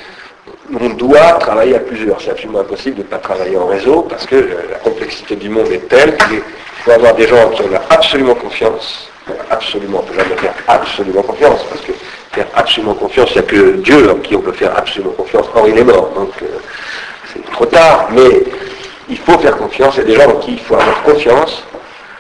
on 0.80 0.90
doit 0.90 1.32
travailler 1.34 1.76
à 1.76 1.80
plusieurs. 1.80 2.20
C'est 2.20 2.30
absolument 2.30 2.60
impossible 2.60 2.96
de 2.96 3.02
ne 3.02 3.06
pas 3.06 3.18
travailler 3.18 3.56
en 3.56 3.66
réseau 3.66 4.02
parce 4.02 4.26
que 4.26 4.36
la 4.70 4.78
complexité 4.78 5.36
du 5.36 5.48
monde 5.48 5.68
est 5.68 5.88
telle 5.88 6.16
qu'il 6.16 6.42
faut 6.84 6.90
avoir 6.90 7.14
des 7.14 7.26
gens 7.26 7.50
qui 7.50 7.62
ont 7.62 7.70
absolument 7.90 8.34
confiance 8.34 9.10
absolument, 9.50 10.00
on 10.00 10.02
ne 10.02 10.08
peut 10.08 10.18
jamais 10.22 10.36
faire 10.36 10.54
absolument 10.68 11.22
confiance, 11.22 11.64
parce 11.64 11.80
que 11.82 11.92
faire 12.32 12.46
absolument 12.54 12.94
confiance, 12.94 13.30
il 13.30 13.38
n'y 13.38 13.38
a 13.38 13.42
que 13.42 13.76
Dieu 13.76 14.10
en 14.10 14.16
qui 14.16 14.36
on 14.36 14.40
peut 14.40 14.52
faire 14.52 14.76
absolument 14.76 15.12
confiance. 15.12 15.46
Or, 15.54 15.68
il 15.68 15.78
est 15.78 15.84
mort, 15.84 16.10
donc 16.14 16.30
euh, 16.42 16.46
c'est 17.32 17.44
trop 17.50 17.66
tard, 17.66 18.08
mais 18.12 18.44
il 19.08 19.18
faut 19.18 19.38
faire 19.38 19.56
confiance, 19.56 19.94
il 19.96 20.00
y 20.00 20.02
a 20.02 20.06
des 20.06 20.14
gens 20.14 20.30
en 20.30 20.36
qui 20.36 20.52
il 20.52 20.60
faut 20.60 20.74
avoir 20.74 21.02
confiance, 21.02 21.64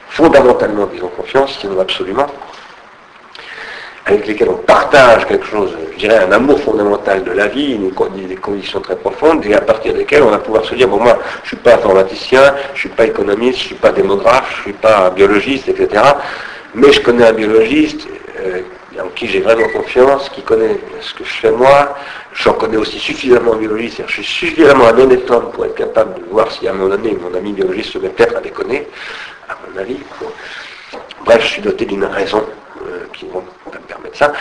fondamentalement, 0.08 0.86
disons 0.86 1.08
confiance, 1.08 1.58
sinon 1.60 1.80
absolument, 1.80 2.26
avec 4.06 4.26
lesquels 4.26 4.50
on 4.50 4.56
partage 4.56 5.26
quelque 5.26 5.46
chose, 5.46 5.70
je 5.92 5.98
dirais 5.98 6.18
un 6.18 6.32
amour 6.32 6.60
fondamental 6.60 7.24
de 7.24 7.32
la 7.32 7.48
vie, 7.48 7.78
des 7.78 8.36
conditions 8.36 8.80
très 8.80 8.96
profondes, 8.96 9.44
et 9.46 9.54
à 9.54 9.62
partir 9.62 9.94
desquelles 9.94 10.22
on 10.22 10.30
va 10.30 10.38
pouvoir 10.38 10.64
se 10.64 10.74
dire, 10.74 10.88
bon 10.88 11.00
moi, 11.00 11.18
je 11.38 11.42
ne 11.42 11.46
suis 11.46 11.56
pas 11.56 11.74
informaticien, 11.74 12.54
je 12.68 12.72
ne 12.72 12.78
suis 12.78 12.88
pas 12.90 13.06
économiste, 13.06 13.58
je 13.58 13.64
ne 13.64 13.68
suis 13.68 13.74
pas 13.76 13.92
démographe, 13.92 14.50
je 14.50 14.58
ne 14.58 14.62
suis 14.62 14.72
pas 14.74 15.08
biologiste, 15.10 15.68
etc. 15.68 16.02
Mais 16.74 16.92
je 16.92 17.00
connais 17.00 17.26
un 17.26 17.32
biologiste 17.32 18.06
euh, 18.40 18.60
en 19.00 19.08
qui 19.08 19.26
j'ai 19.26 19.40
vraiment 19.40 19.68
confiance, 19.68 20.28
qui 20.28 20.42
connaît 20.42 20.78
ce 21.00 21.14
que 21.14 21.24
je 21.24 21.32
fais 21.32 21.50
moi. 21.50 21.96
J'en 22.34 22.52
connais 22.52 22.76
aussi 22.76 22.98
suffisamment 22.98 23.52
en 23.52 23.56
biologie, 23.56 23.90
c'est-à-dire 23.90 24.08
je 24.08 24.22
suis 24.22 24.48
suffisamment 24.48 24.86
un 24.86 24.98
honnête 24.98 25.30
homme 25.30 25.50
pour 25.52 25.64
être 25.64 25.76
capable 25.76 26.20
de 26.20 26.24
voir 26.30 26.50
si 26.52 26.66
à 26.68 26.72
un 26.72 26.74
moment 26.74 26.90
donné 26.90 27.16
mon 27.20 27.34
ami 27.36 27.52
biologiste 27.52 27.92
se 27.92 27.98
met 27.98 28.08
peut-être 28.08 28.36
à 28.36 28.40
déconner, 28.40 28.86
à 29.48 29.56
mon 29.72 29.80
avis. 29.80 29.98
Bref, 31.24 31.42
je 31.42 31.48
suis 31.48 31.62
doté 31.62 31.86
d'une 31.86 32.04
raison 32.04 32.44
euh, 32.86 33.04
qui 33.12 33.26
me 33.78 33.84
permettre 33.84 34.16
ça. 34.16 34.32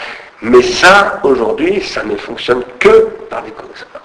Mais 0.42 0.62
ça, 0.62 1.22
aujourd'hui, 1.24 1.82
ça 1.82 2.04
ne 2.04 2.18
fonctionne 2.18 2.64
que 2.78 3.08
par 3.30 3.42
des 3.44 3.54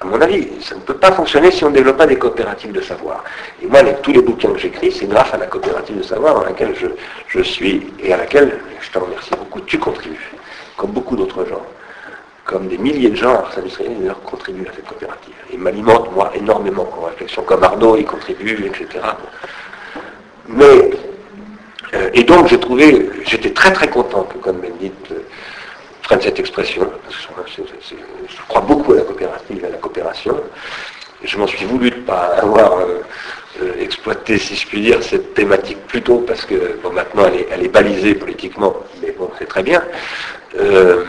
À 0.01 0.05
mon 0.05 0.20
avis, 0.20 0.49
ça 0.62 0.76
ne 0.76 0.81
peut 0.81 0.95
pas 0.95 1.11
fonctionner 1.11 1.51
si 1.51 1.64
on 1.64 1.70
ne 1.70 1.74
développe 1.74 1.97
pas 1.97 2.07
des 2.07 2.16
coopératives 2.16 2.70
de 2.70 2.81
savoir. 2.81 3.24
Et 3.61 3.66
moi, 3.66 3.83
tous 4.03 4.12
les 4.12 4.22
bouquins 4.22 4.53
que 4.53 4.59
j'écris, 4.59 4.93
c'est 4.93 5.07
grâce 5.07 5.35
à 5.35 5.37
la 5.37 5.47
coopérative 5.47 5.99
de 5.99 6.03
savoir 6.05 6.35
dans 6.35 6.45
laquelle 6.45 6.74
je, 7.29 7.43
suis 7.43 7.93
et 8.01 8.12
à 8.12 8.18
laquelle, 8.18 8.61
je 8.81 8.91
te 8.91 8.99
remercie 8.99 9.31
beaucoup, 9.31 9.61
tu 9.62 9.79
contribues, 9.79 10.33
comme 10.76 10.93
beaucoup 10.93 11.16
d'autres 11.16 11.45
gens. 11.45 11.62
Comme 12.45 12.68
des 12.68 12.79
milliers 12.79 13.11
de 13.11 13.16
gens 13.16 13.35
à 13.35 13.39
Arsène 13.41 13.64
d'ailleurs, 13.99 14.22
contribuent 14.22 14.68
à 14.68 14.72
cette 14.76 14.87
coopérative. 14.87 15.35
Et 15.53 15.57
m'alimentent, 15.57 16.14
moi, 16.14 16.31
énormément 16.35 16.89
en 16.99 17.07
réflexion. 17.07 17.43
Comme 17.43 17.64
Arnaud, 17.64 17.97
il 17.97 18.07
contribue, 18.07 18.64
etc. 18.64 19.05
Mais, 20.47 20.91
et 22.14 22.24
donc, 22.24 22.48
j'ai 22.48 22.59
trouvé, 22.59 23.11
j'étais 23.24 23.50
très 23.50 23.72
très 23.72 23.88
content 23.88 24.22
que, 24.22 24.38
comme 24.38 24.59
Bendit, 24.59 24.92
prenne 26.09 26.20
cette 26.22 26.38
expression, 26.38 26.90
parce 27.04 27.16
que 27.56 27.62
je 28.28 28.36
crois 28.48 28.62
beaucoup 28.62 28.92
à 28.94 28.96
la 28.96 29.02
coopérative, 29.02 29.64
à 29.64 29.68
la 29.68 29.76
coopération. 29.76 30.40
Je 31.22 31.36
m'en 31.36 31.46
suis 31.46 31.66
voulu 31.66 31.90
de 31.90 31.96
ne 31.96 32.00
pas 32.02 32.36
avoir 32.40 32.78
euh, 32.78 33.00
euh, 33.61 33.72
exploité, 33.80 34.38
si 34.38 34.54
je 34.54 34.66
puis 34.66 34.80
dire, 34.80 35.02
cette 35.02 35.34
thématique 35.34 35.78
plus 35.86 36.00
tôt, 36.00 36.24
parce 36.26 36.46
que 36.46 36.78
bon, 36.82 36.92
maintenant 36.92 37.24
elle 37.50 37.62
est, 37.62 37.68
balisée 37.68 38.14
politiquement, 38.14 38.74
mais 39.02 39.11
bon, 39.18 39.28
c'est 39.38 39.48
très 39.48 39.62
bien. 39.62 39.82
Euh, 40.59 41.04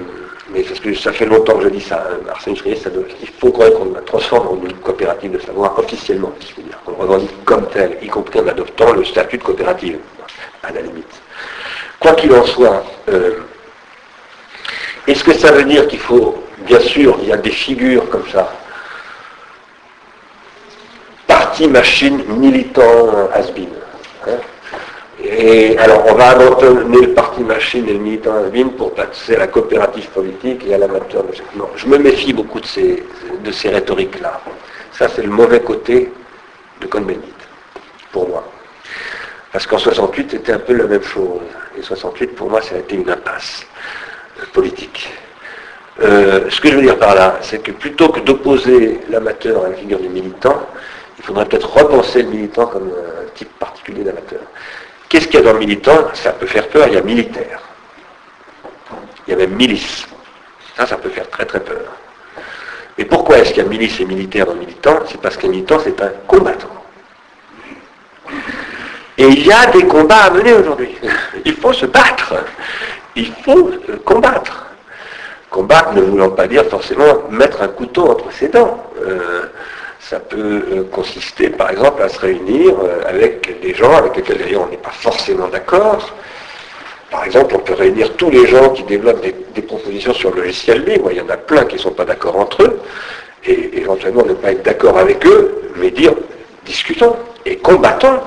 mais 0.51 0.63
parce 0.63 0.79
que 0.79 0.93
ça 0.95 1.13
fait 1.13 1.27
longtemps 1.27 1.57
que 1.59 1.65
je 1.65 1.69
dis 1.69 1.81
ça, 1.81 2.07
hein, 2.11 2.17
Arsène 2.29 2.55
ça 2.57 2.89
il 3.21 3.27
faut 3.39 3.51
qu'on 3.51 3.93
la 3.93 4.01
transforme 4.01 4.47
en 4.47 4.65
une 4.65 4.73
coopérative 4.73 5.31
de 5.31 5.39
savoir 5.39 5.77
officiellement, 5.77 6.33
si 6.39 6.47
je 6.47 6.53
puis 6.55 6.63
dire, 6.63 6.79
qu'on 6.83 6.93
revendique 6.93 7.45
comme 7.45 7.67
telle, 7.69 7.97
y 8.01 8.07
compris 8.07 8.39
en 8.39 8.47
adoptant 8.47 8.91
le 8.93 9.05
statut 9.05 9.37
de 9.37 9.43
coopérative, 9.43 9.99
à 10.63 10.71
la 10.71 10.81
limite. 10.81 11.21
Quoi 11.99 12.13
qu'il 12.13 12.33
en 12.33 12.45
soit, 12.45 12.83
est-ce 15.07 15.23
que 15.23 15.33
ça 15.33 15.51
veut 15.51 15.63
dire 15.63 15.87
qu'il 15.87 15.99
faut, 15.99 16.43
bien 16.59 16.79
sûr, 16.79 17.17
il 17.21 17.29
y 17.29 17.33
a 17.33 17.37
des 17.37 17.51
figures 17.51 18.07
comme 18.09 18.27
ça, 18.31 18.53
parti 21.25 21.67
machine 21.67 22.23
militant 22.27 23.29
has-been. 23.33 23.69
Hein. 24.27 24.37
et 25.23 25.77
alors 25.77 26.03
on 26.09 26.13
va 26.13 26.29
abandonner 26.29 27.01
le 27.01 27.13
parti 27.13 27.41
machine 27.41 27.87
et 27.87 27.93
le 27.93 27.99
militant 27.99 28.35
has 28.35 28.69
pour 28.77 28.93
passer 28.93 29.35
à 29.35 29.39
la 29.39 29.47
coopérative 29.47 30.09
politique 30.09 30.63
et 30.67 30.73
à 30.73 30.77
l'amateur. 30.77 31.23
Non, 31.55 31.69
je 31.75 31.87
me 31.87 31.97
méfie 31.97 32.33
beaucoup 32.33 32.59
de 32.59 32.65
ces, 32.65 33.03
de 33.43 33.51
ces 33.51 33.69
rhétoriques-là. 33.69 34.41
Ça 34.91 35.07
c'est 35.07 35.23
le 35.23 35.29
mauvais 35.29 35.61
côté 35.61 36.11
de 36.81 36.87
Cohn-Bendit, 36.87 37.33
pour 38.11 38.29
moi. 38.29 38.43
Parce 39.51 39.65
qu'en 39.65 39.77
68 39.77 40.31
c'était 40.31 40.53
un 40.53 40.59
peu 40.59 40.73
la 40.73 40.85
même 40.85 41.03
chose. 41.03 41.41
Et 41.77 41.81
68 41.81 42.35
pour 42.35 42.49
moi 42.49 42.61
ça 42.61 42.75
a 42.75 42.79
été 42.79 42.95
une 42.95 43.09
impasse 43.09 43.65
politique. 44.53 45.11
Euh, 46.01 46.49
ce 46.49 46.61
que 46.61 46.69
je 46.69 46.75
veux 46.75 46.81
dire 46.81 46.97
par 46.97 47.13
là, 47.13 47.37
c'est 47.41 47.61
que 47.61 47.71
plutôt 47.71 48.09
que 48.09 48.21
d'opposer 48.21 49.01
l'amateur 49.09 49.65
à 49.65 49.69
la 49.69 49.75
figure 49.75 49.99
du 49.99 50.07
militant, 50.07 50.65
il 51.17 51.23
faudrait 51.23 51.45
peut-être 51.45 51.69
repenser 51.73 52.23
le 52.23 52.29
militant 52.29 52.67
comme 52.67 52.87
un 52.87 53.29
type 53.35 53.51
particulier 53.59 54.03
d'amateur. 54.03 54.39
Qu'est-ce 55.09 55.27
qu'il 55.27 55.39
y 55.39 55.43
a 55.43 55.45
dans 55.45 55.53
le 55.53 55.59
militant? 55.59 56.09
Ça 56.13 56.31
peut 56.31 56.45
faire 56.45 56.67
peur, 56.69 56.87
il 56.87 56.93
y 56.93 56.97
a 56.97 57.01
militaire. 57.01 57.59
Il 59.27 59.31
y 59.31 59.33
a 59.33 59.37
même 59.37 59.55
milice. 59.55 60.07
Ça, 60.77 60.85
ça 60.85 60.95
peut 60.97 61.09
faire 61.09 61.29
très 61.29 61.45
très 61.45 61.59
peur. 61.59 61.91
Mais 62.97 63.05
pourquoi 63.05 63.39
est-ce 63.39 63.49
qu'il 63.53 63.63
y 63.63 63.65
a 63.65 63.69
milice 63.69 63.99
et 63.99 64.05
militaire 64.05 64.45
dans 64.45 64.53
le 64.53 64.59
militant? 64.59 64.99
C'est 65.07 65.19
parce 65.19 65.35
qu'un 65.35 65.49
militant, 65.49 65.79
c'est 65.83 66.01
un 66.01 66.11
combattant. 66.27 66.78
Et 69.19 69.27
il 69.27 69.45
y 69.45 69.51
a 69.51 69.65
des 69.65 69.83
combats 69.83 70.23
à 70.23 70.29
mener 70.29 70.53
aujourd'hui. 70.53 70.95
Il 71.45 71.53
faut 71.55 71.73
se 71.73 71.85
battre. 71.85 72.35
Il 73.17 73.29
faut 73.43 73.69
combattre. 74.05 74.65
Combattre 75.49 75.93
ne 75.93 76.01
voulant 76.01 76.29
pas 76.29 76.47
dire 76.47 76.63
forcément 76.65 77.23
mettre 77.29 77.61
un 77.61 77.67
couteau 77.67 78.09
entre 78.09 78.31
ses 78.31 78.47
dents. 78.47 78.81
Euh, 79.05 79.41
ça 79.99 80.21
peut 80.21 80.63
euh, 80.71 80.83
consister, 80.89 81.49
par 81.49 81.69
exemple, 81.69 82.01
à 82.01 82.07
se 82.07 82.17
réunir 82.17 82.75
euh, 82.81 83.01
avec 83.09 83.59
des 83.61 83.73
gens 83.73 83.93
avec 83.93 84.15
lesquels 84.15 84.37
d'ailleurs 84.37 84.61
on 84.67 84.71
n'est 84.71 84.77
pas 84.77 84.89
forcément 84.91 85.49
d'accord. 85.49 86.15
Par 87.11 87.25
exemple, 87.25 87.55
on 87.57 87.59
peut 87.59 87.73
réunir 87.73 88.15
tous 88.15 88.29
les 88.29 88.47
gens 88.47 88.69
qui 88.69 88.83
développent 88.83 89.21
des, 89.21 89.61
propositions 89.63 90.13
sur 90.13 90.33
le 90.33 90.43
logiciel 90.43 90.85
libre. 90.85 91.11
Il 91.11 91.17
y 91.17 91.21
en 91.21 91.27
a 91.27 91.35
plein 91.35 91.65
qui 91.65 91.75
ne 91.75 91.81
sont 91.81 91.91
pas 91.91 92.05
d'accord 92.05 92.37
entre 92.37 92.63
eux. 92.63 92.79
Et 93.45 93.79
éventuellement 93.79 94.23
ne 94.23 94.33
pas 94.33 94.51
être 94.51 94.63
d'accord 94.63 94.97
avec 94.97 95.25
eux, 95.25 95.71
mais 95.75 95.91
dire 95.91 96.13
discutons 96.65 97.17
et 97.45 97.57
combattons. 97.57 98.19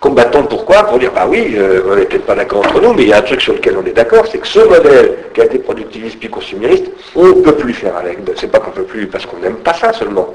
Combattons 0.00 0.44
pourquoi 0.44 0.84
Pour 0.84 0.98
dire, 0.98 1.12
bah 1.12 1.26
oui, 1.28 1.54
euh, 1.56 1.82
on 1.86 1.96
n'est 1.96 2.06
peut-être 2.06 2.24
pas 2.24 2.34
d'accord 2.34 2.60
entre 2.60 2.80
nous, 2.80 2.94
mais 2.94 3.02
il 3.02 3.08
y 3.08 3.12
a 3.12 3.18
un 3.18 3.22
truc 3.22 3.40
sur 3.40 3.52
lequel 3.52 3.76
on 3.76 3.84
est 3.84 3.92
d'accord, 3.92 4.26
c'est 4.26 4.38
que 4.38 4.46
ce 4.46 4.60
modèle 4.60 5.16
qui 5.34 5.42
a 5.42 5.44
été 5.44 5.58
productiviste 5.58 6.18
puis 6.18 6.30
consumériste, 6.30 6.86
on 7.14 7.26
ne 7.26 7.32
peut 7.42 7.54
plus 7.54 7.74
faire 7.74 7.96
avec. 7.96 8.18
C'est 8.36 8.50
pas 8.50 8.60
qu'on 8.60 8.70
ne 8.70 8.76
peut 8.76 8.84
plus 8.84 9.06
parce 9.06 9.26
qu'on 9.26 9.38
n'aime 9.38 9.56
pas 9.56 9.74
ça 9.74 9.92
seulement 9.92 10.34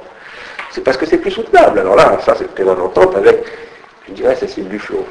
c'est 0.76 0.82
parce 0.82 0.98
que 0.98 1.06
c'est 1.06 1.20
plus 1.20 1.32
soutenable. 1.32 1.80
Alors 1.80 1.96
là, 1.96 2.20
ça 2.26 2.36
c'est 2.38 2.54
très 2.54 2.68
entente 2.68 3.16
avec, 3.16 3.46
je 4.10 4.14
dirais, 4.14 4.36
Cécile 4.36 4.68
Duflo. 4.68 5.08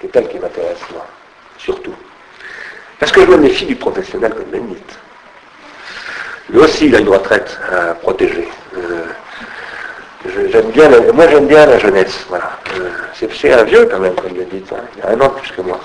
C'est 0.00 0.16
elle 0.16 0.28
qui 0.28 0.38
m'intéresse, 0.38 0.80
moi, 0.90 1.06
surtout. 1.58 1.94
Parce 2.98 3.12
que 3.12 3.20
je 3.20 3.26
me 3.26 3.36
méfie 3.36 3.66
du 3.66 3.76
professionnel 3.76 4.32
comme 4.34 4.46
Bennett. 4.46 4.98
Lui 6.48 6.58
aussi, 6.58 6.86
il 6.86 6.96
a 6.96 7.00
une 7.00 7.08
retraite 7.10 7.58
à 7.70 7.94
protéger. 7.94 8.48
Euh, 8.78 9.04
j'aime 10.50 10.70
bien 10.70 10.88
moi, 11.12 11.26
j'aime 11.28 11.46
bien 11.46 11.66
la 11.66 11.78
jeunesse. 11.78 12.26
Voilà. 12.28 12.58
Euh, 12.78 12.88
c'est, 13.14 13.52
un 13.52 13.64
vieux, 13.64 13.88
quand 13.90 13.98
même, 13.98 14.14
comme 14.14 14.32
Bennett. 14.32 14.72
Hein. 14.72 14.76
Il 14.96 15.02
a 15.02 15.10
un 15.10 15.20
an 15.20 15.30
plus 15.30 15.50
que 15.52 15.62
moi. 15.62 15.78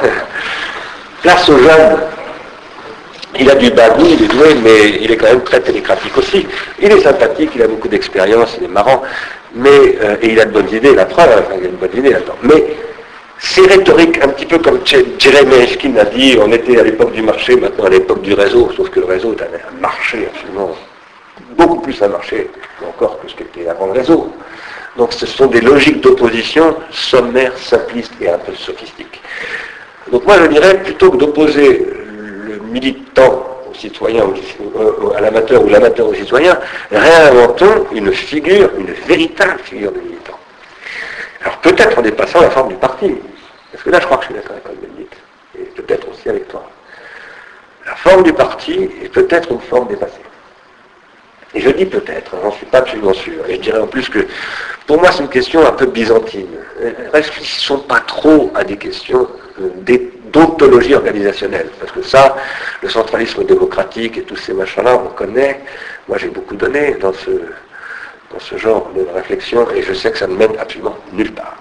Place 1.22 1.48
aux 1.48 1.58
jeunes. 1.58 1.98
Il 3.38 3.50
a 3.50 3.54
du 3.54 3.70
bagou, 3.70 4.04
il 4.04 4.24
est 4.24 4.28
doué, 4.28 4.54
mais 4.62 4.90
il 5.00 5.10
est 5.10 5.16
quand 5.16 5.28
même 5.28 5.42
très 5.42 5.60
télégraphique 5.60 6.16
aussi. 6.18 6.46
Il 6.80 6.92
est 6.92 7.00
sympathique, 7.00 7.52
il 7.54 7.62
a 7.62 7.66
beaucoup 7.66 7.88
d'expérience, 7.88 8.56
il 8.58 8.64
est 8.64 8.68
marrant, 8.68 9.02
mais, 9.54 9.96
euh, 10.02 10.16
et 10.20 10.32
il 10.32 10.40
a 10.40 10.44
de 10.44 10.50
bonnes 10.50 10.68
idées, 10.70 10.94
la 10.94 11.06
preuve, 11.06 11.30
enfin, 11.30 11.54
il 11.58 11.66
a 11.66 11.70
de 11.70 11.76
bonnes 11.76 11.96
idées 11.96 12.10
là-dedans. 12.10 12.36
Mais 12.42 12.76
c'est 13.38 13.66
rhétorique, 13.66 14.22
un 14.22 14.28
petit 14.28 14.44
peu 14.44 14.58
comme 14.58 14.80
Jeremy 14.84 15.54
Eshkin 15.62 15.96
a 15.96 16.04
dit, 16.04 16.38
on 16.40 16.52
était 16.52 16.78
à 16.78 16.82
l'époque 16.82 17.12
du 17.12 17.22
marché, 17.22 17.56
maintenant 17.56 17.86
à 17.86 17.90
l'époque 17.90 18.20
du 18.20 18.34
réseau, 18.34 18.70
sauf 18.76 18.90
que 18.90 19.00
le 19.00 19.06
réseau 19.06 19.32
est 19.32 19.42
un 19.42 19.80
marché 19.80 20.28
absolument, 20.32 20.76
beaucoup 21.56 21.80
plus 21.80 22.00
un 22.02 22.08
marché 22.08 22.50
encore 22.86 23.20
que 23.20 23.28
ce 23.28 23.34
qu'était 23.34 23.68
avant 23.68 23.86
le 23.86 23.92
réseau. 23.92 24.32
Donc 24.96 25.12
ce 25.12 25.26
sont 25.26 25.46
des 25.46 25.60
logiques 25.60 26.00
d'opposition 26.00 26.76
sommaires, 26.90 27.56
simplistes 27.56 28.12
et 28.20 28.28
un 28.28 28.38
peu 28.38 28.54
sophistiques. 28.54 29.22
Donc 30.10 30.24
moi 30.26 30.36
je 30.38 30.46
dirais, 30.46 30.82
plutôt 30.82 31.10
que 31.10 31.16
d'opposer 31.16 31.86
militant 32.64 33.46
au 33.70 33.74
citoyen, 33.74 34.24
à 35.16 35.20
l'amateur 35.20 35.64
ou 35.64 35.68
l'amateur 35.68 36.08
au 36.08 36.14
citoyen, 36.14 36.58
réinventons 36.90 37.86
une 37.92 38.12
figure, 38.12 38.70
une 38.78 38.92
véritable 38.92 39.60
figure 39.62 39.92
de 39.92 40.00
militant. 40.00 40.38
Alors 41.42 41.58
peut-être 41.58 41.98
en 41.98 42.02
dépassant 42.02 42.40
la 42.40 42.50
forme 42.50 42.68
du 42.68 42.74
parti, 42.76 43.14
parce 43.70 43.82
que 43.82 43.90
là 43.90 44.00
je 44.00 44.06
crois 44.06 44.18
que 44.18 44.24
je 44.24 44.26
suis 44.28 44.34
d'accord 44.34 44.56
avec 44.66 44.80
Bénédicte, 44.80 45.16
et 45.58 45.64
peut-être 45.80 46.06
aussi 46.10 46.28
avec 46.28 46.48
toi. 46.48 46.68
La 47.86 47.94
forme 47.96 48.22
du 48.22 48.32
parti 48.32 48.90
est 49.02 49.08
peut-être 49.08 49.50
une 49.50 49.60
forme 49.60 49.88
dépassée. 49.88 50.20
Et 51.54 51.60
je 51.60 51.70
dis 51.70 51.86
peut-être, 51.86 52.32
j'en 52.42 52.50
suis 52.52 52.66
pas 52.66 52.78
absolument 52.78 53.12
sûr. 53.12 53.46
Et 53.48 53.56
je 53.56 53.60
dirais 53.60 53.78
en 53.80 53.86
plus 53.86 54.08
que 54.08 54.26
pour 54.86 54.98
moi 54.98 55.10
c'est 55.12 55.22
une 55.22 55.28
question 55.28 55.66
un 55.66 55.72
peu 55.72 55.86
byzantine. 55.86 56.48
Réfléchissons 57.12 57.78
pas 57.78 58.00
trop 58.00 58.50
à 58.54 58.64
des 58.64 58.76
questions 58.76 59.28
euh, 59.60 59.98
d'ontologie 60.32 60.94
organisationnelle. 60.94 61.68
Parce 61.78 61.92
que 61.92 62.02
ça, 62.02 62.36
le 62.80 62.88
centralisme 62.88 63.44
démocratique 63.44 64.16
et 64.18 64.22
tous 64.22 64.36
ces 64.36 64.54
machins-là, 64.54 64.96
on 65.04 65.08
connaît. 65.10 65.60
Moi, 66.08 66.18
j'ai 66.18 66.28
beaucoup 66.28 66.56
donné 66.56 66.94
dans 66.94 67.12
ce, 67.12 67.30
dans 68.32 68.40
ce 68.40 68.56
genre 68.56 68.90
de 68.96 69.06
réflexion 69.14 69.70
et 69.70 69.82
je 69.82 69.92
sais 69.92 70.10
que 70.10 70.18
ça 70.18 70.26
ne 70.26 70.34
mène 70.34 70.56
absolument 70.58 70.96
nulle 71.12 71.32
part. 71.32 71.58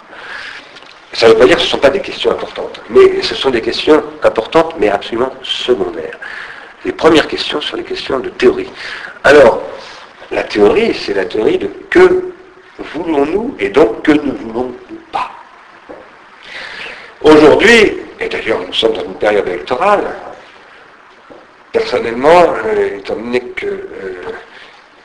Ça 1.13 1.27
ne 1.27 1.33
veut 1.33 1.39
pas 1.39 1.45
dire 1.45 1.55
que 1.57 1.61
ce 1.61 1.67
ne 1.67 1.71
sont 1.71 1.77
pas 1.79 1.89
des 1.89 1.99
questions 1.99 2.31
importantes, 2.31 2.79
mais 2.89 3.21
ce 3.21 3.35
sont 3.35 3.49
des 3.49 3.61
questions 3.61 4.01
importantes, 4.23 4.75
mais 4.79 4.87
absolument 4.89 5.33
secondaires. 5.43 6.17
Les 6.85 6.93
premières 6.93 7.27
questions 7.27 7.59
sont 7.59 7.75
les 7.75 7.83
questions 7.83 8.19
de 8.19 8.29
théorie. 8.29 8.69
Alors, 9.23 9.61
la 10.31 10.43
théorie, 10.43 10.93
c'est 10.93 11.13
la 11.13 11.25
théorie 11.25 11.57
de 11.57 11.69
que 11.89 12.31
voulons-nous 12.79 13.55
et 13.59 13.69
donc 13.69 14.01
que 14.03 14.11
ne 14.11 14.31
voulons-nous 14.31 14.99
pas. 15.11 15.29
Aujourd'hui, 17.21 17.97
et 18.19 18.27
d'ailleurs 18.27 18.59
nous 18.65 18.73
sommes 18.73 18.93
dans 18.93 19.03
une 19.03 19.15
période 19.15 19.47
électorale, 19.47 20.03
personnellement, 21.71 22.53
euh, 22.65 22.97
étant 22.97 23.15
donné 23.15 23.41
que 23.41 23.67
euh, 23.67 24.23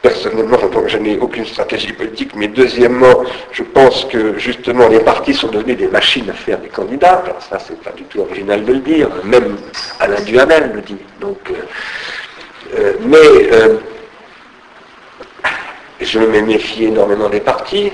personnellement, 0.01 0.59
je 0.87 0.97
n'ai 0.99 1.19
aucune 1.19 1.45
stratégie 1.45 1.93
politique, 1.93 2.35
mais 2.35 2.49
deuxièmement, 2.49 3.23
je 3.53 3.63
pense 3.65 4.07
que 4.07 4.39
justement 4.39 4.89
les 4.89 5.01
partis 5.01 5.35
sont 5.35 5.49
devenus 5.49 5.77
des 5.77 5.89
machines 5.89 6.31
à 6.31 6.33
faire 6.33 6.59
des 6.59 6.69
candidats. 6.69 7.23
Alors 7.25 7.43
ça, 7.43 7.59
c'est 7.59 7.79
pas 7.83 7.91
du 7.91 8.05
tout 8.05 8.21
original 8.21 8.65
de 8.65 8.73
le 8.73 8.81
dire, 8.81 9.09
même 9.25 9.57
Alain 10.01 10.21
Duhamel 10.23 10.73
le 10.75 10.81
dit. 10.81 10.97
Donc, 11.21 11.39
euh, 12.79 12.93
mais 13.01 13.19
je 16.01 16.19
me 16.19 16.41
méfie 16.41 16.85
énormément 16.85 17.29
des 17.29 17.41
partis 17.41 17.93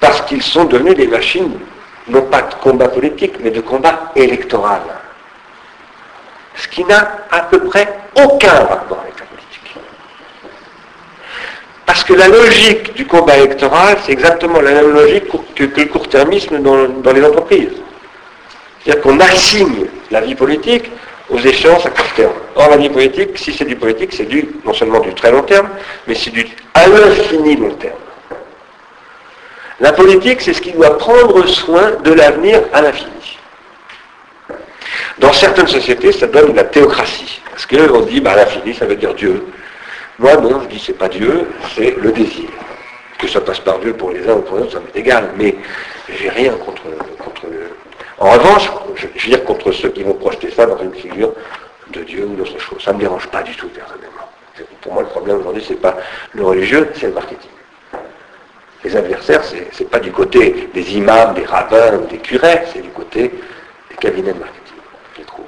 parce 0.00 0.20
qu'ils 0.22 0.42
sont 0.42 0.64
devenus 0.64 0.94
des 0.94 1.06
machines 1.06 1.58
non 2.08 2.22
pas 2.22 2.42
de 2.42 2.54
combat 2.54 2.88
politique, 2.88 3.34
mais 3.40 3.50
de 3.50 3.60
combat 3.60 4.12
électoral. 4.14 4.82
Ce 6.54 6.68
qui 6.68 6.84
n'a 6.84 7.26
à 7.30 7.40
peu 7.42 7.60
près 7.64 7.86
aucun 8.14 8.52
rapport 8.52 9.00
avec 9.02 9.18
la 9.18 9.26
politique. 9.26 9.74
Parce 11.84 12.04
que 12.04 12.14
la 12.14 12.28
logique 12.28 12.94
du 12.94 13.06
combat 13.06 13.36
électoral, 13.36 13.98
c'est 14.04 14.12
exactement 14.12 14.60
la 14.60 14.72
même 14.72 14.92
logique 14.92 15.24
que, 15.54 15.64
le 15.64 15.84
court-termisme 15.86 16.60
dans, 16.60 17.12
les 17.12 17.24
entreprises. 17.24 17.72
C'est-à-dire 18.82 19.02
qu'on 19.02 19.20
assigne 19.20 19.86
la 20.10 20.20
vie 20.20 20.34
politique 20.34 20.90
aux 21.28 21.38
échéances 21.38 21.84
à 21.86 21.90
court 21.90 22.12
terme. 22.14 22.32
Or, 22.54 22.70
la 22.70 22.76
vie 22.76 22.88
politique, 22.88 23.36
si 23.36 23.52
c'est 23.52 23.64
du 23.64 23.76
politique, 23.76 24.12
c'est 24.12 24.26
du, 24.26 24.48
non 24.64 24.72
seulement 24.72 25.00
du 25.00 25.12
très 25.12 25.32
long 25.32 25.42
terme, 25.42 25.68
mais 26.06 26.14
c'est 26.14 26.30
du 26.30 26.46
à 26.94 27.00
l'infini 27.00 27.56
long 27.56 27.74
terme. 27.74 27.94
La 29.80 29.92
politique, 29.92 30.40
c'est 30.40 30.54
ce 30.54 30.60
qui 30.60 30.72
doit 30.72 30.96
prendre 30.96 31.46
soin 31.46 31.92
de 32.02 32.12
l'avenir 32.12 32.62
à 32.72 32.80
l'infini. 32.80 33.38
Dans 35.18 35.32
certaines 35.32 35.66
sociétés, 35.66 36.12
ça 36.12 36.26
donne 36.26 36.54
la 36.54 36.64
théocratie. 36.64 37.40
Parce 37.50 37.66
qu'on 37.66 38.00
dit, 38.00 38.20
bah, 38.20 38.36
l'infini, 38.36 38.74
ça 38.74 38.86
veut 38.86 38.96
dire 38.96 39.14
Dieu. 39.14 39.44
Moi, 40.18 40.36
non, 40.36 40.62
je 40.62 40.68
dis, 40.68 40.82
c'est 40.84 40.96
pas 40.96 41.08
Dieu, 41.08 41.46
c'est 41.74 41.96
le 41.96 42.12
désir. 42.12 42.48
Que 43.18 43.28
ça 43.28 43.40
passe 43.40 43.60
par 43.60 43.78
Dieu 43.78 43.92
pour 43.94 44.10
les 44.10 44.26
uns 44.28 44.34
ou 44.34 44.42
pour 44.42 44.56
les 44.56 44.62
autres, 44.64 44.72
ça 44.72 44.80
m'est 44.80 44.98
égal. 44.98 45.30
Mais 45.36 45.56
j'ai 46.08 46.28
rien 46.30 46.52
contre, 46.52 46.82
contre 47.18 47.42
En 48.18 48.30
revanche, 48.30 48.70
je 48.94 49.06
veux 49.06 49.28
dire 49.28 49.44
contre 49.44 49.72
ceux 49.72 49.88
qui 49.90 50.02
vont 50.02 50.14
projeter 50.14 50.50
ça 50.50 50.66
dans 50.66 50.78
une 50.78 50.94
figure 50.94 51.32
de 51.92 52.00
Dieu 52.02 52.24
ou 52.24 52.34
d'autre 52.34 52.58
chose. 52.58 52.82
Ça 52.82 52.92
ne 52.92 52.96
me 52.96 53.02
dérange 53.02 53.26
pas 53.28 53.42
du 53.42 53.54
tout, 53.56 53.68
personnellement. 53.68 54.15
Pour 54.86 54.94
moi, 54.94 55.02
le 55.02 55.08
problème 55.08 55.40
aujourd'hui, 55.40 55.64
ce 55.64 55.72
n'est 55.72 55.80
pas 55.80 55.96
le 56.32 56.44
religieux, 56.44 56.88
c'est 56.94 57.08
le 57.08 57.12
marketing. 57.14 57.50
Les 58.84 58.96
adversaires, 58.96 59.42
ce 59.42 59.56
n'est 59.56 59.88
pas 59.90 59.98
du 59.98 60.12
côté 60.12 60.68
des 60.72 60.96
imams, 60.96 61.34
des 61.34 61.44
rabbins 61.44 61.96
ou 61.96 62.06
des 62.06 62.18
curés, 62.18 62.60
c'est 62.72 62.82
du 62.82 62.90
côté 62.90 63.32
des 63.90 63.96
cabinets 63.96 64.32
de 64.32 64.38
marketing, 64.38 64.76
je 65.18 65.24
trouve. 65.24 65.46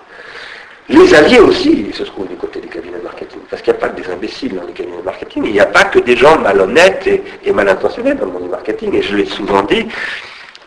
Les 0.88 1.14
alliés 1.14 1.38
aussi 1.38 1.92
se 1.92 2.02
trouvent 2.02 2.26
du 2.26 2.34
côté 2.34 2.58
des 2.58 2.66
cabinets 2.66 2.98
de 2.98 3.04
marketing, 3.04 3.38
parce 3.48 3.62
qu'il 3.62 3.72
n'y 3.72 3.78
a 3.78 3.80
pas 3.80 3.90
que 3.90 4.00
des 4.02 4.10
imbéciles 4.10 4.56
dans 4.56 4.66
les 4.66 4.72
cabinets 4.72 4.98
de 4.98 5.02
marketing, 5.04 5.44
il 5.46 5.52
n'y 5.52 5.60
a 5.60 5.66
pas 5.66 5.84
que 5.84 6.00
des 6.00 6.16
gens 6.16 6.36
malhonnêtes 6.40 7.06
et, 7.06 7.22
et 7.44 7.52
mal 7.52 7.68
intentionnés 7.68 8.14
dans 8.14 8.26
le 8.26 8.32
monde 8.32 8.42
du 8.42 8.48
marketing, 8.48 8.92
et 8.96 9.02
je 9.02 9.14
l'ai 9.14 9.26
souvent 9.26 9.62
dit, 9.62 9.86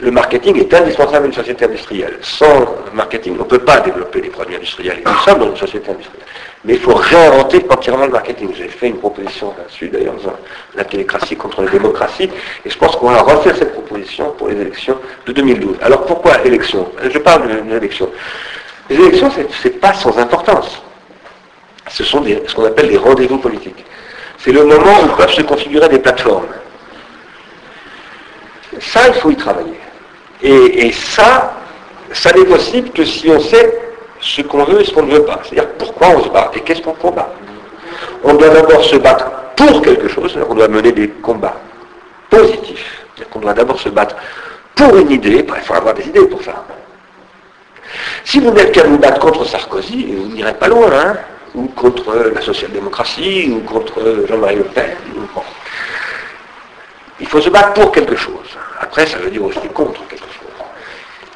le 0.01 0.09
marketing 0.09 0.57
est 0.57 0.73
indispensable 0.73 1.25
à 1.25 1.27
une 1.27 1.33
société 1.33 1.65
industrielle. 1.65 2.17
Sans 2.21 2.65
marketing, 2.91 3.35
on 3.35 3.43
ne 3.43 3.47
peut 3.47 3.59
pas 3.59 3.79
développer 3.81 4.19
des 4.21 4.29
produits 4.29 4.55
industriels. 4.55 4.97
Et 4.99 5.07
nous 5.07 5.17
sommes 5.17 5.39
dans 5.39 5.49
une 5.51 5.57
société 5.57 5.91
industrielle. 5.91 6.25
Mais 6.65 6.73
il 6.73 6.79
faut 6.79 6.95
réinventer 6.95 7.63
entièrement 7.69 8.05
le 8.05 8.11
marketing. 8.11 8.49
J'ai 8.55 8.67
fait 8.67 8.87
une 8.87 8.97
proposition 8.97 9.53
là-dessus, 9.57 9.89
d'ailleurs, 9.89 10.15
dans 10.15 10.33
la 10.75 10.83
télécratie 10.85 11.35
contre 11.35 11.61
la 11.61 11.69
démocratie, 11.69 12.29
et 12.65 12.69
je 12.69 12.77
pense 12.77 12.95
qu'on 12.95 13.11
va 13.11 13.21
refaire 13.21 13.55
cette 13.55 13.73
proposition 13.73 14.31
pour 14.37 14.47
les 14.47 14.59
élections 14.59 14.97
de 15.27 15.31
2012. 15.33 15.77
Alors 15.83 16.05
pourquoi 16.05 16.43
élections 16.45 16.91
Je 17.03 17.17
parle 17.19 17.65
d'élections. 17.67 18.09
Les 18.89 18.95
élections, 18.95 19.29
ce 19.29 19.67
n'est 19.67 19.73
pas 19.75 19.93
sans 19.93 20.17
importance. 20.17 20.81
Ce 21.89 22.03
sont 22.03 22.23
ce 22.23 22.55
qu'on 22.55 22.65
appelle 22.65 22.89
des 22.89 22.97
rendez-vous 22.97 23.37
politiques. 23.37 23.85
C'est 24.39 24.51
le 24.51 24.63
moment 24.63 25.03
où 25.03 25.15
peuvent 25.15 25.31
se 25.31 25.43
configurer 25.43 25.89
des 25.89 25.99
plateformes. 25.99 26.47
Ça, 28.79 29.07
il 29.07 29.13
faut 29.15 29.29
y 29.29 29.35
travailler. 29.35 29.77
Et, 30.43 30.91
ça, 30.91 31.53
ça 32.11 32.31
n'est 32.33 32.45
possible 32.45 32.89
que 32.89 33.05
si 33.05 33.29
on 33.29 33.39
sait 33.39 33.79
ce 34.19 34.41
qu'on 34.41 34.63
veut 34.63 34.81
et 34.81 34.85
ce 34.85 34.91
qu'on 34.91 35.03
ne 35.03 35.13
veut 35.13 35.23
pas. 35.23 35.39
C'est-à-dire 35.43 35.71
pourquoi 35.77 36.09
on 36.09 36.23
se 36.23 36.29
bat 36.29 36.51
et 36.55 36.61
qu'est-ce 36.61 36.81
qu'on 36.81 36.93
combat. 36.93 37.29
On 38.23 38.33
doit 38.33 38.49
d'abord 38.49 38.83
se 38.83 38.95
battre 38.95 39.25
pour 39.55 39.81
quelque 39.81 40.07
chose, 40.07 40.37
on 40.49 40.55
doit 40.55 40.67
mener 40.67 40.91
des 40.91 41.09
combats 41.09 41.59
positifs. 42.29 43.05
Qu'on 43.29 43.39
doit 43.39 43.53
d'abord 43.53 43.79
se 43.79 43.89
battre 43.89 44.15
pour 44.75 44.95
une 44.97 45.11
idée, 45.11 45.45
il 45.47 45.63
faut 45.63 45.73
avoir 45.75 45.93
des 45.93 46.07
idées 46.07 46.25
pour 46.25 46.41
ça. 46.41 46.65
Si 48.23 48.39
vous 48.39 48.51
n'êtes 48.51 48.71
qu'à 48.71 48.83
vous 48.83 48.97
battre 48.97 49.19
contre 49.19 49.45
Sarkozy, 49.45 50.13
vous 50.13 50.33
n'irez 50.33 50.53
pas 50.53 50.67
loin, 50.67 50.89
hein, 50.91 51.17
ou 51.53 51.67
contre 51.67 52.31
la 52.33 52.41
social-démocratie, 52.41 53.51
ou 53.51 53.59
contre 53.59 54.25
Jean-Marie 54.27 54.55
Le 54.55 54.63
Pen. 54.63 54.95
Il 57.19 57.27
faut 57.27 57.41
se 57.41 57.49
battre 57.49 57.73
pour 57.73 57.91
quelque 57.91 58.15
chose. 58.15 58.57
Après, 58.79 59.05
ça 59.05 59.17
veut 59.17 59.29
dire 59.29 59.43
aussi 59.43 59.59
contre 59.73 60.07
quelque 60.07 60.21
chose. 60.21 60.30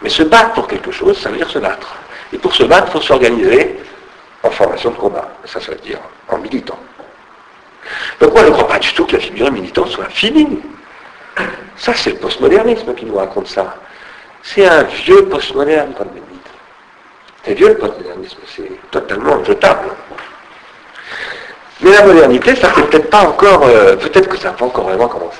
Mais 0.01 0.09
se 0.09 0.23
battre 0.23 0.53
pour 0.53 0.67
quelque 0.67 0.91
chose, 0.91 1.17
ça 1.19 1.29
veut 1.29 1.37
dire 1.37 1.49
se 1.49 1.59
battre. 1.59 1.95
Et 2.33 2.37
pour 2.37 2.53
se 2.53 2.63
battre, 2.63 2.87
il 2.89 2.91
faut 2.91 3.01
s'organiser 3.01 3.79
en 4.43 4.49
formation 4.49 4.91
de 4.91 4.95
combat. 4.95 5.29
Ça, 5.45 5.59
ça 5.59 5.71
veut 5.71 5.77
dire 5.77 5.99
en 6.27 6.37
militant. 6.37 6.77
Donc 8.19 8.33
moi, 8.33 8.41
je 8.41 8.47
ne 8.47 8.51
crois 8.53 8.67
pas 8.67 8.79
du 8.79 8.93
tout 8.93 9.05
que 9.05 9.13
la 9.13 9.19
figure 9.19 9.51
militante 9.51 9.89
soit 9.89 10.09
finie. 10.09 10.59
Ça, 11.77 11.93
c'est 11.93 12.11
le 12.11 12.17
postmodernisme 12.17 12.93
qui 12.95 13.05
nous 13.05 13.15
raconte 13.15 13.47
ça. 13.47 13.75
C'est 14.43 14.65
un 14.65 14.83
vieux 14.83 15.25
postmoderne, 15.25 15.93
comme 15.93 16.07
vous 16.07 16.19
dites. 16.31 16.51
C'est 17.43 17.53
vieux 17.53 17.69
le 17.69 17.77
postmodernisme, 17.77 18.37
c'est 18.47 18.71
totalement 18.91 19.43
jetable. 19.43 19.89
Mais 21.81 21.91
la 21.91 22.05
modernité, 22.05 22.55
ça 22.55 22.69
fait 22.69 22.83
peut-être 22.83 23.09
pas 23.09 23.21
encore, 23.21 23.63
euh, 23.65 23.95
peut-être 23.95 24.29
que 24.29 24.37
ça 24.37 24.49
n'a 24.49 24.53
pas 24.53 24.65
encore 24.65 24.85
vraiment 24.85 25.07
commencé 25.07 25.39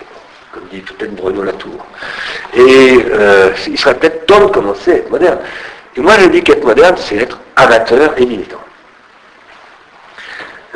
comme 0.56 0.68
dit 0.72 0.80
peut-être 0.80 1.14
Bruno 1.16 1.44
Latour. 1.44 1.86
Et 2.56 2.98
euh, 3.12 3.52
il 3.68 3.78
serait 3.78 3.96
peut-être 3.96 4.26
temps 4.26 4.40
de 4.40 4.52
commencer 4.52 4.92
à 4.94 4.96
être 4.96 5.12
moderne. 5.12 5.40
Et 5.98 6.00
moi 6.00 6.14
je 6.20 6.30
dis 6.30 6.42
qu'être 6.42 6.64
moderne, 6.64 6.96
c'est 6.98 7.18
être 7.18 7.40
amateur 7.58 8.14
et 8.18 8.26
militant. 8.26 8.62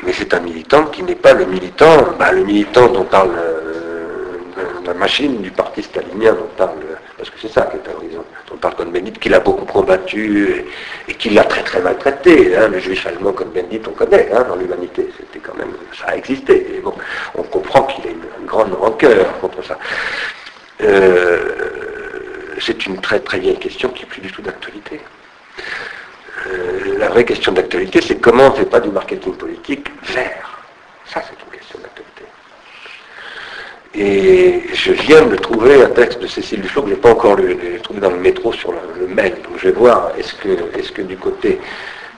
Mais 0.03 0.13
c'est 0.13 0.33
un 0.33 0.41
militant 0.41 0.85
qui 0.85 1.03
n'est 1.03 1.15
pas 1.15 1.33
le 1.33 1.45
militant, 1.45 2.09
bah, 2.17 2.31
le 2.31 2.43
militant 2.43 2.87
dont 2.87 3.05
parle 3.05 3.31
euh, 3.37 4.37
la 4.85 4.93
machine 4.93 5.41
du 5.41 5.51
parti 5.51 5.81
stalinien, 5.81 6.33
dont 6.33 6.49
parle, 6.57 6.71
parce 7.19 7.29
que 7.31 7.35
c'est 7.41 7.51
ça 7.51 7.63
qui 7.63 7.75
est 7.75 7.89
à 7.89 7.93
l'horizon, 7.93 8.23
dont 8.47 8.55
parle 8.55 8.75
Cohn-Bendit, 8.75 9.11
qu'il 9.11 9.33
a 9.33 9.41
beaucoup 9.41 9.65
combattu 9.65 10.65
et, 11.07 11.13
qu'il 11.15 11.33
l'a 11.33 11.43
très 11.43 11.63
très 11.63 11.81
maltraité. 11.81 12.55
Hein, 12.55 12.69
le 12.69 12.79
juif 12.79 13.05
allemand 13.05 13.33
Cohn-Bendit, 13.33 13.81
on 13.87 13.91
connaît 13.91 14.29
hein, 14.33 14.45
dans 14.47 14.55
l'humanité, 14.55 15.09
c'était 15.17 15.39
quand 15.39 15.55
même, 15.55 15.73
ça 15.97 16.05
a 16.11 16.15
existé. 16.15 16.75
Et 16.75 16.79
bon, 16.79 16.93
on 17.35 17.43
comprend 17.43 17.83
qu'il 17.83 18.07
a 18.07 18.11
une, 18.11 18.45
grande 18.45 18.73
rancœur 18.73 19.37
contre 19.41 19.63
ça. 19.63 19.77
Euh, 20.81 21.39
c'est 22.59 22.85
une 22.87 22.99
très 22.99 23.19
très 23.19 23.37
vieille 23.37 23.59
question 23.59 23.89
qui 23.89 24.03
n'est 24.03 24.09
plus 24.09 24.21
du 24.21 24.31
tout 24.31 24.41
d'actualité. 24.41 25.01
Euh, 26.47 26.97
la 26.97 27.09
vraie 27.09 27.25
question 27.25 27.51
d'actualité, 27.51 28.01
c'est 28.01 28.15
comment 28.15 28.47
on 28.47 28.51
ne 28.51 28.55
fait 28.55 28.65
pas 28.65 28.79
du 28.79 28.89
marketing 28.89 29.33
politique 29.33 29.91
vert. 30.03 30.57
Ça, 31.05 31.21
c'est. 31.27 31.48
Et 33.95 34.63
je 34.73 34.91
viens 34.91 35.23
de 35.25 35.35
trouver 35.35 35.83
un 35.83 35.89
texte 35.89 36.21
de 36.21 36.27
Cécile 36.27 36.61
Duflo 36.61 36.83
que 36.83 36.89
je 36.89 36.93
n'ai 36.93 36.99
pas 36.99 37.09
encore 37.11 37.35
lu, 37.35 37.57
je 37.59 37.67
l'ai 37.71 37.79
trouvé 37.79 37.99
dans 37.99 38.11
le 38.11 38.19
métro 38.19 38.53
sur 38.53 38.71
le, 38.71 39.07
mail. 39.07 39.33
Donc 39.43 39.57
je 39.57 39.69
vais 39.69 39.73
voir, 39.73 40.11
est-ce 40.17 40.35
que, 40.35 40.49
est 40.49 40.93
que 40.93 41.01
du 41.01 41.17
côté 41.17 41.59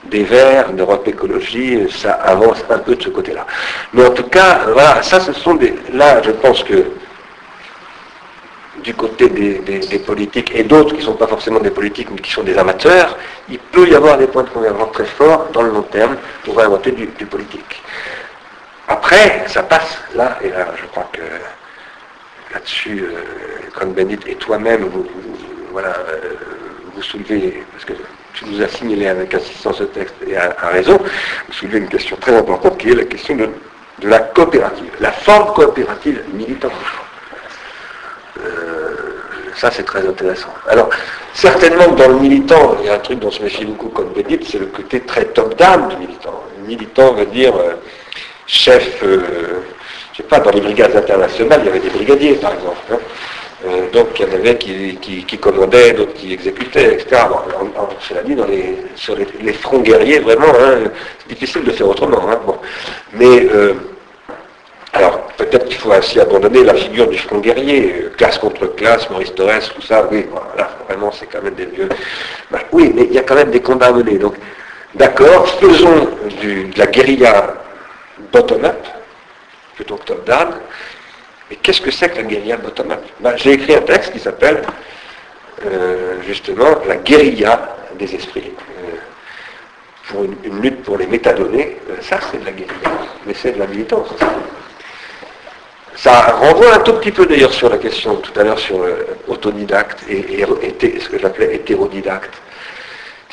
des 0.04 0.24
Verts, 0.24 0.72
d'Europe 0.72 1.06
Écologie, 1.08 1.88
ça 1.90 2.12
avance 2.12 2.62
un 2.68 2.78
peu 2.78 2.96
de 2.96 3.02
ce 3.02 3.08
côté-là. 3.08 3.46
Mais 3.94 4.04
en 4.04 4.10
tout 4.10 4.24
cas, 4.24 4.60
voilà, 4.72 5.02
ça 5.02 5.20
ce 5.20 5.32
sont 5.32 5.54
des... 5.54 5.74
Là, 5.92 6.20
je 6.22 6.32
pense 6.32 6.62
que 6.64 6.84
du 8.82 8.94
côté 8.94 9.28
des, 9.28 9.98
politiques 10.00 10.52
et 10.54 10.64
d'autres 10.64 10.90
qui 10.90 11.00
ne 11.00 11.06
sont 11.06 11.14
pas 11.14 11.26
forcément 11.26 11.60
des 11.60 11.70
politiques 11.70 12.08
mais 12.10 12.20
qui 12.20 12.32
sont 12.32 12.42
des 12.42 12.58
amateurs, 12.58 13.16
il 13.48 13.58
peut 13.58 13.88
y 13.88 13.94
avoir 13.94 14.18
des 14.18 14.26
points 14.26 14.42
de 14.42 14.48
convergence 14.50 14.92
très 14.92 15.04
forts 15.04 15.48
dans 15.52 15.62
le 15.62 15.70
long 15.70 15.82
terme 15.82 16.16
pour 16.44 16.60
inventer 16.60 16.90
du, 16.90 17.06
politique. 17.26 17.82
Après, 18.88 19.44
ça 19.46 19.62
passe 19.62 19.98
là, 20.14 20.38
et 20.42 20.48
là, 20.48 20.66
je 20.76 20.86
crois 20.86 21.08
que 21.12 21.20
là-dessus, 22.52 23.04
euh, 23.04 23.84
Bennett 23.86 24.20
et 24.26 24.34
toi-même, 24.36 24.84
vous, 24.84 25.06
voilà, 25.72 25.88
euh, 25.88 26.34
vous 26.94 27.02
soulevez, 27.02 27.62
parce 27.72 27.84
que 27.84 27.94
tu 28.34 28.44
nous 28.46 28.62
as 28.62 28.68
signalé 28.68 29.08
avec 29.08 29.34
insistance 29.34 29.78
ce 29.78 29.84
texte 29.84 30.14
et 30.26 30.36
à, 30.36 30.54
raison, 30.68 30.98
vous 30.98 31.52
soulevez 31.52 31.78
une 31.78 31.88
question 31.88 32.16
très 32.16 32.36
importante 32.36 32.78
qui 32.78 32.90
est 32.90 32.94
la 32.94 33.04
question 33.04 33.36
de, 33.36 33.48
la 34.02 34.18
coopérative, 34.18 34.90
la 35.00 35.12
forme 35.12 35.52
coopérative 35.54 36.22
militante. 36.32 36.72
Euh, 38.40 38.94
ça, 39.54 39.70
c'est 39.70 39.84
très 39.84 40.06
intéressant. 40.06 40.52
Alors, 40.68 40.90
certainement 41.34 41.88
dans 41.88 42.08
le 42.08 42.18
militant, 42.18 42.76
il 42.80 42.86
y 42.86 42.88
a 42.88 42.94
un 42.94 42.98
truc 42.98 43.18
dont 43.18 43.30
se 43.30 43.42
méfie 43.42 43.64
beaucoup 43.64 43.88
comme 43.88 44.12
dites, 44.26 44.48
c'est 44.48 44.58
le 44.58 44.66
côté 44.66 45.00
très 45.00 45.24
top-down 45.26 45.88
du 45.88 45.96
militant. 45.96 46.42
Le 46.60 46.66
militant 46.66 47.12
veut 47.12 47.26
dire 47.26 47.52
chef, 48.46 49.02
je 50.12 50.18
sais 50.18 50.22
pas, 50.24 50.40
dans 50.40 50.50
les 50.50 50.60
brigades 50.60 50.94
internationales, 50.94 51.60
il 51.62 51.66
y 51.66 51.68
avait 51.70 51.80
des 51.80 51.90
brigadiers, 51.90 52.34
par 52.34 52.52
exemple. 52.54 52.78
Hein. 52.92 52.98
Euh, 53.64 53.90
donc 53.92 54.08
il 54.18 54.26
y 54.26 54.28
en 54.28 54.34
avait 54.34 54.58
qui, 54.58 55.38
commandaient, 55.40 55.92
d'autres 55.92 56.14
qui 56.14 56.32
exécutaient, 56.32 56.94
etc. 56.94 57.22
cela 58.00 58.22
dit, 58.22 58.34
dans 58.34 58.46
les, 58.46 58.76
sur 58.96 59.16
les, 59.16 59.52
fronts 59.52 59.80
guerriers, 59.80 60.18
vraiment, 60.18 60.48
hein, 60.48 60.90
c'est 61.20 61.28
difficile 61.28 61.62
de 61.62 61.70
faire 61.70 61.88
autrement. 61.88 62.28
Hein, 62.28 62.40
Mais 63.12 63.46
euh, 63.54 63.74
alors 64.92 65.28
peut-être 65.36 65.66
qu'il 65.66 65.76
faut 65.76 65.92
ainsi 65.92 66.18
abandonner 66.18 66.64
la 66.64 66.74
figure 66.74 67.06
du 67.06 67.18
front 67.18 67.38
guerrier, 67.38 68.02
euh, 68.02 68.08
classe 68.16 68.36
contre 68.38 68.66
classe, 68.74 69.08
Maurice 69.10 69.34
Torres, 69.34 69.72
tout 69.74 69.82
ça, 69.82 70.08
oui, 70.10 70.26
voilà, 70.28 70.70
vraiment 70.88 71.12
c'est 71.12 71.26
quand 71.26 71.42
même 71.42 71.54
des 71.54 71.66
vieux. 71.66 71.88
Ben, 72.50 72.60
oui, 72.72 72.92
mais 72.94 73.04
il 73.04 73.12
y 73.12 73.18
a 73.18 73.22
quand 73.22 73.36
même 73.36 73.50
des 73.52 73.60
combats 73.60 73.86
à 73.86 73.92
mener. 73.92 74.18
Donc, 74.18 74.34
d'accord, 74.96 75.48
faisons 75.60 76.08
de 76.42 76.76
la 76.76 76.86
guérilla 76.86 77.54
bottom-up, 78.32 78.84
que 79.84 80.04
top-down, 80.04 80.48
et 81.52 81.56
qu'est-ce 81.56 81.82
que 81.82 81.90
c'est 81.90 82.08
que 82.08 82.16
la 82.16 82.22
guérilla 82.22 82.56
bottom-up 82.56 83.00
ben, 83.20 83.36
J'ai 83.36 83.52
écrit 83.52 83.74
un 83.74 83.82
texte 83.82 84.12
qui 84.12 84.18
s'appelle 84.18 84.62
euh, 85.66 86.14
justement 86.26 86.78
La 86.88 86.96
guérilla 86.96 87.76
des 87.98 88.14
esprits. 88.14 88.52
Euh, 88.78 88.96
pour 90.08 90.24
une, 90.24 90.62
lutte 90.62 90.82
pour 90.82 90.96
les 90.96 91.06
métadonnées, 91.06 91.76
euh, 91.90 91.96
ça 92.00 92.18
c'est 92.30 92.40
de 92.40 92.46
la 92.46 92.52
guérilla, 92.52 92.90
mais 93.26 93.34
c'est 93.34 93.52
de 93.52 93.58
la 93.58 93.66
militance. 93.66 94.08
Ça 95.94 96.32
renvoie 96.32 96.74
un 96.74 96.78
tout 96.78 96.94
petit 96.94 97.12
peu 97.12 97.26
d'ailleurs 97.26 97.52
sur 97.52 97.68
la 97.68 97.76
question 97.76 98.16
tout 98.16 98.32
à 98.40 98.44
l'heure 98.44 98.58
sur 98.58 98.84
autodidacte 99.28 100.00
et, 100.08 100.40
et, 100.40 101.00
ce 101.00 101.08
que 101.08 101.18
j'appelais 101.18 101.54
hétérodidacte. 101.54 102.32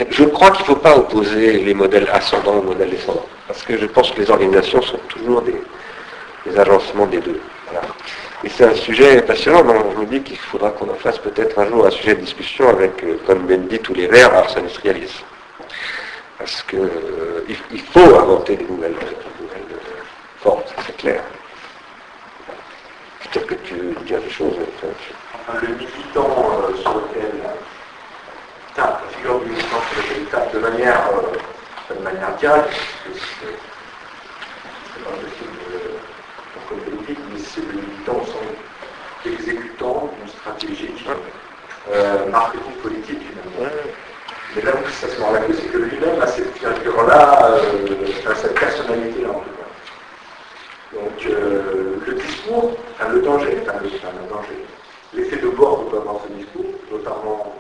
Je 0.10 0.26
crois 0.26 0.52
qu'il 0.52 0.62
ne 0.62 0.66
faut 0.68 0.76
pas 0.76 0.96
opposer 0.96 1.54
les 1.54 1.74
modèles 1.74 2.08
ascendants 2.12 2.56
aux 2.56 2.62
modèles 2.62 2.92
descendants, 2.92 3.26
parce 3.48 3.64
que 3.64 3.78
je 3.78 3.86
pense 3.86 4.12
que 4.12 4.22
les 4.22 4.30
organisations 4.30 4.82
sont 4.82 5.00
toujours 5.08 5.42
des, 5.42 5.56
des 6.46 6.60
agencements 6.60 7.06
des 7.06 7.20
deux. 7.20 7.40
Et 8.44 8.50
c'est 8.50 8.64
un 8.64 8.76
sujet 8.76 9.22
passionnant, 9.22 9.64
donc 9.64 9.94
je 9.96 10.00
me 10.00 10.06
dis 10.06 10.22
qu'il 10.22 10.38
faudra 10.38 10.72
qu'on 10.72 10.90
en 10.90 10.96
fasse 10.96 11.20
peut-être 11.20 11.60
un 11.60 11.68
jour 11.68 11.86
un 11.86 11.92
sujet 11.92 12.16
de 12.16 12.22
discussion 12.22 12.70
avec, 12.70 13.04
euh, 13.04 13.20
comme 13.28 13.40
Bendy, 13.40 13.80
tous 13.80 13.94
les 13.94 14.08
verts, 14.08 14.34
alors 14.34 14.50
ça 14.50 14.60
industrialise. 14.60 15.14
Parce 16.38 16.64
qu'il 16.64 16.90
il 17.70 17.82
faut 17.82 18.18
inventer 18.18 18.56
des 18.56 18.64
nouvelles, 18.64 18.96
formes, 20.40 20.62
c'est 20.86 20.96
clair. 20.96 21.22
Peut-être 23.24 23.46
que 23.46 23.56
tu 23.56 23.76
veux 23.76 24.06
dire 24.06 24.22
des 24.22 24.30
choses. 24.30 24.56
Enfin, 25.34 25.60
le 25.62 25.76
militant 25.76 26.30
sur 26.82 26.94
lequel 26.94 27.34
la 28.78 29.02
figure 29.12 29.40
du 29.42 29.50
militant 29.50 29.82
de 30.54 30.60
manière, 30.60 31.10
de 31.90 32.02
manière 32.02 32.34
directe, 32.38 32.70
c'est 33.04 35.04
pas 35.04 35.12
possible 35.12 35.59
politique, 37.56 37.62
mais 37.62 37.62
c'est 37.62 37.62
le 37.62 37.82
militant 37.82 38.22
au 38.22 38.26
sens 38.26 38.50
exécutant 39.26 40.10
d'une 40.18 40.30
stratégie 40.30 40.94
euh, 41.92 42.30
marketing 42.30 42.74
politique 42.82 43.20
finalement. 43.20 43.72
Mais 44.56 44.62
là 44.64 44.72
où 44.74 44.90
ça 44.90 45.08
se 45.08 45.22
rend 45.22 45.32
la 45.32 45.42
c'est 45.48 45.72
que 45.72 45.78
lui-même 45.78 46.22
a 46.22 46.28
cette 46.28 46.54
figure-là, 46.54 47.52
euh, 47.52 47.88
cette 48.36 48.60
personnalité-là 48.60 49.30
en 49.30 49.40
tout 49.40 49.50
cas. 49.50 51.00
Donc 51.00 51.26
euh, 51.26 51.98
le 52.06 52.14
discours, 52.14 52.78
enfin 52.94 53.10
le 53.10 53.22
danger, 53.22 53.58
enfin 53.62 53.80
le, 53.84 54.30
danger, 54.30 54.66
l'effet 55.14 55.38
de 55.38 55.50
bord 55.50 55.86
que 55.86 55.92
peut 55.92 55.98
avoir 55.98 56.22
ce 56.28 56.34
discours, 56.34 56.66
notamment 56.92 57.56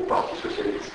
au 0.00 0.02
Parti 0.04 0.36
Socialiste, 0.42 0.92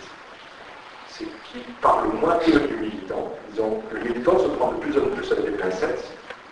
c'est 1.07 1.25
qu'il 1.51 1.73
parle 1.81 2.07
moins 2.19 2.37
que 2.37 2.51
du 2.51 2.75
militant. 2.75 3.31
Disons, 3.51 3.81
le 3.93 3.99
militant 3.99 4.39
se 4.39 4.47
prend 4.57 4.71
de 4.73 4.77
plus 4.77 4.97
en 4.97 5.05
plus 5.15 5.31
avec 5.31 5.45
des 5.45 5.57
pincettes, 5.57 6.03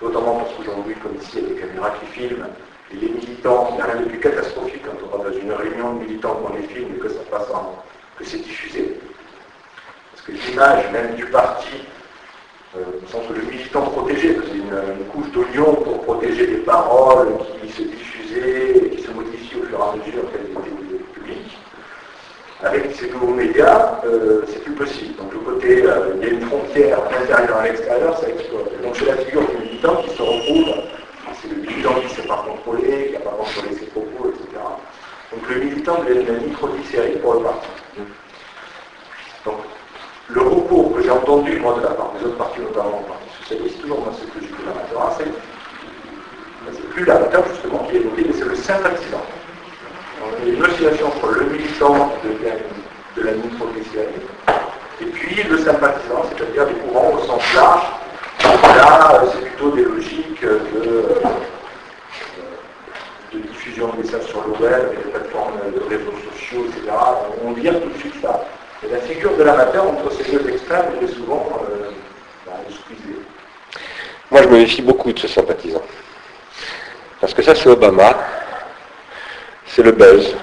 notamment 0.01 0.35
parce 0.35 0.53
qu'aujourd'hui, 0.55 0.95
comme 0.95 1.15
ici, 1.15 1.37
il 1.37 1.43
y 1.43 1.45
a 1.45 1.49
des 1.49 1.61
caméras 1.61 1.93
qui 1.99 2.05
filment, 2.07 2.47
et 2.91 2.95
les 2.97 3.09
militants, 3.09 3.67
il 3.71 3.75
n'y 3.75 3.81
a 3.81 3.85
rien 3.85 4.01
de 4.01 4.09
plus 4.09 4.19
catastrophique 4.19 4.81
quand 4.83 4.97
on 5.05 5.17
va 5.17 5.29
dans 5.29 5.37
une 5.37 5.51
réunion 5.51 5.95
de 5.95 5.99
militants 5.99 6.35
qu'on 6.35 6.55
les 6.55 6.63
filme 6.63 6.95
et 6.95 6.99
que 6.99 7.09
ça 7.09 7.21
passe 7.29 7.49
en, 7.51 7.83
que 8.17 8.25
c'est 8.25 8.39
diffusé. 8.39 8.99
Parce 10.11 10.25
que 10.25 10.31
l'image 10.33 10.91
même 10.91 11.15
du 11.15 11.25
parti, 11.25 11.69
euh, 12.77 12.83
sens 13.07 13.21
que 13.27 13.33
le 13.33 13.43
militant 13.43 13.81
protégé, 13.81 14.37
c'est 14.45 14.57
une, 14.57 15.05
couche 15.11 15.31
d'oignon 15.31 15.75
pour 15.75 16.01
protéger 16.03 16.47
les 16.47 16.57
paroles 16.57 17.33
qui 17.61 17.69
se 17.69 17.83
diffusaient 17.83 18.77
et 18.77 18.89
qui 18.89 19.03
se 19.03 19.11
modifient 19.11 19.57
au 19.61 19.65
fur 19.65 19.79
et 19.79 19.81
à 19.81 19.95
mesure 19.95 20.31
qu'elles 20.31 20.51
étaient. 20.51 20.80
Avec 22.63 22.95
ces 22.95 23.09
nouveaux 23.09 23.33
médias, 23.33 23.99
euh, 24.05 24.43
c'est 24.47 24.63
plus 24.63 24.73
possible. 24.73 25.15
Donc 25.15 25.33
le 25.33 25.39
côté, 25.39 25.83
euh, 25.83 26.13
il 26.15 26.27
y 26.27 26.29
a 26.29 26.33
une 26.33 26.41
frontière 26.41 26.99
à 26.99 27.11
l'intérieur 27.11 27.57
et 27.57 27.59
à 27.59 27.71
l'extérieur, 27.71 28.17
ça 28.19 28.29
explose. 28.29 28.69
Donc 28.83 28.95
c'est 28.95 29.05
la 29.05 29.17
figure 29.17 29.41
du 29.47 29.57
militant 29.57 29.95
qui 30.03 30.09
se 30.11 30.21
retrouve, 30.21 30.75
c'est 31.41 31.49
le 31.49 31.55
militant 31.55 31.95
qui 31.95 32.03
ne 32.05 32.09
s'est 32.09 32.27
pas 32.27 32.45
contrôlé, 32.47 33.07
qui 33.07 33.13
n'a 33.13 33.19
pas 33.19 33.31
contrôlé 33.31 33.75
ses 33.79 33.85
propos, 33.87 34.29
etc. 34.29 34.61
Donc 35.31 35.49
le 35.49 35.55
militant 35.55 36.03
devient 36.03 36.27
une 36.27 36.49
micro-série 36.49 37.17
pour 37.17 37.33
le 37.33 37.39
parti. 37.41 37.67
Donc 39.43 39.55
le 40.29 40.41
recours 40.41 40.93
que 40.95 41.01
j'ai 41.01 41.09
entendu, 41.09 41.59
moi, 41.59 41.75
de 41.79 41.83
la 41.83 41.91
part 41.91 42.13
des 42.19 42.25
autres 42.25 42.37
partis, 42.37 42.61
notamment 42.61 43.01
le 43.01 43.07
Parti 43.07 43.27
Socialiste, 43.41 43.81
toujours 43.81 44.01
moi, 44.01 44.13
c'est 44.17 44.29
que 44.31 44.45
j'ai 44.45 44.65
l'amateur, 44.65 45.15
c'est 45.17 45.31
c'est 46.73 46.89
plus 46.89 47.05
l'amateur 47.05 47.43
justement 47.47 47.79
qui 47.89 47.95
est 47.95 47.99
évoqué, 48.01 48.23
mais 48.27 48.33
c'est 48.37 48.45
le 48.45 48.55
sympathisant. 48.55 49.25
Y 50.45 50.49
a 50.49 50.53
une 50.53 50.63
oscillation 50.63 51.07
entre 51.07 51.31
le 51.31 51.45
militant 51.45 52.11
de, 52.23 53.23
la 53.23 53.31
micro-série 53.33 54.07
et 55.01 55.05
puis 55.05 55.43
le 55.43 55.57
sympathisant, 55.57 56.25
c'est-à-dire 56.29 56.67
des 56.67 56.73
courants 56.73 57.13
au 57.13 57.25
sens 57.25 57.41
large. 57.55 57.83
Là, 58.43 59.23
c'est 59.31 59.41
plutôt 59.41 59.71
des 59.71 59.83
logiques 59.83 60.41
de, 60.41 61.21
de 63.33 63.39
diffusion 63.39 63.89
de 63.89 64.01
messages 64.01 64.25
sur 64.25 64.43
le 64.47 64.53
web, 64.63 64.89
des 64.91 65.11
plateformes 65.11 65.59
de 65.73 65.79
réseaux 65.89 66.13
sociaux, 66.31 66.65
etc. 66.67 66.91
On 67.43 67.51
vire 67.51 67.79
tout 67.81 67.89
de 67.89 67.97
suite 67.97 68.15
ça. 68.21 68.45
Et 68.83 68.91
la 68.91 68.99
figure 68.99 69.35
de 69.37 69.43
l'amateur 69.43 69.87
entre 69.87 70.11
ces 70.11 70.31
deux 70.31 70.49
extrêmes 70.49 70.85
est 71.01 71.13
souvent 71.13 71.47
euh, 71.69 71.91
bah, 72.45 72.53
Moi, 74.31 74.41
je 74.41 74.47
me 74.47 74.57
méfie 74.57 74.81
beaucoup 74.81 75.13
de 75.13 75.19
ce 75.19 75.27
sympathisant. 75.27 75.83
Parce 77.19 77.33
que 77.33 77.43
ça, 77.43 77.53
c'est 77.53 77.69
Obama, 77.69 78.15
c'est 79.73 79.83
le 79.83 79.93
buzz, 79.93 80.35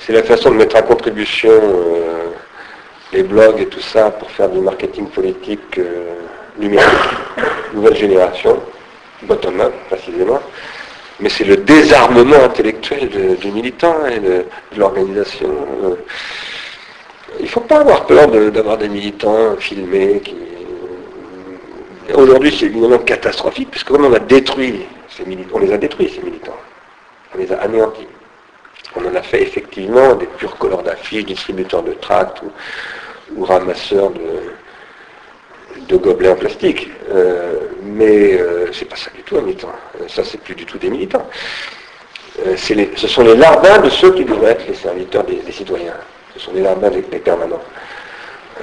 c'est 0.00 0.12
la 0.12 0.24
façon 0.24 0.50
de 0.50 0.56
mettre 0.56 0.76
en 0.76 0.82
contribution 0.82 1.50
euh, 1.52 2.30
les 3.12 3.22
blogs 3.22 3.60
et 3.60 3.66
tout 3.66 3.80
ça 3.80 4.10
pour 4.10 4.28
faire 4.32 4.48
du 4.48 4.58
marketing 4.58 5.06
politique 5.08 5.78
euh, 5.78 6.14
numérique, 6.58 6.88
nouvelle 7.72 7.94
génération, 7.94 8.60
bottom-up 9.22 9.72
précisément. 9.88 10.40
Mais 11.20 11.28
c'est 11.28 11.44
le 11.44 11.58
désarmement 11.58 12.42
intellectuel 12.42 13.36
du 13.36 13.52
militant 13.52 14.06
et 14.06 14.18
de, 14.18 14.44
l'organisation. 14.76 15.50
Euh. 15.84 15.94
Il 17.38 17.44
ne 17.44 17.48
faut 17.48 17.60
pas 17.60 17.78
avoir 17.80 18.06
peur 18.06 18.26
d'avoir 18.28 18.76
des 18.78 18.88
militants 18.88 19.56
filmés. 19.58 20.20
Aujourd'hui, 22.14 22.56
c'est 22.58 22.66
évidemment 22.66 22.98
catastrophique, 22.98 23.70
puisque 23.70 23.88
comme 23.88 24.04
on 24.06 24.12
a 24.14 24.18
détruit 24.18 24.80
ces 25.08 25.24
militants, 25.24 25.50
on 25.54 25.58
les 25.60 25.72
a 25.72 25.78
détruits, 25.78 26.10
ces 26.12 26.22
militants. 26.22 26.56
On 27.34 27.38
les 27.38 27.52
a 27.52 27.60
anéantis. 27.60 28.06
On 28.96 29.06
en 29.06 29.14
a 29.14 29.22
fait 29.22 29.42
effectivement 29.42 30.14
des 30.14 30.26
purs 30.26 30.56
colleurs 30.56 30.82
d'affiches, 30.82 31.24
distributeurs 31.24 31.82
de 31.82 31.92
tracts 31.92 32.42
ou, 33.36 33.44
ramasseurs 33.44 34.10
de, 35.88 35.96
gobelets 35.96 36.30
en 36.30 36.36
plastique. 36.36 36.90
Euh, 37.10 37.60
mais 37.82 38.34
euh, 38.34 38.72
c'est 38.72 38.86
pas 38.86 38.96
ça 38.96 39.10
du 39.14 39.22
tout 39.22 39.36
un 39.36 39.42
militant. 39.42 39.72
Ça, 40.08 40.24
c'est 40.24 40.40
plus 40.40 40.54
du 40.54 40.64
tout 40.64 40.78
des 40.78 40.90
militants. 40.90 41.26
Euh, 42.46 42.56
ce 42.56 43.06
sont 43.06 43.22
les 43.22 43.36
larbins 43.36 43.78
de 43.78 43.90
ceux 43.90 44.12
qui 44.12 44.24
devraient 44.24 44.52
être 44.52 44.66
les 44.66 44.74
serviteurs 44.74 45.24
des, 45.24 45.40
citoyens. 45.52 45.94
Ce 46.34 46.40
sont 46.40 46.52
les 46.52 46.62
larbins 46.62 46.90
des, 46.90 47.02
permanents. 47.02 47.62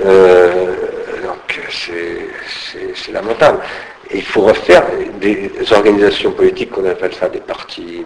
donc 0.04 1.62
c'est 1.70 3.12
lamentable. 3.12 3.60
Et 4.10 4.18
il 4.18 4.26
faut 4.26 4.42
refaire 4.42 4.84
des 5.20 5.52
organisations 5.72 6.32
politiques 6.32 6.72
qu'on 6.72 6.86
appelle 6.86 7.14
ça 7.14 7.28
des 7.28 7.40
partis, 7.40 8.04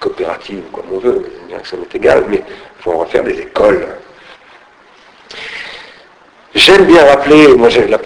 coopératives, 0.00 0.62
comme 0.72 0.86
on 0.92 0.98
veut, 0.98 1.30
bien 1.48 1.58
que 1.58 1.68
ça 1.68 1.76
m'est 1.76 1.94
égal, 1.94 2.24
mais 2.28 2.38
il 2.38 2.82
faut 2.82 2.92
en 2.92 2.98
refaire 2.98 3.22
des 3.22 3.38
écoles. 3.38 3.86
J'aime 6.54 6.84
bien 6.86 7.04
rappeler, 7.04 7.54
moi 7.54 7.68
j'ai 7.68 7.86
la 7.86 7.98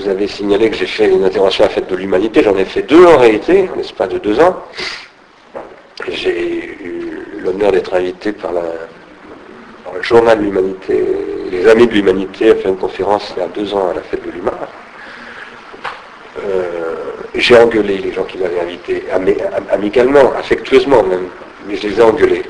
vous 0.00 0.08
avez 0.08 0.26
signalé 0.28 0.70
que 0.70 0.76
j'ai 0.76 0.86
fait 0.86 1.10
une 1.10 1.24
intervention 1.24 1.64
à 1.64 1.66
la 1.66 1.74
fête 1.74 1.90
de 1.90 1.96
l'humanité, 1.96 2.42
j'en 2.42 2.56
ai 2.56 2.64
fait 2.64 2.82
deux 2.82 3.04
en 3.04 3.18
réalité, 3.18 3.68
en 3.70 3.76
l'espace 3.76 4.08
de 4.08 4.18
deux 4.18 4.40
ans. 4.40 4.64
J'ai 6.08 6.64
eu 6.82 7.42
l'honneur 7.42 7.72
d'être 7.72 7.92
invité 7.92 8.32
par, 8.32 8.52
le 8.52 10.02
journal 10.02 10.38
de 10.38 10.44
l'humanité, 10.44 11.04
les 11.50 11.68
amis 11.68 11.86
de 11.86 11.92
l'humanité, 11.92 12.50
à 12.50 12.54
faire 12.54 12.70
une 12.70 12.78
conférence 12.78 13.34
il 13.36 13.40
y 13.40 13.42
a 13.42 13.48
deux 13.48 13.74
ans 13.74 13.90
à 13.90 13.94
la 13.94 14.00
fête 14.00 14.24
de 14.24 14.30
l'humain. 14.30 14.58
Euh, 16.44 16.99
j'ai 17.34 17.56
engueulé 17.56 17.98
les 17.98 18.12
gens 18.12 18.24
qui 18.24 18.38
m'avaient 18.38 18.60
invité, 18.60 19.04
amicalement, 19.70 20.32
affectueusement 20.38 21.02
même, 21.02 21.28
mais 21.66 21.76
je 21.76 21.88
les 21.88 21.98
ai 21.98 22.02
engueulés. 22.02 22.42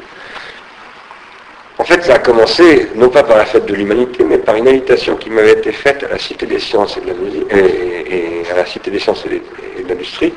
En 1.78 1.84
fait, 1.84 2.02
ça 2.02 2.14
a 2.14 2.18
commencé, 2.18 2.88
non 2.94 3.08
pas 3.08 3.22
par 3.22 3.38
la 3.38 3.46
fête 3.46 3.64
de 3.64 3.74
l'humanité, 3.74 4.22
mais 4.22 4.38
par 4.38 4.54
une 4.54 4.68
invitation 4.68 5.16
qui 5.16 5.30
m'avait 5.30 5.52
été 5.52 5.72
faite 5.72 6.04
à 6.04 6.08
la 6.08 6.18
Cité 6.18 6.44
des 6.44 6.58
sciences 6.58 6.96
et 6.98 7.00
de 7.00 7.06
la 7.06 7.14
musique, 7.14 7.46
et, 7.52 8.42
à 8.52 8.56
la 8.56 8.66
Cité 8.66 8.90
des 8.90 8.98
sciences 8.98 9.24
et 9.26 9.82
de 9.82 9.88
l'industrie, 9.88 10.34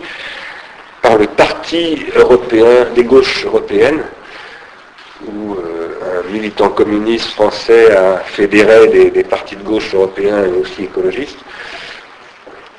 par 1.01 1.17
le 1.17 1.27
Parti 1.27 2.05
européen, 2.15 2.87
des 2.95 3.03
gauches 3.03 3.45
européennes, 3.45 4.03
où 5.27 5.55
euh, 5.55 6.19
un 6.25 6.31
militant 6.31 6.69
communiste 6.69 7.31
français 7.31 7.91
a 7.91 8.19
fédéré 8.19 8.87
des, 8.87 9.11
des 9.11 9.23
partis 9.23 9.55
de 9.55 9.63
gauche 9.63 9.93
européens 9.93 10.45
et 10.45 10.59
aussi 10.61 10.83
écologistes, 10.83 11.39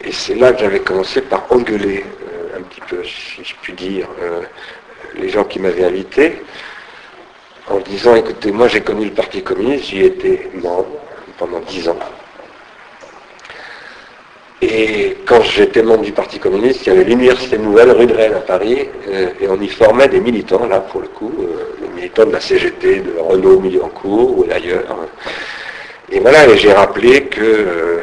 et 0.06 0.12
c'est 0.12 0.34
là 0.34 0.52
que 0.52 0.60
j'avais 0.60 0.80
commencé 0.80 1.22
par 1.22 1.50
engueuler 1.50 2.04
euh, 2.04 2.58
un 2.58 2.62
petit 2.62 2.80
peu, 2.82 3.02
si 3.04 3.42
je 3.42 3.54
puis 3.62 3.72
dire, 3.72 4.06
euh, 4.22 4.42
les 5.16 5.30
gens 5.30 5.44
qui 5.44 5.58
m'avaient 5.58 5.84
invité, 5.84 6.42
en 7.70 7.78
disant, 7.78 8.14
écoutez, 8.14 8.52
moi 8.52 8.68
j'ai 8.68 8.82
connu 8.82 9.06
le 9.06 9.12
Parti 9.12 9.42
communiste, 9.42 9.86
j'y 9.86 10.02
étais 10.02 10.50
membre 10.54 10.98
pendant 11.38 11.60
dix 11.60 11.88
ans. 11.88 11.98
Et 14.60 15.16
quand 15.26 15.42
j'étais 15.42 15.82
membre 15.82 16.02
du 16.02 16.12
Parti 16.12 16.38
communiste, 16.38 16.86
il 16.86 16.90
y 16.90 16.92
avait 16.92 17.04
l'Université 17.04 17.56
Nouvelle, 17.56 17.90
rue 17.92 18.06
de 18.06 18.14
Rennes 18.14 18.34
à 18.34 18.40
Paris, 18.40 18.88
euh, 19.08 19.30
et 19.40 19.48
on 19.48 19.60
y 19.60 19.68
formait 19.68 20.08
des 20.08 20.20
militants, 20.20 20.66
là 20.66 20.80
pour 20.80 21.00
le 21.00 21.08
coup, 21.08 21.32
des 21.80 21.88
militants 21.94 22.26
de 22.26 22.32
la 22.32 22.40
CGT, 22.40 23.00
de 23.00 23.14
Renault 23.18 23.60
Milliancourt 23.60 24.38
ou 24.38 24.44
d'ailleurs. 24.44 24.96
Et 26.10 26.20
voilà, 26.20 26.46
et 26.46 26.58
j'ai 26.58 26.72
rappelé 26.72 27.24
que 27.24 28.02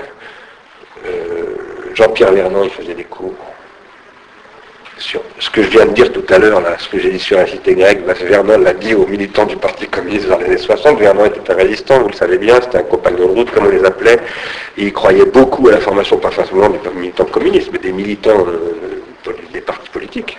Jean-Pierre 1.95 2.31
Vernon, 2.31 2.63
il 2.63 2.69
faisait 2.69 2.93
des 2.93 3.03
cours 3.03 3.33
sur 4.97 5.21
ce 5.39 5.49
que 5.49 5.63
je 5.63 5.69
viens 5.69 5.85
de 5.85 5.93
dire 5.93 6.11
tout 6.11 6.23
à 6.29 6.37
l'heure, 6.37 6.61
ce 6.77 6.87
que 6.87 6.99
j'ai 6.99 7.09
dit 7.09 7.19
sur 7.19 7.37
la 7.37 7.47
cité 7.47 7.73
grecque, 7.73 8.01
Vernon 8.05 8.59
l'a 8.59 8.73
dit 8.73 8.93
aux 8.93 9.07
militants 9.07 9.45
du 9.45 9.57
Parti 9.57 9.87
communiste 9.87 10.27
dans 10.27 10.37
les 10.37 10.45
années 10.45 10.57
60. 10.57 10.99
Vernon 10.99 11.25
était 11.25 11.51
un 11.51 11.55
résistant, 11.55 12.01
vous 12.01 12.09
le 12.09 12.13
savez 12.13 12.37
bien, 12.37 12.61
c'était 12.61 12.77
un 12.77 12.83
compagnon 12.83 13.27
de 13.27 13.31
route, 13.31 13.51
comme 13.51 13.65
on 13.65 13.69
les 13.69 13.83
appelait. 13.83 14.19
il 14.77 14.93
croyait 14.93 15.25
beaucoup 15.25 15.67
à 15.69 15.71
la 15.71 15.79
formation, 15.79 16.17
pas 16.17 16.31
forcément 16.31 16.69
des 16.69 16.77
militants 16.95 17.25
communistes, 17.25 17.69
mais 17.73 17.79
des 17.79 17.91
militants 17.91 18.45
euh, 18.47 19.31
des 19.51 19.61
partis 19.61 19.89
politiques. 19.89 20.37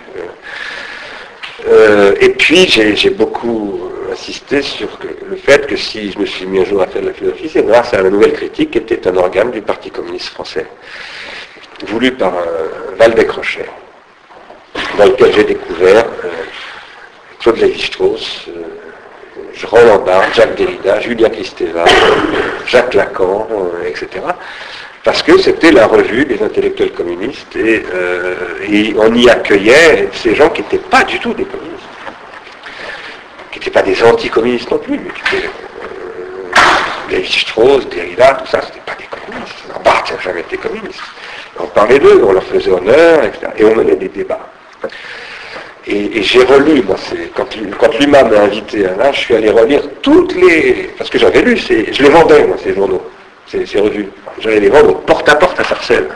Euh, 1.67 2.13
et 2.19 2.29
puis, 2.29 2.67
j'ai 2.67 3.09
beaucoup 3.09 3.89
insisté 4.11 4.61
sur 4.61 4.87
le 5.29 5.35
fait 5.35 5.65
que 5.67 5.75
si 5.75 6.11
je 6.11 6.19
me 6.19 6.25
suis 6.25 6.45
mis 6.45 6.59
un 6.59 6.65
jour 6.65 6.81
à 6.81 6.87
faire 6.87 7.01
de 7.01 7.07
la 7.07 7.13
philosophie, 7.13 7.49
c'est 7.51 7.65
grâce 7.65 7.93
à 7.93 8.01
la 8.01 8.09
nouvelle 8.09 8.33
critique 8.33 8.71
qui 8.71 8.77
était 8.77 9.07
un 9.07 9.15
organe 9.17 9.51
du 9.51 9.61
Parti 9.61 9.89
communiste 9.89 10.29
français, 10.29 10.67
voulu 11.85 12.11
par 12.11 12.33
Valdec-Rochet, 12.97 13.69
dans 14.97 15.05
lequel 15.05 15.33
j'ai 15.33 15.43
découvert 15.43 16.05
Claude 17.39 17.57
Lévi-Strauss, 17.57 18.47
Roland 19.65 19.99
Barthes, 19.99 20.35
Jacques 20.35 20.55
Derrida, 20.55 20.99
Julien 20.99 21.29
Kristeva, 21.29 21.85
Jacques 22.65 22.93
Lacan, 22.93 23.47
etc 23.85 24.21
parce 25.03 25.21
que 25.21 25.37
c'était 25.37 25.71
la 25.71 25.85
revue 25.85 26.25
des 26.25 26.41
intellectuels 26.41 26.93
communistes 26.93 27.55
euh, 27.57 28.35
et, 28.67 28.95
on 28.97 29.13
y 29.13 29.29
accueillait 29.29 30.09
ces 30.13 30.33
gens 30.33 30.49
qui 30.49 30.61
n'étaient 30.61 30.77
pas 30.77 31.03
du 31.03 31.19
tout 31.19 31.33
des 31.33 31.43
communistes, 31.43 31.83
qui 33.51 33.59
n'étaient 33.59 33.71
pas 33.71 33.81
des 33.81 34.01
anticommunistes 34.01 34.71
non 34.71 34.77
plus, 34.77 34.97
mais 34.97 35.09
qui 35.11 35.35
étaient 35.35 35.47
euh, 35.47 37.09
Lévi-Strauss, 37.09 37.87
Derrida, 37.89 38.35
tout 38.35 38.47
ça, 38.47 38.61
ce 38.61 38.67
n'était 38.67 38.79
pas 38.85 38.95
des 38.95 39.05
communistes. 39.05 39.55
Barthes 39.83 40.11
n'a 40.11 40.19
jamais 40.19 40.39
été 40.39 40.57
communiste. 40.57 41.01
On 41.59 41.67
parlait 41.67 41.99
d'eux, 41.99 42.23
on 42.27 42.33
leur 42.33 42.43
faisait 42.43 42.71
honneur, 42.71 43.23
etc. 43.23 43.47
Et 43.57 43.65
on 43.65 43.75
menait 43.75 43.95
des 43.95 44.09
débats. 44.09 44.49
Et, 45.85 46.23
j'ai 46.23 46.43
relu, 46.43 46.81
moi, 46.81 46.95
quand, 47.35 47.47
quand 47.77 48.07
m'a 48.07 48.19
invité 48.19 48.85
à 48.87 48.95
là, 48.95 49.11
je 49.11 49.19
suis 49.19 49.35
allé 49.35 49.49
relire 49.49 49.81
toutes 50.01 50.33
les. 50.35 50.89
Parce 50.97 51.09
que 51.09 51.19
j'avais 51.19 51.41
lu, 51.41 51.57
je 51.57 52.03
les 52.03 52.09
vendais, 52.09 52.45
moi, 52.45 52.57
ces 52.63 52.73
journaux 52.73 53.03
ces, 53.65 53.79
revues. 53.79 54.09
J'allais 54.39 54.59
les 54.59 54.69
vendre 54.69 54.99
porte 55.01 55.27
à 55.29 55.35
porte 55.35 55.59
à 55.59 55.63
Sarcelles. 55.63 56.09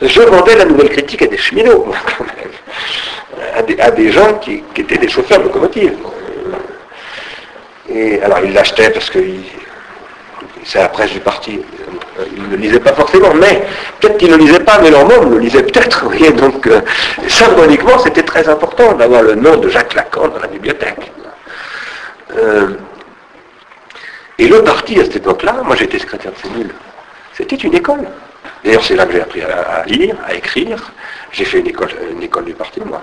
Je 0.00 0.20
vendais 0.20 0.56
la 0.56 0.64
nouvelle 0.64 0.90
critique 0.90 1.22
à 1.22 1.26
des 1.26 1.36
cheminots, 1.36 1.86
quand 2.18 2.24
même, 2.24 3.80
à 3.80 3.90
des, 3.90 4.10
gens 4.10 4.34
qui, 4.34 4.62
étaient 4.76 4.98
des 4.98 5.08
chauffeurs 5.08 5.38
de 5.38 5.44
locomotives. 5.44 5.96
Et 7.88 8.20
alors 8.22 8.40
ils 8.44 8.52
l'achetaient 8.52 8.90
parce 8.90 9.10
que 9.10 9.18
c'est 10.64 10.78
la 10.78 10.88
presse 10.88 11.12
du 11.12 11.20
parti. 11.20 11.60
Ils 12.36 12.42
ne 12.42 12.48
le 12.48 12.56
lisaient 12.56 12.80
pas 12.80 12.92
forcément, 12.92 13.34
mais 13.34 13.64
peut-être 14.00 14.18
qu'ils 14.18 14.30
ne 14.30 14.36
le 14.36 14.44
lisaient 14.44 14.60
pas, 14.60 14.78
mais 14.80 14.90
leur 14.90 15.06
nom 15.06 15.28
le 15.30 15.38
lisait 15.38 15.62
peut-être. 15.62 16.04
Donc 16.32 16.66
euh, 16.66 16.80
symboliquement, 17.28 17.98
c'était 17.98 18.22
très 18.22 18.48
important 18.48 18.92
d'avoir 18.94 19.22
le 19.22 19.34
nom 19.34 19.56
de 19.56 19.68
Jacques 19.68 19.94
Lacan 19.94 20.28
dans 20.28 20.38
la 20.38 20.46
bibliothèque. 20.46 21.12
Euh, 22.36 22.68
et 24.38 24.48
le 24.48 24.62
parti, 24.62 24.98
à 25.00 25.04
cette 25.04 25.16
époque-là, 25.16 25.56
moi 25.64 25.76
j'étais 25.76 25.98
secrétaire 25.98 26.32
de 26.32 26.48
cellule, 26.48 26.74
c'était 27.32 27.56
une 27.56 27.74
école. 27.74 28.04
D'ailleurs, 28.64 28.84
c'est 28.84 28.96
là 28.96 29.04
que 29.04 29.12
j'ai 29.12 29.20
appris 29.20 29.42
à, 29.42 29.84
lire, 29.86 30.16
à 30.26 30.34
écrire. 30.34 30.92
J'ai 31.32 31.44
fait 31.44 31.60
une 31.60 31.66
école, 31.66 31.90
une 32.12 32.22
école 32.22 32.46
du 32.46 32.54
parti, 32.54 32.80
moi. 32.80 33.02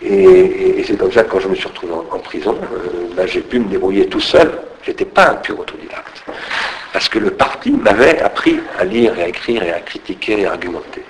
Et, 0.00 0.82
c'est 0.86 0.96
comme 0.96 1.12
ça 1.12 1.24
que 1.24 1.30
quand 1.30 1.40
je 1.40 1.48
me 1.48 1.54
suis 1.54 1.66
retrouvé 1.66 1.92
en, 1.92 2.18
prison, 2.18 2.56
euh, 2.72 3.14
ben, 3.14 3.26
j'ai 3.26 3.40
pu 3.40 3.58
me 3.58 3.68
débrouiller 3.68 4.06
tout 4.06 4.20
seul. 4.20 4.50
Je 4.82 4.90
n'étais 4.90 5.04
pas 5.04 5.30
un 5.30 5.34
pur 5.34 5.58
autodidacte. 5.58 6.13
Parce 6.94 7.08
que 7.08 7.18
le 7.18 7.32
parti 7.32 7.72
m'avait 7.72 8.20
appris 8.20 8.60
à 8.78 8.84
lire 8.84 9.18
et 9.18 9.24
à 9.24 9.28
écrire 9.28 9.64
et 9.64 9.72
à 9.72 9.80
critiquer 9.80 10.42
et 10.42 10.46
à 10.46 10.52
argumenter. 10.52 11.02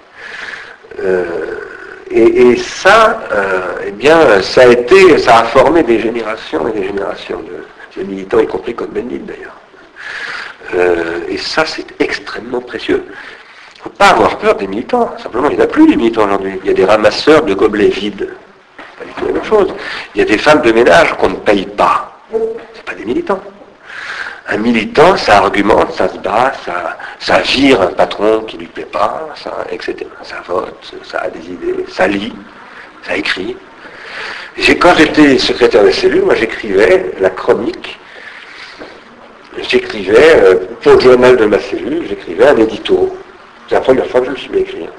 Euh, 0.98 1.58
et, 2.10 2.56
ça, 2.56 3.20
euh, 3.30 3.60
eh 3.86 3.90
bien, 3.90 4.40
ça 4.40 4.62
a 4.62 4.66
été, 4.68 5.18
ça 5.18 5.40
a 5.40 5.44
formé 5.44 5.82
des 5.82 6.00
générations 6.00 6.66
et 6.68 6.72
des 6.72 6.86
générations 6.86 7.42
de, 7.42 8.02
militants, 8.02 8.38
y 8.38 8.46
compris 8.46 8.74
comme 8.74 8.92
Bendit 8.92 9.18
d'ailleurs. 9.18 9.60
Euh, 10.74 11.20
et 11.28 11.36
ça, 11.36 11.66
c'est 11.66 12.00
extrêmement 12.00 12.62
précieux. 12.62 13.04
Il 13.06 13.78
ne 13.80 13.82
faut 13.82 13.90
pas 13.90 14.08
avoir 14.08 14.38
peur 14.38 14.54
des 14.54 14.66
militants. 14.66 15.14
Simplement, 15.22 15.50
il 15.50 15.56
n'y 15.56 15.62
en 15.62 15.66
a 15.66 15.68
plus 15.68 15.86
des 15.86 15.96
militants 15.96 16.24
aujourd'hui. 16.24 16.58
Il 16.62 16.66
y 16.66 16.70
a 16.70 16.74
des 16.74 16.86
ramasseurs 16.86 17.42
de 17.42 17.52
gobelets 17.52 17.88
vides. 17.88 18.30
Pas 18.98 19.04
du 19.04 19.12
tout 19.12 19.26
la 19.26 19.32
même 19.32 19.44
chose. 19.44 19.68
Il 20.14 20.20
y 20.20 20.22
a 20.22 20.26
des 20.26 20.38
femmes 20.38 20.62
de 20.62 20.72
ménage 20.72 21.12
qu'on 21.18 21.28
ne 21.28 21.36
paye 21.36 21.66
pas. 21.66 22.18
Ce 22.32 22.80
pas 22.80 22.94
des 22.94 23.04
militants. 23.04 23.42
Un 24.48 24.58
militant, 24.58 25.16
ça 25.16 25.38
argumente, 25.38 25.92
ça 25.92 26.08
se 26.08 26.18
bat, 26.18 26.52
ça, 26.64 26.98
ça 27.18 27.38
vire 27.40 27.80
un 27.80 27.92
patron 27.92 28.40
qui 28.40 28.56
ne 28.56 28.62
lui 28.62 28.68
plaît 28.68 28.84
pas, 28.84 29.28
etc. 29.70 29.96
Ça 30.22 30.36
vote, 30.46 30.94
ça 31.02 31.20
a 31.20 31.30
des 31.30 31.46
idées, 31.50 31.86
ça 31.88 32.06
lit, 32.06 32.34
ça 33.02 33.16
écrit 33.16 33.56
quand 34.84 34.94
j'étais 34.96 35.38
secrétaire 35.38 35.84
de 35.84 35.90
cellule, 35.90 36.22
moi 36.22 36.34
j'écrivais 36.34 37.12
la 37.20 37.30
chronique, 37.30 37.98
j'écrivais, 39.68 40.36
euh, 40.42 40.56
pour 40.82 40.92
le 40.94 41.00
journal 41.00 41.36
de 41.36 41.46
ma 41.46 41.58
cellule, 41.58 42.04
j'écrivais 42.08 42.46
un 42.46 42.56
édito. 42.56 43.16
C'est 43.68 43.76
la 43.76 43.80
première 43.80 44.06
fois 44.06 44.20
que 44.20 44.26
je 44.26 44.30
me 44.32 44.36
suis 44.36 44.50
mis 44.50 44.58
écrire. 44.60 44.90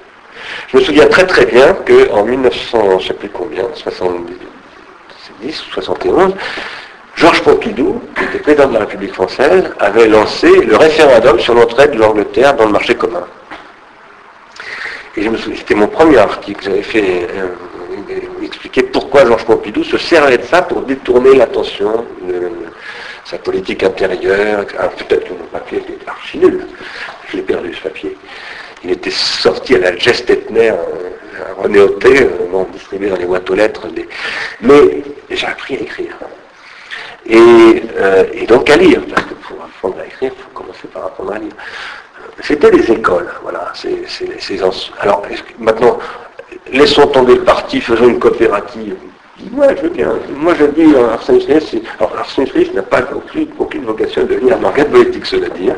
Je 0.70 0.78
me 0.78 0.84
souviens 0.84 1.08
très 1.08 1.26
très 1.26 1.46
bien 1.46 1.74
qu'en 1.86 2.24
1900, 2.24 3.00
je 3.00 3.14
combien, 3.34 3.64
70 3.74 4.34
ou 5.40 5.74
71, 5.74 6.34
Georges 7.16 7.42
Pompidou, 7.44 8.02
qui 8.18 8.24
était 8.26 8.40
président 8.40 8.68
de 8.68 8.74
la 8.74 8.80
République 8.80 9.14
française, 9.14 9.72
avait 9.80 10.08
lancé 10.08 10.50
le 10.50 10.76
référendum 10.76 11.40
sur 11.40 11.54
l'entrée 11.54 11.88
de 11.88 11.98
l'Angleterre 11.98 12.56
dans 12.56 12.66
le 12.66 12.74
marché 12.74 12.96
commun. 12.96 13.26
Et 15.16 15.22
je 15.24 15.30
me 15.30 15.38
souviens, 15.38 15.58
c'était 15.58 15.76
mon 15.76 15.88
premier 15.88 16.18
article, 16.18 16.66
j'avais 16.66 16.84
fait 16.84 17.28
euh, 17.36 18.44
expliquer 18.44 18.84
pourquoi 18.84 19.26
Georges 19.26 19.46
Pompidou 19.46 19.84
se 19.86 19.98
servait 19.98 20.38
de 20.38 20.44
ça 20.44 20.62
pour 20.62 20.82
détourner 20.82 21.36
l'attention 21.36 22.06
de 22.28 22.52
sa 23.24 23.38
politique 23.38 23.84
intérieure. 23.84 24.66
Ah, 24.78 24.90
peut-être 24.90 25.24
que 25.24 25.34
mon 25.34 25.46
papier 25.46 25.78
était 25.78 25.98
archi 26.08 26.38
nul. 26.38 26.68
Je 27.30 27.38
l'ai 27.38 27.44
perdu 27.44 27.74
ce 27.74 27.82
papier. 27.82 28.18
Il 28.84 28.92
était 28.92 29.10
sorti 29.12 29.76
à 29.76 29.80
la 29.80 29.96
geste 29.96 30.30
Etner, 30.30 30.72
euh, 30.72 31.50
à 31.50 31.62
René 31.62 31.80
Auté, 31.80 32.24
euh, 32.24 32.64
distribué 32.74 33.10
dans 33.10 33.18
les 33.18 33.26
boîtes 33.26 33.50
aux 33.50 33.56
lettres. 33.56 33.88
Mais 34.60 35.02
j'ai 35.30 35.48
appris 35.48 35.76
à 35.76 35.80
écrire. 35.80 36.18
Euh, 37.32 38.26
et, 38.34 38.46
donc 38.46 38.70
à 38.70 38.78
lire, 38.78 39.02
parce 39.10 39.26
que 39.26 39.34
pour 39.34 39.58
apprendre 39.64 39.96
à 40.00 40.06
écrire, 40.06 40.32
il 40.36 40.42
faut 40.42 40.50
commencer 40.54 40.88
par 40.94 41.06
apprendre 41.06 41.34
à 41.34 41.40
lire. 41.40 41.54
C'était 42.42 42.70
les 42.72 42.92
écoles, 42.92 43.30
voilà. 43.42 43.72
Alors 45.00 45.24
maintenant, 45.58 45.98
laissons 46.72 47.08
tomber 47.08 47.36
le 47.36 47.44
parti, 47.44 47.82
faisons 47.82 48.10
une 48.10 48.20
coopérative. 48.20 48.96
Moi, 49.52 49.68
je 49.76 49.82
veux 49.82 49.90
bien. 49.90 50.14
Moi, 50.38 50.54
je 50.58 50.66
dis, 50.66 50.94
euh, 50.96 51.14
Arsène 51.14 51.42
Smith, 51.42 51.84
alors 52.00 52.16
Arsène 52.18 52.48
n'a 52.74 52.82
pas 52.82 53.02
aucune, 53.14 53.84
vocation 53.84 54.22
de 54.24 54.28
devenir 54.28 54.58
un 54.58 54.64
organe 54.64 54.88
politique, 54.88 55.26
cela 55.26 55.50
dit. 55.50 55.70
Hein. 55.70 55.76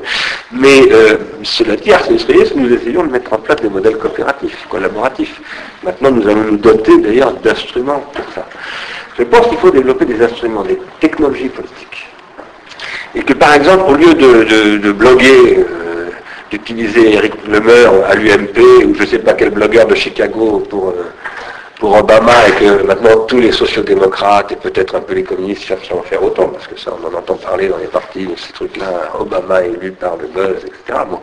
Mais 0.52 0.84
euh, 0.91 1.18
cela 1.41 1.76
dit, 1.76 1.91
Arsène 1.91 2.20
Smith, 2.20 2.54
nous 2.56 2.72
essayons 2.72 3.04
de 3.04 3.12
mettre 3.12 3.34
en 3.34 3.38
place 3.38 3.60
des 3.62 3.70
modèles 3.70 3.98
coopératifs, 3.98 4.68
collaboratifs. 4.70 5.41
Maintenant, 5.84 6.12
nous 6.12 6.28
allons 6.28 6.43
nous 6.43 6.58
doter 6.58 7.00
d'ailleurs 7.00 7.34
d'instruments 7.34 8.04
pour 8.14 8.26
ça. 8.36 8.48
Je 9.18 9.24
pense 9.24 9.47
qu'il 9.47 9.57
faut 9.57 9.72
développer 9.72 10.05
des 10.05 10.22
instruments, 10.22 10.63
des 10.63 10.80
technologies 10.99 11.49
politiques. 11.49 12.07
Et 13.15 13.24
que 13.24 13.34
par 13.34 13.53
exemple, 13.53 13.91
au 13.91 13.95
lieu 13.95 14.13
de, 14.13 14.91
bloguer 14.91 15.57
euh, 15.57 16.09
d'utiliser 16.51 17.13
Eric 17.13 17.34
Lemeur 17.47 18.05
à 18.07 18.15
l'UMP 18.15 18.86
ou 18.86 18.93
je 18.95 19.01
ne 19.01 19.07
sais 19.07 19.20
pas 19.20 19.34
quel 19.34 19.49
blogueur 19.49 19.88
de 19.88 19.95
Chicago 19.95 20.63
pour, 20.70 20.89
euh, 20.89 21.11
pour 21.80 21.97
Obama 21.97 22.47
et 22.47 22.51
que 22.51 22.84
maintenant 22.86 23.26
tous 23.28 23.39
les 23.39 23.51
sociodémocrates 23.51 24.51
et 24.51 24.55
peut-être 24.55 24.95
un 24.95 25.01
peu 25.01 25.15
les 25.15 25.24
communistes 25.24 25.63
cherchent 25.63 25.91
à 25.91 25.95
en 25.95 26.03
faire 26.03 26.22
autant, 26.24 26.49
parce 26.49 26.68
que 26.68 26.80
ça 26.80 26.91
on 27.01 27.07
en 27.07 27.18
entend 27.18 27.36
parler 27.36 27.70
dans 27.70 27.78
les 27.78 27.88
partis, 27.88 28.28
ces 28.38 28.53
trucs-là, 28.53 29.13
Obama 29.20 29.63
élu 29.63 29.91
par 29.93 30.18
le 30.18 30.28
buzz, 30.28 30.63
etc. 30.63 30.99
Bon. 31.09 31.20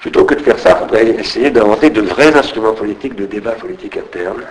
Plutôt 0.00 0.24
que 0.24 0.34
de 0.34 0.40
faire 0.40 0.58
ça, 0.58 0.76
il 0.78 0.86
faudrait 0.86 1.06
essayer 1.20 1.50
d'inventer 1.50 1.88
de 1.88 2.02
vrais 2.02 2.34
instruments 2.34 2.74
politiques, 2.74 3.14
de 3.14 3.24
débats 3.24 3.52
politiques 3.52 3.96
internes, 3.96 4.42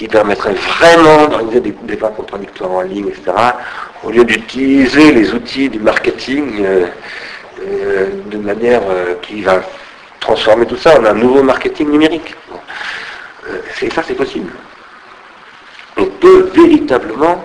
qui 0.00 0.08
permettraient 0.08 0.54
vraiment 0.54 1.26
d'organiser 1.28 1.60
des 1.60 1.74
débats 1.82 2.08
contradictoires 2.08 2.70
en 2.70 2.80
ligne, 2.80 3.08
etc., 3.08 3.32
au 4.02 4.10
lieu 4.10 4.24
d'utiliser 4.24 5.12
les 5.12 5.34
outils 5.34 5.68
du 5.68 5.78
marketing. 5.78 6.64
Euh, 6.64 6.86
euh, 7.62 8.08
de 8.30 8.38
manière 8.38 8.80
euh, 8.88 9.16
qui 9.20 9.42
va 9.42 9.60
transformer 10.18 10.64
tout 10.64 10.78
ça 10.78 10.98
en 10.98 11.04
un 11.04 11.12
nouveau 11.12 11.42
marketing 11.42 11.90
numérique. 11.90 12.34
Et 13.82 13.90
ça, 13.90 14.02
c'est 14.02 14.14
possible. 14.14 14.50
On 15.98 16.06
peut 16.06 16.50
véritablement 16.54 17.44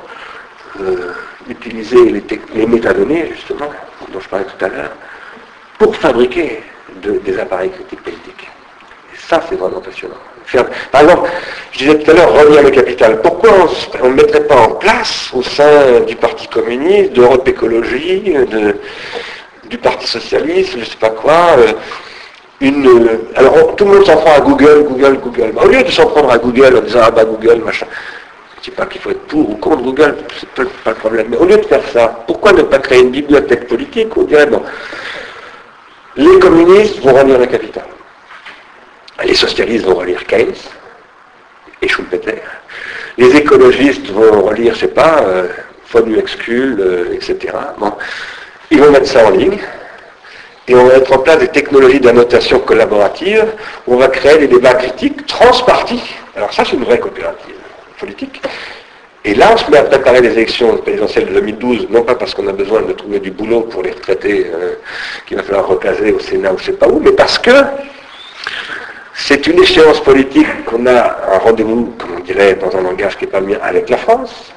utiliser 1.49 2.24
les, 2.53 2.66
métadonnées, 2.66 3.32
justement, 3.36 3.70
dont 4.14 4.20
je 4.22 4.30
parlais 4.30 4.45
tout 4.45 4.64
à 4.64 4.70
l'heure, 4.70 4.91
pour 5.78 5.93
fabriquer 5.97 6.64
des 7.01 7.38
appareils 7.38 7.72
critiques 7.72 8.03
politiques. 8.03 8.49
Et 9.14 9.18
ça, 9.18 9.43
c'est 9.49 9.56
vraiment 9.56 9.82
passionnant. 9.82 10.16
Par 10.91 11.01
exemple, 11.01 11.29
je 11.71 11.79
disais 11.79 11.99
tout 11.99 12.11
à 12.11 12.13
l'heure, 12.13 12.33
revenir 12.33 12.63
le 12.63 12.69
capital. 12.71 13.21
Pourquoi 13.21 13.49
on 14.01 14.09
ne 14.09 14.13
mettrait 14.13 14.45
pas 14.45 14.55
en 14.55 14.69
place 14.71 15.29
au 15.33 15.41
sein 15.41 16.01
du 16.07 16.15
Parti 16.15 16.47
communiste, 16.47 17.13
d'Europe 17.13 17.47
Écologie, 17.47 18.33
du 19.69 19.77
Parti 19.77 20.07
Socialiste, 20.07 20.73
je 20.73 20.79
ne 20.79 20.85
sais 20.85 20.97
pas 20.97 21.09
quoi, 21.09 21.55
euh, 21.57 21.73
une, 22.61 22.87
euh, 22.87 23.29
alors 23.35 23.75
tout 23.75 23.85
le 23.85 23.95
monde 23.95 24.05
s'en 24.05 24.17
prend 24.17 24.33
à 24.33 24.39
Google, 24.39 24.85
Google, 24.87 25.17
Google. 25.17 25.53
au 25.61 25.67
lieu 25.67 25.83
de 25.83 25.91
s'en 25.91 26.05
prendre 26.07 26.31
à 26.31 26.37
Google 26.37 26.77
en 26.77 26.81
disant 26.81 26.99
ah 27.03 27.11
bah 27.11 27.25
Google, 27.25 27.61
machin, 27.63 27.85
je 28.53 28.59
ne 28.59 28.63
dis 28.63 28.71
pas 28.71 28.85
qu'il 28.85 29.01
faut 29.01 29.11
être 29.11 29.27
pour 29.27 29.49
ou 29.49 29.55
contre 29.55 29.83
Google, 29.83 30.17
c'est 30.39 30.49
pas, 30.49 30.63
pas 30.83 30.91
le 30.91 30.95
problème. 30.95 31.27
Mais 31.29 31.37
au 31.37 31.45
lieu 31.45 31.57
de 31.57 31.63
faire 31.65 31.81
ça, 31.91 32.23
pourquoi 32.27 32.53
ne 32.53 32.61
pas 32.61 32.79
créer 32.79 33.01
une 33.01 33.11
bibliothèque 33.11 33.67
politique 33.67 34.15
où 34.15 34.21
on 34.21 34.23
dirait 34.23 34.45
bon, 34.45 34.61
les 36.15 36.39
communistes 36.39 36.99
vont 36.99 37.13
relire 37.13 37.39
le 37.39 37.47
capital, 37.47 37.83
les 39.24 39.36
socialistes 39.36 39.86
vont 39.86 39.95
relire 39.95 40.26
Keynes 40.26 40.53
et 41.82 41.88
Schumpeter, 41.88 42.41
les 43.18 43.36
écologistes 43.36 44.07
vont 44.07 44.41
relire, 44.41 44.74
je 44.74 44.82
sais 44.82 44.88
pas, 44.88 45.22
euh, 45.24 45.47
Phonexcule, 45.86 46.78
euh, 46.80 47.13
etc. 47.13 47.53
Bon. 47.78 47.93
Ils 48.72 48.82
vont 48.82 48.91
mettre 48.91 49.07
ça 49.07 49.26
en 49.26 49.30
ligne. 49.30 49.57
Et 50.68 50.74
on 50.74 50.86
va 50.86 50.95
mettre 50.95 51.13
en 51.13 51.20
place 51.20 51.38
des 51.38 51.47
technologies 51.47 51.99
d'annotation 51.99 52.59
collaborative 52.59 53.45
où 53.86 53.93
on 53.93 53.97
va 53.97 54.07
créer 54.07 54.39
des 54.39 54.47
débats 54.47 54.74
critiques 54.74 55.26
transpartis. 55.28 56.01
Alors 56.36 56.51
ça, 56.51 56.63
c'est 56.66 56.76
une 56.76 56.84
vraie 56.84 56.99
coopérative 56.99 57.55
politique. 57.99 58.41
Et 59.24 59.36
là, 59.36 59.51
on 59.53 59.57
se 59.57 59.70
met 59.70 59.78
à 59.78 59.84
préparer 59.84 60.22
les 60.22 60.32
élections 60.32 60.76
présidentielles 60.78 61.28
de 61.28 61.34
2012, 61.34 61.88
non 61.89 62.03
pas 62.03 62.16
parce 62.16 62.34
qu'on 62.34 62.47
a 62.47 62.51
besoin 62.51 62.82
de 62.82 62.93
trouver 62.93 63.20
du 63.20 63.32
boulot 63.32 63.61
pour 63.61 63.84
les 63.84 63.91
retraités 63.91 64.47
euh, 64.53 64.74
qu'il 65.26 65.38
va 65.38 65.43
falloir 65.43 65.68
recaser 65.68 66.11
au 66.11 66.20
Sénat 66.20 66.53
ou 66.53 66.57
je 66.57 66.63
ne 66.63 66.66
sais 66.68 66.78
pas 66.78 66.88
où, 66.88 66.99
mais 66.99 67.11
parce 67.11 67.39
que 67.39 67.51
c'est 69.18 69.47
une 69.47 69.61
échéance 69.61 70.01
politique 70.01 70.66
qu'on 70.66 70.86
a 70.86 71.18
un 71.34 71.38
rendez-vous, 71.39 71.93
comme 71.97 72.18
on 72.18 72.20
dirait 72.20 72.55
dans 72.55 72.78
un 72.78 72.82
langage 72.82 73.18
qui 73.18 73.26
n'est 73.26 73.32
pas 73.32 73.39
le 73.39 73.47
mien, 73.47 73.57
avec 73.63 73.89
la 73.89 73.97
France, 73.97 74.53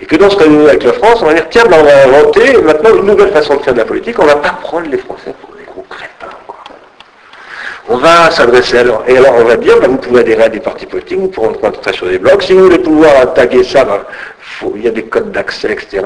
et 0.00 0.06
que 0.06 0.16
dans 0.16 0.28
ce 0.28 0.36
rendez-vous 0.36 0.66
avec 0.66 0.82
la 0.82 0.92
France, 0.94 1.20
on 1.22 1.26
va 1.26 1.34
dire, 1.34 1.46
tiens, 1.48 1.64
ben, 1.70 1.76
on 1.80 1.84
va 1.84 2.04
inventer 2.04 2.60
maintenant 2.60 2.96
une 2.96 3.06
nouvelle 3.06 3.30
façon 3.30 3.56
de 3.56 3.62
faire 3.62 3.72
de 3.72 3.78
la 3.78 3.84
politique, 3.84 4.18
on 4.18 4.26
va 4.26 4.36
pas 4.36 4.58
prendre 4.62 4.88
les 4.90 4.98
Français 4.98 5.32
pour 5.40 5.54
des 5.54 5.64
gros 5.64 5.84
crétins. 5.88 6.36
On 7.88 7.96
va 7.96 8.30
s'adresser 8.30 8.78
à 8.78 8.84
leur... 8.84 9.08
Et 9.08 9.16
alors 9.16 9.34
on 9.36 9.44
va 9.44 9.56
dire, 9.56 9.80
ben, 9.80 9.88
vous 9.88 9.96
pouvez 9.96 10.20
adhérer 10.20 10.44
à 10.44 10.48
des 10.48 10.60
partis 10.60 10.86
politiques, 10.86 11.18
vous 11.18 11.28
pouvez 11.28 11.48
entrer 11.48 11.92
sur 11.92 12.08
des 12.08 12.18
blogs. 12.18 12.42
Si 12.42 12.52
vous 12.52 12.64
voulez 12.64 12.78
pouvoir 12.78 13.32
taguer 13.32 13.62
ça, 13.62 13.84
ben, 13.84 14.00
il 14.76 14.82
y 14.82 14.88
a 14.88 14.90
des 14.90 15.04
codes 15.04 15.30
d'accès, 15.30 15.72
etc. 15.72 16.02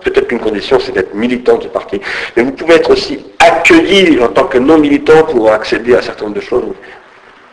Peut-être 0.00 0.28
qu'une 0.28 0.40
condition, 0.40 0.78
c'est 0.80 0.92
d'être 0.92 1.14
militant 1.14 1.56
du 1.58 1.68
parti. 1.68 2.00
Mais 2.36 2.44
vous 2.44 2.52
pouvez 2.52 2.76
être 2.76 2.90
aussi 2.90 3.24
accueilli 3.38 4.18
en 4.22 4.28
tant 4.28 4.44
que 4.44 4.58
non 4.58 4.78
militant 4.78 5.24
pour 5.24 5.52
accéder 5.52 5.94
à 5.94 5.98
un 5.98 6.02
certain 6.02 6.24
nombre 6.24 6.36
de 6.36 6.40
choses. 6.40 6.64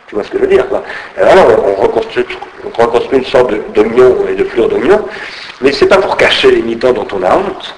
Tu 0.08 0.14
vois 0.14 0.22
ce 0.24 0.30
que 0.30 0.38
je 0.38 0.42
veux 0.44 0.50
dire 0.50 0.66
Alors 1.16 1.46
on 1.64 1.74
reconstruit, 1.82 2.26
on 2.64 2.82
reconstruit 2.82 3.18
une 3.18 3.24
sorte 3.24 3.52
d'oignon 3.72 4.16
et 4.28 4.34
de 4.34 4.44
fleur 4.44 4.68
d'oignon, 4.68 5.04
mais 5.60 5.72
ce 5.72 5.84
n'est 5.84 5.88
pas 5.88 5.98
pour 5.98 6.16
cacher 6.16 6.50
les 6.52 6.62
militants 6.62 6.92
dont 6.92 7.08
on 7.12 7.22
a 7.22 7.34
honte, 7.36 7.74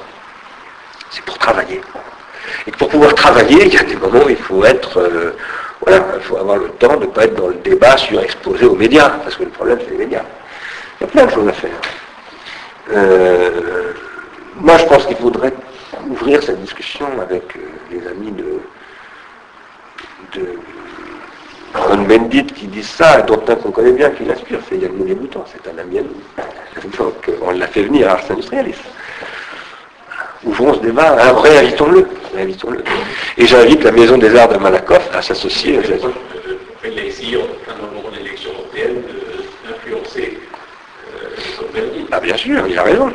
c'est 1.11 1.25
pour 1.25 1.39
travailler. 1.39 1.81
Et 2.67 2.71
pour 2.73 2.89
pouvoir 2.89 3.15
travailler, 3.15 3.67
il 3.67 3.73
y 3.73 3.79
a 3.79 3.83
des 3.83 3.97
moments 3.97 4.25
où 4.25 4.29
il 4.29 4.37
faut 4.37 4.65
être... 4.65 4.99
Euh, 4.99 5.37
voilà, 5.81 6.05
il 6.17 6.23
faut 6.23 6.37
avoir 6.37 6.57
le 6.57 6.69
temps 6.71 6.97
de 6.97 7.07
ne 7.07 7.11
pas 7.11 7.25
être 7.25 7.35
dans 7.37 7.49
le 7.49 7.55
débat 7.55 7.97
surexposé 7.97 8.67
aux 8.67 8.75
médias, 8.75 9.11
parce 9.11 9.37
que 9.37 9.45
le 9.45 9.51
problème, 9.51 9.79
c'est 9.85 9.93
les 9.93 9.99
médias. 9.99 10.25
Il 11.01 11.05
y 11.05 11.07
a 11.07 11.11
plein 11.11 11.27
de 11.27 11.31
choses 11.31 11.49
à 11.49 11.53
faire. 11.53 11.71
Euh, 12.93 13.93
moi, 14.57 14.77
je 14.77 14.85
pense 14.87 15.07
qu'il 15.07 15.17
faudrait 15.17 15.53
ouvrir 16.11 16.43
cette 16.43 16.61
discussion 16.61 17.07
avec 17.23 17.57
euh, 17.57 17.61
les 17.91 18.07
amis 18.09 18.33
de, 18.33 18.61
de 20.35 20.59
Bendit 22.09 22.47
qui 22.47 22.67
disent 22.67 22.89
ça, 22.89 23.21
et 23.21 23.23
dont 23.25 23.43
un 23.47 23.55
qu'on 23.57 23.71
connaît 23.71 23.93
bien 23.93 24.11
qui 24.11 24.25
l'inspire, 24.25 24.61
c'est 24.69 24.77
Yann 24.79 24.93
Moulay 24.93 25.15
Bouton, 25.15 25.45
c'est 25.47 25.71
un 25.71 25.79
ami 25.79 25.99
à 25.99 26.03
nous. 26.03 26.91
Donc, 26.97 27.31
on 27.43 27.51
l'a 27.51 27.67
fait 27.67 27.83
venir 27.83 28.09
à 28.09 28.13
Ars 28.13 28.31
Industrialis 28.31 28.77
ouvrons 30.45 30.75
ce 30.75 30.81
débat, 30.81 31.17
hein, 31.21 31.35
réinvitons-le. 31.43 32.07
le 32.35 32.85
Et 33.37 33.47
j'invite 33.47 33.83
la 33.85 33.93
Maison 33.93 34.19
des 34.19 34.35
Arts 34.37 34.49
de 34.49 34.59
Malakoff 34.59 35.09
à 35.13 35.23
s'associer. 35.23 35.79
Il 36.85 36.99
a 36.99 37.05
essayé, 37.05 37.37
à 37.37 37.73
un 37.73 37.77
moment 37.79 38.09
de 38.11 38.17
l'élection 38.17 38.51
européenne, 38.53 39.03
d'influencer 39.67 40.39
euh, 41.15 42.07
Ah 42.13 42.21
bien 42.21 42.37
sûr, 42.37 42.67
il 42.69 42.79
a 42.79 42.83
raison. 42.83 43.11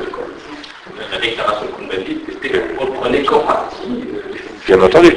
La 1.12 1.18
déclaration 1.18 1.66
de 1.66 1.72
Cohn-Bendit 1.72 2.22
était 2.30 2.62
reprenait 2.78 3.24
comme 3.24 3.43
partie. 3.43 4.04
Euh, 4.14 4.20
bien 4.68 4.82
entendu. 4.82 5.16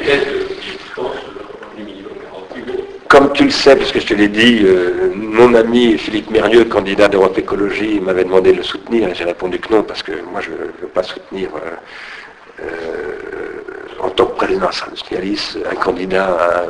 Comme 3.07 3.31
tu 3.31 3.45
le 3.45 3.51
sais, 3.51 3.75
parce 3.77 3.91
que 3.93 4.01
je 4.01 4.07
te 4.07 4.13
l'ai 4.13 4.27
dit, 4.27 4.59
euh, 4.65 5.11
mon 5.15 5.53
ami 5.53 5.97
Philippe 5.97 6.29
Mérieux, 6.29 6.65
candidat 6.65 7.07
d'Europe 7.07 7.37
Écologie, 7.37 8.01
m'avait 8.01 8.25
demandé 8.25 8.51
de 8.51 8.57
le 8.57 8.63
soutenir 8.63 9.07
et 9.07 9.15
j'ai 9.15 9.23
répondu 9.23 9.59
que 9.59 9.73
non, 9.73 9.83
parce 9.83 10.03
que 10.03 10.11
moi 10.29 10.41
je 10.41 10.51
ne 10.51 10.57
veux 10.81 10.89
pas 10.93 11.03
soutenir 11.03 11.49
euh, 11.55 12.63
euh, 12.63 14.01
en 14.01 14.09
tant 14.09 14.25
que 14.25 14.35
président 14.35 14.69
industrialiste 14.87 15.57
un 15.71 15.75
candidat 15.75 16.65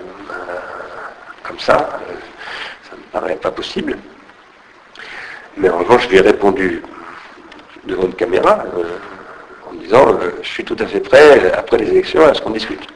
comme 1.41 1.59
ça. 1.59 2.01
ça 2.87 2.95
ne 2.95 2.97
me 2.97 3.03
paraît 3.11 3.35
pas 3.37 3.51
possible. 3.51 3.97
Mais 5.57 5.69
en 5.69 5.79
revanche, 5.79 6.03
je 6.03 6.09
lui 6.09 6.17
ai 6.17 6.21
répondu 6.21 6.83
devant 7.85 8.03
une 8.03 8.13
caméra 8.13 8.63
en 9.67 9.73
disant 9.73 10.19
je 10.43 10.47
suis 10.47 10.63
tout 10.63 10.77
à 10.79 10.85
fait 10.85 10.99
prêt, 10.99 11.51
après 11.53 11.77
les 11.77 11.89
élections, 11.89 12.23
à 12.27 12.35
ce 12.35 12.41
qu'on 12.41 12.51
discute. 12.51 12.87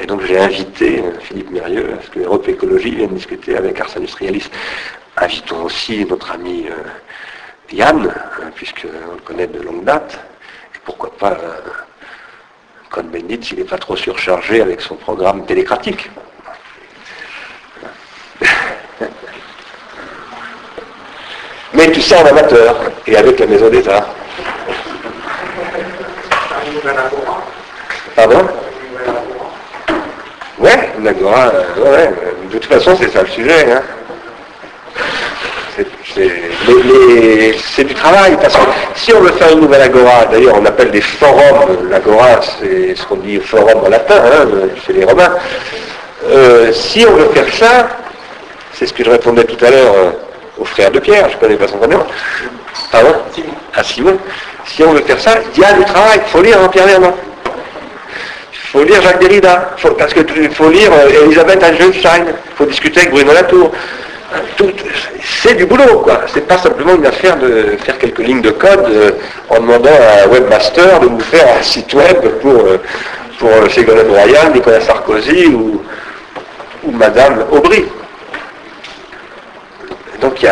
Et 0.00 0.06
donc 0.06 0.22
j'ai 0.24 0.38
invité 0.38 1.00
euh, 1.00 1.18
Philippe 1.20 1.50
Mérieux 1.50 1.94
à 1.98 2.02
ce 2.02 2.10
que 2.10 2.18
l'Europe 2.20 2.48
Écologie 2.48 2.94
vienne 2.94 3.14
discuter 3.14 3.56
avec 3.56 3.80
Ars 3.80 3.96
Industrialis. 3.96 4.48
Invitons 5.16 5.64
aussi 5.64 6.04
notre 6.04 6.32
ami 6.32 6.66
euh, 6.68 6.74
Yann, 7.72 8.06
euh, 8.06 8.12
puisqu'on 8.54 9.14
le 9.14 9.20
connaît 9.24 9.46
de 9.46 9.60
longue 9.60 9.84
date. 9.84 10.18
Et 10.74 10.78
pourquoi 10.84 11.10
pas 11.16 11.36
Con 12.90 13.04
Bendit 13.04 13.42
s'il 13.42 13.58
n'est 13.58 13.64
pas 13.64 13.78
trop 13.78 13.96
surchargé 13.96 14.60
avec 14.62 14.80
son 14.80 14.96
programme 14.96 15.44
télécratique. 15.46 16.10
Mais 21.74 21.92
tu 21.92 22.00
sais 22.00 22.16
en 22.16 22.26
amateur 22.26 22.76
et 23.06 23.16
avec 23.16 23.38
la 23.38 23.46
Maison 23.46 23.68
des 23.68 23.88
Arts. 23.88 24.14
Pardon? 28.16 28.48
D'accord. 31.00 31.34
Euh, 31.36 31.82
ouais, 31.84 32.12
de 32.50 32.58
toute 32.58 32.66
façon, 32.66 32.96
c'est 33.00 33.10
ça 33.10 33.22
le 33.22 33.28
sujet. 33.28 33.72
Hein. 33.72 33.82
C'est 37.74 37.84
du 37.84 37.94
travail, 37.94 38.36
parce 38.40 38.54
que 38.54 38.60
si 38.96 39.12
on 39.12 39.20
veut 39.20 39.32
faire 39.32 39.52
une 39.52 39.60
nouvelle 39.60 39.82
agora, 39.82 40.24
d'ailleurs 40.24 40.56
on 40.60 40.66
appelle 40.66 40.90
des 40.90 41.00
forums, 41.00 41.88
l'agora 41.88 42.40
c'est 42.42 42.96
ce 42.96 43.06
qu'on 43.06 43.16
dit 43.16 43.38
forum 43.38 43.84
en 43.84 43.88
latin, 43.88 44.16
hein, 44.16 44.48
chez 44.84 44.94
les 44.94 45.04
romains, 45.04 45.36
euh, 46.28 46.72
si 46.72 47.06
on 47.06 47.12
veut 47.12 47.28
faire 47.28 47.48
ça, 47.54 47.88
c'est 48.72 48.86
ce 48.86 48.92
que 48.92 49.04
je 49.04 49.10
répondais 49.10 49.44
tout 49.44 49.64
à 49.64 49.70
l'heure 49.70 49.94
euh, 49.94 50.10
au 50.58 50.64
frère 50.64 50.90
de 50.90 50.98
Pierre, 50.98 51.28
je 51.28 51.36
ne 51.36 51.40
connais 51.40 51.56
pas 51.56 51.68
son 51.68 51.78
prénom, 51.78 52.04
pardon, 52.90 53.14
à 53.74 53.84
Simon, 53.84 54.18
si 54.64 54.82
on 54.82 54.92
veut 54.92 55.02
faire 55.02 55.20
ça, 55.20 55.34
il 55.54 55.60
y 55.60 55.64
a 55.64 55.74
du 55.74 55.84
travail, 55.84 56.20
il 56.26 56.30
faut 56.30 56.42
lire 56.42 56.60
en 56.60 56.68
Pierre 56.68 56.86
Vernon. 56.86 57.14
Faut 58.72 58.84
lire 58.84 59.00
Jacques 59.00 59.20
Derrida, 59.20 59.70
parce 59.96 60.12
qu'il 60.12 60.50
faut 60.50 60.68
lire 60.68 60.90
euh, 60.92 61.24
Elisabeth 61.24 61.62
Einstein, 61.62 62.26
il 62.28 62.54
faut 62.54 62.66
discuter 62.66 63.00
avec 63.00 63.12
Bruno 63.12 63.32
Latour. 63.32 63.72
C'est 65.22 65.54
du 65.54 65.64
boulot, 65.64 66.00
quoi. 66.00 66.20
C'est 66.26 66.46
pas 66.46 66.58
simplement 66.58 66.94
une 66.94 67.06
affaire 67.06 67.38
de 67.38 67.78
faire 67.82 67.96
quelques 67.96 68.18
lignes 68.18 68.42
de 68.42 68.50
code 68.50 68.84
euh, 68.90 69.12
en 69.48 69.60
demandant 69.60 69.88
à 69.88 70.24
un 70.24 70.28
webmaster 70.28 71.00
de 71.00 71.06
vous 71.06 71.20
faire 71.20 71.46
un 71.58 71.62
site 71.62 71.94
web 71.94 72.20
pour, 72.42 72.60
euh, 72.60 72.78
pour 73.38 73.50
Ségolène 73.70 74.10
Royal, 74.10 74.52
Nicolas 74.52 74.82
Sarkozy 74.82 75.46
ou, 75.46 75.82
ou 76.84 76.90
Madame 76.90 77.46
Aubry. 77.50 77.86
Donc 80.20 80.42
il, 80.42 80.50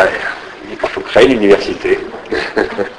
il 0.71 0.89
faut 0.89 1.01
créer 1.01 1.27
l'université. 1.27 1.99